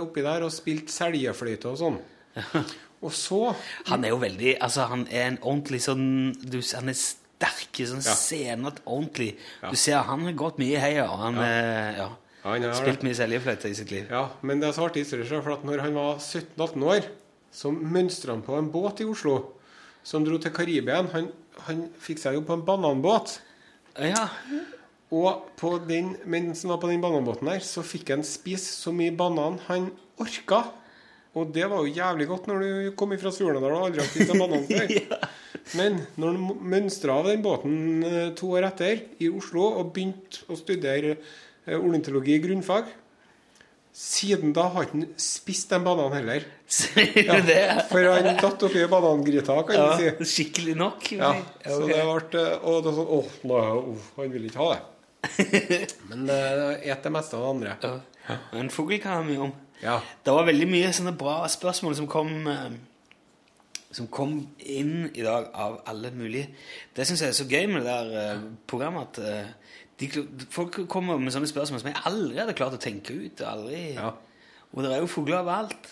oppi 0.00 0.24
der 0.24 0.46
og 0.46 0.54
spilte 0.54 0.94
seljefløyte 0.94 1.70
og 1.70 1.78
sånn. 1.78 2.00
Og 3.00 3.14
så 3.16 3.54
Han 3.88 4.04
er 4.04 4.10
jo 4.12 4.18
veldig 4.20 4.58
Altså, 4.60 4.84
han 4.90 5.06
er 5.08 5.30
en 5.30 5.38
ordentlig 5.40 5.78
sånn 5.86 6.02
du, 6.36 6.58
Han 6.76 6.92
er 6.92 6.98
sterk, 6.98 7.80
sånn 7.88 8.02
Ja. 8.04 8.12
senete, 8.12 8.82
ordentlig. 8.84 9.30
Du 9.64 9.76
ser 9.80 10.02
han 10.04 10.26
har 10.28 10.36
gått 10.36 10.60
mye 10.60 10.76
i 10.76 10.82
heia. 10.82 11.06
Han 11.08 11.38
Han 11.40 11.44
Er, 11.46 11.96
ja. 11.96 12.08
Han 12.44 12.64
har 12.64 12.76
spilt 12.78 13.04
mye 13.04 13.16
seljefløyte 13.18 13.68
i 13.68 13.76
sitt 13.76 13.92
liv. 13.92 14.08
Ja, 14.08 14.30
men 14.46 14.62
det 14.62 14.70
er 14.70 14.76
så 14.76 14.86
artig 14.88 15.04
historie, 15.04 15.28
for 15.28 15.58
at 15.58 15.64
når 15.68 15.84
han 15.84 15.96
var 15.98 16.20
17-18 16.22 16.86
år, 16.88 17.08
så 17.52 17.72
mønstra 17.74 18.36
han 18.36 18.44
på 18.46 18.56
en 18.56 18.70
båt 18.72 19.02
i 19.02 19.08
Oslo 19.10 19.36
som 20.06 20.24
dro 20.24 20.38
til 20.40 20.54
Karibia. 20.54 21.02
Han, 21.14 21.30
han 21.66 21.86
fikk 22.00 22.22
seg 22.22 22.38
jo 22.38 22.44
på 22.46 22.56
en 22.56 22.64
bananbåt. 22.66 23.38
Ja. 24.00 24.28
Og 25.10 25.50
på 25.58 25.74
den, 25.88 26.14
mens 26.30 26.62
han 26.64 26.72
var 26.72 26.80
på 26.82 26.90
den 26.90 27.02
bananbåten 27.02 27.50
der, 27.50 27.64
så 27.66 27.84
fikk 27.84 28.14
han 28.14 28.24
spise 28.26 28.70
så 28.86 28.94
mye 28.94 29.14
banan 29.16 29.58
han 29.66 29.90
orka. 30.22 30.64
Og 31.38 31.52
det 31.54 31.66
var 31.70 31.84
jo 31.84 31.94
jævlig 31.94 32.26
godt 32.30 32.48
når 32.50 32.64
du 32.64 32.70
kom 32.98 33.12
fra 33.20 33.30
Surnadal 33.34 33.74
og 33.74 33.84
aldri 33.86 34.02
har 34.02 34.08
spist 34.10 34.32
en 34.34 34.42
banan 34.42 34.66
før. 34.66 34.94
Men 35.78 36.00
når 36.18 36.34
han 36.34 36.64
mønstra 36.72 37.20
av 37.20 37.28
den 37.30 37.44
båten 37.44 38.06
eh, 38.06 38.32
to 38.38 38.48
år 38.56 38.66
etter 38.70 39.04
i 39.22 39.28
Oslo 39.30 39.68
og 39.68 39.92
begynte 39.94 40.42
å 40.50 40.58
studere 40.58 41.18
ornitologi 41.66 42.34
i 42.38 42.42
grunnfag 42.42 42.88
Siden 43.92 44.52
da 44.54 44.68
har 44.70 44.86
han 44.86 45.02
ikke 45.02 45.18
spist 45.20 45.72
en 45.74 45.82
banan 45.82 46.12
heller. 46.14 46.44
Det? 46.70 47.62
For 47.90 48.06
han 48.06 48.36
datt 48.38 48.62
oppi 48.62 48.84
banangryta, 48.86 49.56
kan 49.66 49.74
Ja, 49.74 49.88
du 49.98 50.22
si. 50.24 50.44
skikkelig 50.44 50.76
nok? 50.78 51.08
Ja, 51.16 51.32
Ja, 51.34 51.72
så 51.74 51.80
ok. 51.82 51.88
det 51.90 52.04
ble 52.30 52.44
Og 52.70 52.84
det 52.84 52.92
er 52.92 52.98
sånn 53.00 53.10
Åh, 53.16 53.32
nei, 53.50 53.64
uff, 53.90 54.06
han 54.16 54.30
vil 54.32 54.46
ikke 54.46 54.62
ha 54.62 54.68
det. 54.76 54.84
Men 56.08 56.22
det 56.30 56.38
et 56.86 57.02
det 57.02 57.12
meste 57.12 57.34
av 57.36 57.42
det 57.42 57.50
andre. 57.50 57.74
Ja. 57.82 58.36
En 58.62 58.70
fugl 58.70 58.94
kan 59.02 59.18
ha 59.18 59.26
mye 59.26 59.42
om. 59.48 59.52
Ja. 59.82 59.98
Det 60.24 60.32
var 60.38 60.46
veldig 60.46 60.68
mye 60.70 60.92
sånne 60.94 61.16
bra 61.18 61.40
spørsmål 61.50 61.96
som 61.98 62.06
kom 62.06 62.46
eh, 62.46 62.70
Som 63.90 64.06
kom 64.06 64.36
inn 64.62 65.10
i 65.18 65.22
dag 65.26 65.50
av 65.52 65.80
alle 65.90 66.12
mulige. 66.14 66.46
Det 66.94 67.08
syns 67.08 67.24
jeg 67.26 67.34
er 67.34 67.38
så 67.42 67.48
gøy 67.50 67.66
med 67.74 67.82
det 67.82 67.90
der 67.90 68.18
eh, 68.22 68.44
programmet. 68.70 69.18
At 69.18 69.18
eh, 69.18 69.50
de, 70.00 70.08
folk 70.52 70.80
kommer 70.90 71.20
med 71.20 71.34
sånne 71.34 71.48
spørsmål 71.50 71.82
som 71.82 71.90
jeg 71.90 72.02
aldri 72.08 72.40
hadde 72.40 72.56
klart 72.56 72.76
å 72.76 72.80
tenke 72.80 73.14
ut. 73.16 73.42
Ja. 73.42 74.14
Og 74.70 74.86
det 74.86 74.94
er 74.94 75.02
jo 75.02 75.10
fugler 75.10 75.42
overalt. 75.42 75.90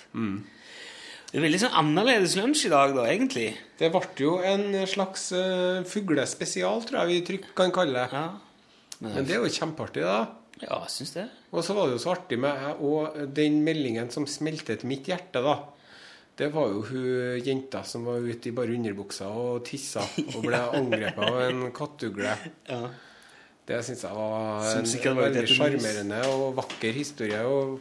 Det 1.28 1.36
er 1.36 1.44
veldig 1.44 1.60
sånn 1.60 1.74
annerledes 1.76 2.38
lunsj 2.38 2.64
i 2.70 2.72
dag, 2.72 2.94
da, 2.96 3.04
egentlig. 3.10 3.50
Det 3.76 3.90
ble 3.92 4.02
jo 4.22 4.38
en 4.48 4.70
slags 4.88 5.26
uh, 5.36 5.84
fuglespesial, 5.84 6.86
tror 6.88 7.02
jeg 7.02 7.10
vi 7.10 7.24
trygt 7.26 7.50
kan 7.58 7.72
kalle 7.74 8.00
det. 8.00 8.06
Ja, 8.16 8.28
men, 9.02 9.12
Men 9.12 9.26
det 9.28 9.36
er 9.36 9.44
jo 9.44 9.50
kjempeartig, 9.52 10.06
da. 10.08 10.22
ja 10.62 10.78
jeg 10.86 10.94
syns 10.94 11.12
det. 11.18 11.26
Og 11.52 11.66
så 11.66 11.76
var 11.76 11.88
det 11.88 11.98
jo 11.98 12.04
så 12.06 12.14
artig 12.14 12.38
med 12.40 12.80
og 12.84 13.18
den 13.36 13.60
meldingen 13.66 14.08
som 14.14 14.24
smeltet 14.28 14.86
mitt 14.88 15.10
hjerte, 15.10 15.44
da. 15.44 15.58
Det 16.38 16.48
var 16.54 16.70
jo 16.70 16.84
hun 16.86 17.44
jenta 17.44 17.82
som 17.84 18.04
var 18.06 18.22
ute 18.22 18.48
i 18.48 18.54
bare 18.54 18.76
underbuksa 18.78 19.28
og 19.28 19.64
tissa 19.66 20.04
og 20.22 20.40
ble 20.44 20.60
angrepet 20.80 21.24
av 21.28 21.38
en 21.44 21.64
kattugle. 21.74 22.36
Ja. 22.70 22.82
Det 23.68 23.82
syns 23.84 24.00
jeg 24.06 24.14
var 24.16 24.64
en 24.64 25.18
veldig 25.20 25.42
sjarmerende 25.52 26.20
og 26.32 26.54
vakker 26.56 26.94
historie. 26.96 27.40
Og, 27.44 27.80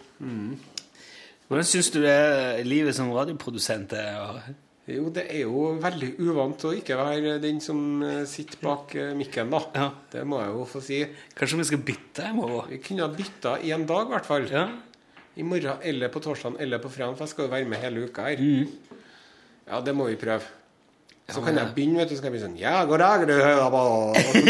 Hvordan 1.47 1.63
syns 1.67 1.89
du 1.93 2.01
det 2.03 2.11
er 2.11 2.63
livet 2.67 2.95
som 2.97 3.11
radioprodusent 3.15 3.93
er? 3.95 4.17
og- 4.19 4.55
jo, 4.87 5.09
det 5.11 5.25
er 5.31 5.41
jo 5.41 5.73
veldig 5.83 6.13
uvant 6.23 6.61
å 6.63 6.69
ikke 6.75 6.95
være 6.95 7.41
den 7.43 7.57
som 7.59 8.01
eh, 8.03 8.21
sitter 8.23 8.57
bak 8.63 8.93
eh, 8.95 9.09
mikken, 9.19 9.49
da. 9.51 9.59
Ja. 9.75 9.87
Det 10.13 10.21
må 10.23 10.39
jeg 10.39 10.53
jo 10.55 10.61
få 10.65 10.81
si. 10.83 10.99
Kanskje 11.35 11.57
vi 11.59 11.65
skal 11.67 11.81
bytte 11.89 12.29
i 12.29 12.35
morgen? 12.37 12.69
Vi 12.71 12.77
kunne 12.85 13.03
ha 13.03 13.09
bytta 13.11 13.57
én 13.67 13.83
dag, 13.89 14.07
i 14.07 14.13
hvert 14.15 14.25
fall. 14.29 14.47
Ja. 14.47 14.69
I 15.35 15.43
morgen 15.43 15.83
eller 15.83 16.07
på 16.13 16.21
torsdag 16.23 16.55
eller 16.63 16.79
på 16.79 16.89
fredag, 16.89 17.17
for 17.19 17.25
jeg 17.27 17.33
skal 17.33 17.45
jo 17.49 17.51
være 17.51 17.67
med 17.67 17.83
hele 17.83 18.05
uka 18.07 18.29
her. 18.29 18.39
Ja, 19.67 19.81
det 19.83 19.93
må 19.93 20.07
vi 20.07 20.15
prøve. 20.15 20.47
Så 21.27 21.41
kan 21.43 21.57
jeg 21.59 21.73
begynne, 21.75 21.97
vet 21.99 22.09
du. 22.09 22.15
Så 22.15 22.23
kan 22.23 22.31
jeg 22.31 22.37
begynne 22.39 22.47
sånn 22.53 22.59
Ja, 22.61 22.85
god 22.87 23.01
dag, 23.03 23.23
du 23.27 23.33
hører 23.35 23.71
på 23.73 23.81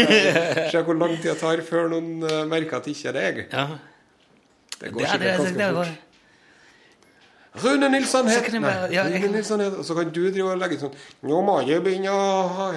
Se 0.72 0.82
hvor 0.86 0.94
lang 1.00 1.16
tid 1.16 1.30
det 1.32 1.38
tar 1.40 1.62
før 1.66 1.88
noen 1.90 2.22
eh, 2.22 2.44
merker 2.50 2.78
at 2.78 2.84
det 2.86 2.94
ikke 2.94 3.08
er 3.10 3.16
deg. 3.18 3.40
ja. 3.52 3.64
Det 4.78 4.92
går 4.94 5.02
er 5.02 5.08
sikkert 5.10 5.40
ganske 5.42 5.72
fort. 5.74 6.04
Rune 7.64 7.88
Nilsson 7.90 8.28
het 8.30 8.52
Nei, 8.62 8.70
ja, 8.94 9.04
jeg 9.10 9.22
Rune 9.24 9.32
Nilsson 9.40 9.62
het 9.64 9.74
Og 9.80 9.84
så 9.88 9.96
kan 9.98 10.12
du 10.14 10.20
drive 10.30 10.52
og 10.52 10.60
legge 10.60 10.78
sånn 10.78 10.92
Nå 11.26 11.40
må 11.42 11.56
jeg 11.66 11.82
begynne 11.82 12.12
å 12.14 12.28
ha 12.60 12.68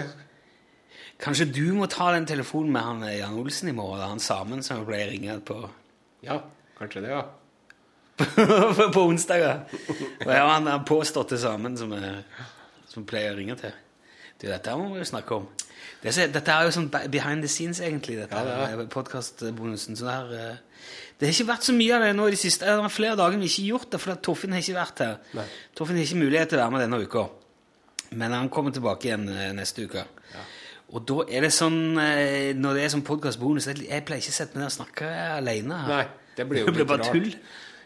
Kanskje 1.22 1.46
du 1.54 1.68
må 1.78 1.86
ta 1.92 2.08
den 2.16 2.26
telefonen 2.26 2.72
med 2.74 2.82
han 2.88 3.04
eh, 3.06 3.20
Jan 3.20 3.36
Olsen 3.38 3.70
i 3.70 3.76
morgen? 3.78 4.02
Han 4.16 4.24
samen 4.24 4.64
som 4.66 4.82
ble 4.88 5.04
ringe 5.12 5.36
på 5.46 5.60
Ja, 6.26 6.40
kanskje 6.80 7.04
det, 7.06 7.12
ja. 7.14 7.22
på 8.96 9.02
onsdager. 9.06 9.62
Og 10.26 10.30
jeg 10.34 10.42
han 10.50 10.68
har 10.70 10.82
påstått 10.86 10.90
påståtte 10.90 11.38
sammen 11.42 11.78
som, 11.78 11.94
jeg- 11.94 12.24
som 12.90 13.06
pleier 13.10 13.34
å 13.34 13.38
ringe 13.38 13.56
til. 13.58 13.74
Du, 14.42 14.48
dette 14.50 14.74
må 14.78 14.88
vi 14.96 15.04
jo 15.04 15.08
snakke 15.12 15.36
om. 15.38 15.48
Det 16.02 16.10
er, 16.18 16.32
dette 16.34 16.54
er 16.54 16.66
jo 16.66 16.74
sånn 16.74 16.88
behind 17.14 17.46
the 17.46 17.50
scenes, 17.52 17.80
egentlig, 17.86 18.18
dette 18.24 18.38
Ja, 18.42 18.70
ja, 18.74 18.86
podkastbonusen. 18.90 19.98
Så 20.00 20.08
det, 20.08 20.16
er, 20.16 20.32
eh, 20.54 20.88
det 21.20 21.28
har 21.30 21.36
ikke 21.36 21.50
vært 21.52 21.68
så 21.68 21.76
mye 21.78 21.94
av 22.00 22.06
det 22.08 22.16
nå 22.18 22.26
i 22.26 22.34
det 22.34 22.40
siste. 22.42 22.66
Det 22.66 22.74
er 22.74 22.94
flere 22.94 23.20
dager 23.20 23.38
vi 23.38 23.50
ikke 23.52 23.62
har 23.62 23.70
gjort 23.76 23.92
det, 23.94 24.00
for 24.02 24.24
Torfinn 24.30 24.56
har 24.58 24.64
ikke 24.66 24.80
vært 24.80 25.04
her. 25.06 25.20
Nei. 25.38 25.46
Torfinn 25.78 26.00
har 26.02 26.08
ikke 26.10 26.24
mulighet 26.24 26.50
til 26.54 26.58
å 26.58 26.64
være 26.64 26.74
med 26.74 26.84
denne 26.88 27.02
uka. 27.06 27.28
Men 28.18 28.34
han 28.36 28.50
kommer 28.52 28.74
tilbake 28.76 29.08
igjen 29.12 29.30
eh, 29.30 29.52
neste 29.56 29.86
uke. 29.86 30.08
Og 30.92 31.06
da 31.08 31.22
er 31.32 31.46
det 31.46 31.54
sånn 31.56 31.96
eh, 32.04 32.50
Når 32.60 32.76
det 32.76 32.82
er 32.84 32.90
sånn 32.92 33.04
podkastbonus 33.08 33.70
Jeg 33.70 34.02
pleier 34.04 34.20
ikke 34.20 34.34
å 34.34 34.36
sette 34.36 34.58
meg 34.58 34.66
ned 34.66 34.68
og 34.68 34.74
snakke 34.76 35.12
alene. 35.38 35.78
her. 35.86 35.92
Nei, 35.94 36.32
det 36.36 36.46
blir 36.50 36.66
jo 36.66 36.66
det 36.68 36.74
blir 36.76 36.90
bare 36.90 37.06
rart. 37.06 37.14
tull. 37.16 37.30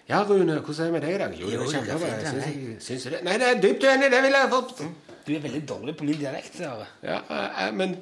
Ja, 0.10 0.24
Rune, 0.26 0.56
hvordan 0.62 0.80
er 0.80 0.90
det 0.90 0.94
med 0.96 1.06
deg 1.06 1.14
i 1.14 1.20
dag? 1.22 1.36
Jo, 1.38 1.52
Jo, 1.52 1.60
det 1.60 1.68
er 1.68 1.76
kjempebra. 1.76 3.22
Nei, 3.28 3.36
det 3.42 3.48
er 3.52 3.62
dypt 3.62 3.86
uenig. 3.86 4.10
Det 4.14 4.24
vil 4.26 4.38
jeg 4.40 4.50
fått. 4.56 4.82
Du 5.26 5.32
er 5.34 5.40
veldig 5.42 5.64
dårlig 5.66 5.96
på 5.98 6.06
min 6.06 6.18
dialekt. 6.20 6.60
Ja, 6.62 6.76
eh, 7.02 7.72
men 7.74 7.96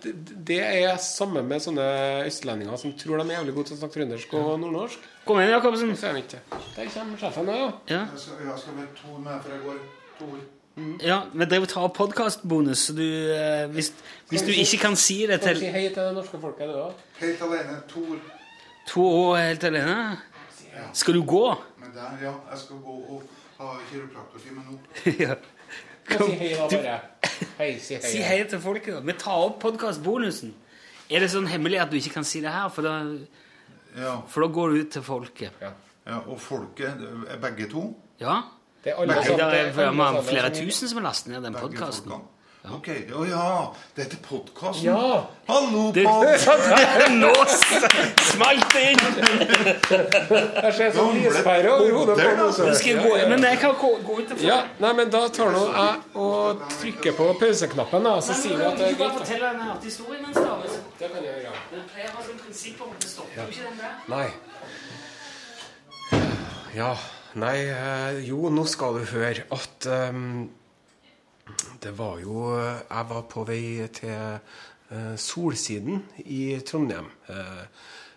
det 0.47 0.57
er 0.59 0.97
samme 0.99 1.39
med 1.47 1.63
sånne 1.63 1.85
østlendinger 2.27 2.75
som 2.81 2.91
tror 2.99 3.21
de 3.21 3.29
er 3.29 3.37
jævlig 3.37 3.53
gode 3.55 3.69
til 3.69 3.77
å 3.77 3.79
snakke 3.79 3.95
trøndersk 3.95 4.33
og 4.39 4.49
nordnorsk. 4.59 5.05
Kom 5.23 5.39
igjen, 5.39 5.53
Jacobsen. 5.53 5.93
Er. 5.93 6.19
Der 6.75 6.89
kommer 6.91 7.21
sjefen 7.21 7.47
òg, 7.53 7.61
ja. 7.61 7.69
Ja, 7.93 8.01
Jeg 8.11 8.19
skal, 8.25 8.41
jeg 8.43 8.59
skal 8.59 8.75
med 8.75 8.91
to 8.97 9.15
med, 9.23 9.39
for 9.45 9.55
jeg 9.55 9.61
går 9.63 9.79
to 10.19 10.27
ord. 10.33 10.43
ja 11.05 11.19
vi 11.33 11.45
driver 11.45 11.67
og 11.69 11.69
tar 11.69 11.87
podkastbonus, 11.95 12.77
så 12.89 12.95
du 12.97 13.05
eh, 13.05 13.67
hvis, 13.71 13.93
hvis 14.29 14.43
du 14.43 14.51
ikke 14.51 14.81
kan 14.81 14.95
si 14.99 15.21
det 15.29 15.39
du 15.43 15.47
si 15.61 15.69
hei 15.71 15.85
til 15.93 16.01
det 16.01 16.13
norske 16.17 16.41
folket, 16.41 16.67
du 16.67 16.81
òg? 16.89 17.03
Helt 17.21 17.45
alene, 17.47 17.77
to 17.87 18.03
ord. 18.15 18.27
to 18.89 19.07
år 19.07 19.37
helt 19.37 19.63
alene 19.63 20.17
Skal 20.93 21.13
du 21.13 21.23
gå? 21.23 21.45
Men 21.79 21.95
der, 21.95 22.17
ja, 22.25 22.35
jeg 22.51 22.59
skal 22.65 22.83
gå 22.83 22.99
og 23.15 23.23
ha 23.59 23.77
kiropraktortime 23.91 24.63
nå. 24.67 24.79
ja. 25.23 25.35
Si 26.09 26.31
hei, 26.39 26.49
da, 26.57 26.67
bare. 26.67 26.95
Hei, 27.59 27.71
si 27.79 27.95
hei. 27.95 28.01
Si 28.11 28.21
hei 28.23 28.43
til 28.49 28.59
folket. 28.61 28.99
Vi 29.07 29.13
tar 29.19 29.45
opp 29.47 29.59
podkastbonusen. 29.63 30.53
Er 31.13 31.19
det 31.23 31.29
sånn 31.31 31.47
hemmelig 31.51 31.79
at 31.83 31.91
du 31.91 31.97
ikke 31.99 32.13
kan 32.17 32.25
si 32.27 32.41
det 32.43 32.51
her? 32.53 32.69
For 32.73 32.85
da, 32.85 32.97
Ja, 33.95 34.15
for 34.27 34.41
da 34.41 34.47
går 34.55 34.71
du 34.73 34.79
ut 34.81 34.91
til 34.95 35.03
folket. 35.05 35.51
ja, 35.61 35.71
og 36.27 36.39
folket, 36.41 37.01
er 37.29 37.37
begge 37.43 37.67
to. 37.71 37.83
Ja? 38.19 38.39
Det 38.83 38.91
er 38.91 38.97
alle 38.99 39.13
begge, 39.15 39.37
det 39.37 39.37
det 39.37 39.59
er 39.59 39.67
er 39.69 39.87
alle 39.87 39.95
man, 39.95 40.15
sammen 40.17 40.29
flere 40.31 40.49
tusen 40.55 40.89
som 40.89 40.97
har 40.99 41.05
lastet 41.11 41.31
ned 41.31 41.43
den 41.45 41.53
podkasten. 41.55 42.11
Ok, 42.63 42.85
å 43.11 43.25
ja, 43.27 43.73
dette 43.91 44.15
er 44.15 44.21
podkasten. 44.23 44.85
Ja. 44.87 45.25
Hallo, 45.49 45.89
pod! 45.91 46.27
nå 47.11 47.31
smalt 47.51 48.69
det 48.71 48.83
inn! 48.93 49.01
Jeg 49.91 50.71
ser 50.77 50.93
sånn 50.95 51.19
lyspære 51.19 51.73
over 51.73 51.91
hodet 51.97 52.15
på 52.21 52.23
meg. 52.23 53.25
men 53.33 53.43
jeg 53.49 53.59
kan 53.59 53.75
gå, 53.81 53.91
ut 54.15 54.31
til. 54.31 54.45
Ja, 54.47 54.61
nei, 54.79 54.93
men 54.95 55.11
da 55.11 55.25
tar 55.35 55.51
nå 55.51 55.65
jeg 55.73 56.23
og 56.23 56.63
trykker 56.77 57.19
på 57.19 57.27
pauseknappen, 57.43 58.07
da, 58.07 58.15
så 58.23 58.39
sier 58.39 58.55
vi 58.55 58.63
at 58.69 58.79
det 58.79 58.87
er 58.93 58.97
greit. 59.01 59.19
fortelle 59.19 59.51
en 59.51 59.61
artig 59.75 59.91
historie 59.91 60.23
mens 60.23 60.39
det 60.39 60.47
er? 60.47 60.79
Det 61.03 61.11
kan 61.11 61.19
jeg 61.27 61.43
gjøre. 61.43 61.67
Det 61.75 61.85
pleier 61.91 62.15
å 62.15 62.25
sånn 62.31 62.41
prinsipp 62.47 62.87
om 62.87 62.95
det 62.95 63.11
stopper 63.11 63.43
jo 63.43 63.47
ikke 63.51 63.67
den 63.67 63.77
der. 63.83 63.93
Nei. 64.15 64.27
Ja, 66.79 66.95
nei 67.35 67.57
eh, 67.67 68.23
Jo, 68.31 68.47
nå 68.55 68.63
skal 68.71 69.01
du 69.01 69.03
høre 69.11 69.43
at 69.51 69.91
ehm, 69.99 70.47
Det 71.83 71.91
var 71.97 72.21
jo 72.23 72.45
Jeg 72.55 73.09
var 73.09 73.25
på 73.31 73.43
vei 73.47 73.87
til 73.91 74.13
eh, 74.13 75.15
Solsiden 75.19 76.03
i 76.25 76.59
Trondheim. 76.63 77.09
eh, 77.27 77.65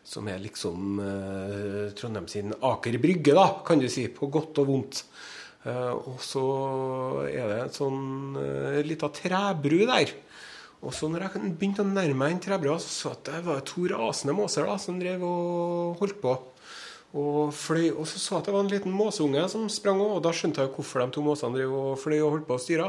som 0.07 0.29
er 0.31 0.39
liksom 0.39 1.01
eh, 1.03 1.95
Trondheim 1.99 2.29
sin 2.31 2.55
Aker 2.55 2.99
Brygge, 3.03 3.35
da, 3.35 3.49
kan 3.67 3.83
du 3.83 3.89
si. 3.91 4.07
På 4.15 4.31
godt 4.31 4.63
og 4.63 4.69
vondt. 4.71 5.03
Eh, 5.67 5.95
og 5.97 6.21
så 6.23 6.45
er 7.27 7.51
det 7.51 7.59
en 7.65 7.75
sånn 7.75 8.05
uh, 8.39 8.79
lita 8.87 9.11
trebru 9.11 9.81
der. 9.89 10.13
Og 10.87 10.95
så 10.95 11.09
når 11.11 11.25
jeg 11.27 11.55
begynte 11.57 11.83
å 11.83 11.89
nærme 11.89 12.21
meg 12.21 12.37
den 12.37 12.43
trebrua, 12.45 12.77
så 12.79 12.93
så 12.93 13.15
at 13.17 13.27
det 13.33 13.41
var 13.49 13.65
to 13.67 13.89
rasende 13.91 14.37
måser 14.37 14.69
da, 14.69 14.77
som 14.79 15.01
drev 15.01 15.25
og 15.27 16.03
holdt 16.03 16.21
på. 16.23 16.37
Og 17.15 17.53
fløy, 17.55 17.93
og 17.95 18.05
så 18.11 18.19
så 18.19 18.35
jeg 18.35 18.43
at 18.43 18.49
det 18.49 18.55
var 18.57 18.65
en 18.65 18.73
liten 18.73 18.93
måseunge 18.93 19.45
som 19.49 19.69
sprang 19.73 20.03
òg, 20.03 20.17
og 20.19 20.25
da 20.25 20.33
skjønte 20.35 20.65
jeg 20.65 20.73
hvorfor 20.75 21.05
de 21.05 21.15
to 21.15 21.23
måsene 21.25 21.55
drev 21.55 21.73
og 21.73 21.95
fløy 22.03 22.19
og 22.19 22.33
holdt 22.35 22.49
på 22.49 22.59
å 22.59 22.61
styre. 22.61 22.89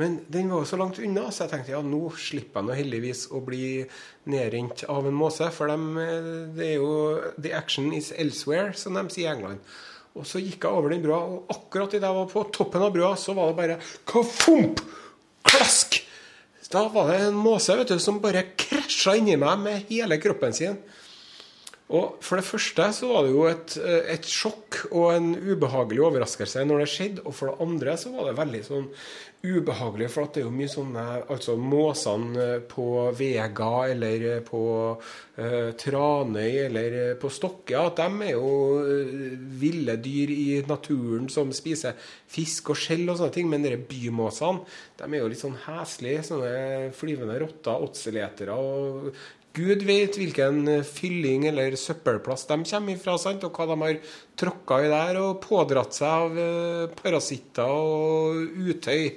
Men 0.00 0.16
den 0.32 0.48
var 0.48 0.64
jo 0.64 0.70
så 0.70 0.78
langt 0.80 0.98
unna, 1.02 1.26
så 1.28 1.44
jeg 1.44 1.52
tenkte 1.52 1.74
ja, 1.74 1.82
nå 1.84 2.00
slipper 2.16 2.62
jeg 2.62 2.70
nå 2.70 2.78
heldigvis 2.78 3.26
å 3.36 3.42
bli 3.44 3.84
nedrent 4.32 4.86
av 4.88 5.06
en 5.06 5.16
måse. 5.16 5.50
For 5.54 5.70
dem, 5.70 5.92
eh, 6.00 6.32
det 6.56 6.66
er 6.70 6.76
jo 6.80 6.92
The 7.36 7.52
action 7.58 7.92
is 7.92 8.10
elsewhere, 8.16 8.72
som 8.72 8.96
de 8.96 9.06
sier 9.12 9.28
i 9.28 9.34
England. 9.34 9.60
Og 10.18 10.26
så 10.26 10.40
gikk 10.42 10.64
jeg 10.64 10.74
over 10.74 10.90
den 10.90 11.04
brua, 11.04 11.20
og 11.20 11.52
akkurat 11.52 11.92
idet 11.94 12.08
jeg 12.08 12.16
var 12.16 12.30
på 12.32 12.46
toppen 12.56 12.86
av 12.86 12.94
brua, 12.96 13.12
så 13.20 13.36
var 13.36 13.52
det 13.52 13.60
bare 13.60 13.80
kafump! 14.08 14.80
Klask! 15.46 16.00
Da 16.70 16.84
var 16.88 17.08
det 17.10 17.18
en 17.26 17.34
måse 17.34 17.74
vet 17.74 17.88
du, 17.90 17.96
som 17.98 18.20
bare 18.22 18.44
krasja 18.54 19.16
inni 19.18 19.34
meg 19.40 19.58
med 19.58 19.88
hele 19.88 20.20
kroppen 20.22 20.54
sin. 20.54 20.76
Og 21.90 22.20
For 22.22 22.38
det 22.38 22.46
første 22.46 22.84
så 22.94 23.08
var 23.10 23.24
det 23.26 23.32
jo 23.34 23.46
et, 23.50 23.72
et 24.14 24.26
sjokk 24.26 24.84
og 24.92 25.08
en 25.16 25.32
ubehagelig 25.34 26.04
overraskelse 26.06 26.62
når 26.68 26.84
det 26.84 26.92
skjedde. 26.92 27.24
Og 27.26 27.34
for 27.34 27.50
det 27.50 27.66
andre 27.66 27.96
så 27.98 28.12
var 28.14 28.28
det 28.28 28.38
veldig 28.38 28.62
sånn 28.68 28.86
ubehagelig, 29.40 30.10
for 30.12 30.28
det 30.28 30.42
er 30.42 30.44
jo 30.44 30.52
mye 30.52 30.68
sånne 30.68 31.04
Altså 31.32 31.54
måsene 31.56 32.48
på 32.68 32.84
Vega 33.16 33.70
eller 33.88 34.42
på 34.44 34.60
uh, 34.92 35.70
Tranøy 35.80 36.58
eller 36.66 36.96
på 37.20 37.30
Stokke 37.32 37.80
at 37.80 38.02
de 38.02 38.26
er 38.26 38.34
jo 38.34 38.50
ville 39.62 39.96
dyr 40.04 40.34
i 40.34 40.46
naturen 40.68 41.30
som 41.32 41.54
spiser 41.56 41.96
fisk 42.30 42.74
og 42.74 42.78
skjell 42.78 43.08
og 43.08 43.16
sånne 43.18 43.34
ting. 43.38 43.48
Men 43.50 43.64
de 43.64 43.80
bymåsene 43.80 44.62
de 45.00 45.08
er 45.08 45.22
jo 45.22 45.32
litt 45.32 45.42
sånn 45.42 45.58
heslige. 45.64 46.26
Sånne 46.28 46.92
flyvende 46.96 47.40
rotter, 47.40 47.88
åtseletere 47.88 48.60
og 48.60 49.10
Gud 49.56 49.82
vet 49.82 50.14
hvilken 50.14 50.62
fylling 50.86 51.48
eller 51.50 51.74
søppelplass 51.74 52.46
de 52.46 52.60
kommer 52.62 52.94
ifra, 52.94 53.16
sant? 53.18 53.42
og 53.42 53.56
hva 53.56 53.66
de 53.66 53.76
har 53.80 53.96
tråkka 54.38 54.78
i 54.84 54.90
der 54.92 55.18
og 55.18 55.40
pådratt 55.42 55.96
seg 55.96 56.06
av 56.06 56.38
eh, 56.38 56.92
parasitter 57.00 57.66
og 57.66 58.60
utøy. 58.70 59.16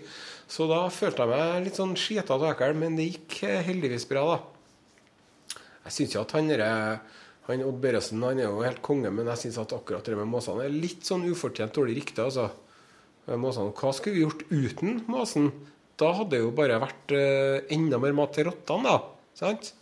Så 0.49 0.65
da 0.69 0.87
følte 0.93 1.23
jeg 1.23 1.31
meg 1.31 1.67
litt 1.67 1.77
sånn 1.77 1.93
skitete 1.97 2.39
og 2.39 2.49
ekkel, 2.49 2.73
men 2.81 2.97
det 2.97 3.11
gikk 3.11 3.43
eh, 3.45 3.61
heldigvis 3.67 4.07
bra, 4.09 4.25
da. 4.33 5.59
Jeg 5.83 5.97
syns 5.99 6.15
jo 6.15 6.23
at 6.23 6.33
han 6.37 6.49
derre 6.49 6.71
han 7.43 7.63
Odd 7.67 7.79
Børresen 7.83 8.23
han 8.23 8.39
er 8.39 8.47
jo 8.47 8.63
helt 8.63 8.81
konge, 8.85 9.11
men 9.11 9.27
jeg 9.33 9.41
syns 9.41 9.59
at 9.59 9.75
akkurat 9.75 10.05
det 10.07 10.15
med 10.15 10.31
måsene 10.31 10.63
er 10.65 10.73
litt 10.73 11.03
sånn 11.05 11.27
ufortjent 11.27 11.75
dårlig 11.75 11.97
rykte. 11.99 12.25
altså. 12.25 12.49
Måsene. 13.27 13.71
Hva 13.75 13.91
skulle 13.95 14.17
vi 14.17 14.23
gjort 14.25 14.43
uten 14.49 15.03
måsen? 15.11 15.51
Da 15.99 16.09
hadde 16.17 16.37
det 16.37 16.41
jo 16.41 16.51
bare 16.55 16.81
vært 16.81 17.13
eh, 17.15 17.63
enda 17.75 17.99
mer 18.01 18.15
mat 18.17 18.33
til 18.35 18.47
rottene, 18.49 18.89
da. 18.89 19.29
Sant? 19.37 19.73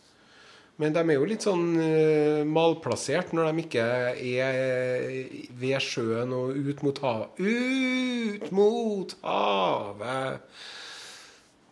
Men 0.82 0.96
de 0.96 1.02
er 1.04 1.20
jo 1.20 1.28
litt 1.30 1.44
sånn 1.46 1.76
uh, 1.78 2.42
malplassert 2.50 3.36
når 3.38 3.52
de 3.52 3.66
ikke 3.68 3.84
er 4.18 5.20
ved 5.62 5.84
sjøen 5.86 6.34
og 6.34 6.58
ut 6.58 6.82
mot 6.82 7.02
havet. 7.06 7.42
Ut 7.42 8.48
mot 8.58 9.14
havet! 9.22 10.64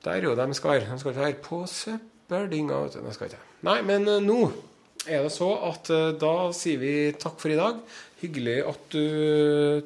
Der 0.05 0.19
er 0.19 0.27
jo 0.29 0.35
de 0.37 0.45
skal 0.55 0.75
være. 0.75 0.91
De 0.91 0.99
skal 1.01 1.15
ikke 1.15 1.25
være 1.25 1.39
på 1.47 1.63
søppeldynga. 1.73 2.83
De 2.93 3.15
skal. 3.17 3.33
Nei, 3.65 3.79
men 3.87 4.05
uh, 4.05 4.19
nå 4.21 4.43
er 5.09 5.25
det 5.25 5.33
så 5.33 5.49
at 5.71 5.89
uh, 5.89 6.11
da 6.21 6.35
sier 6.53 6.77
vi 6.83 6.93
takk 7.17 7.41
for 7.41 7.55
i 7.55 7.57
dag. 7.57 7.81
Hyggelig 8.21 8.57
at 8.69 8.87
du 8.93 9.03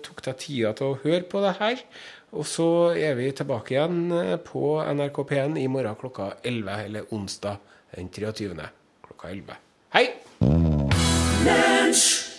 tok 0.03 0.23
deg 0.27 0.39
tida 0.43 0.75
til 0.75 0.91
å 0.91 0.99
høre 0.99 1.23
på 1.31 1.47
det 1.47 1.55
her. 1.63 1.87
Og 2.35 2.47
så 2.49 2.69
er 2.97 3.15
vi 3.15 3.31
tilbake 3.31 3.77
igjen 3.77 4.07
på 4.43 4.77
NRK 4.83 5.25
P1 5.31 5.59
i 5.63 5.67
morgen 5.71 5.99
klokka 6.01 6.33
11, 6.41 6.87
eller 6.89 7.13
onsdag 7.13 7.61
den 7.93 8.09
23 8.11 8.82
klokka 9.23 9.29
11. 9.29 9.57
Hei! 9.93 10.09
Lunsj! 11.45 12.32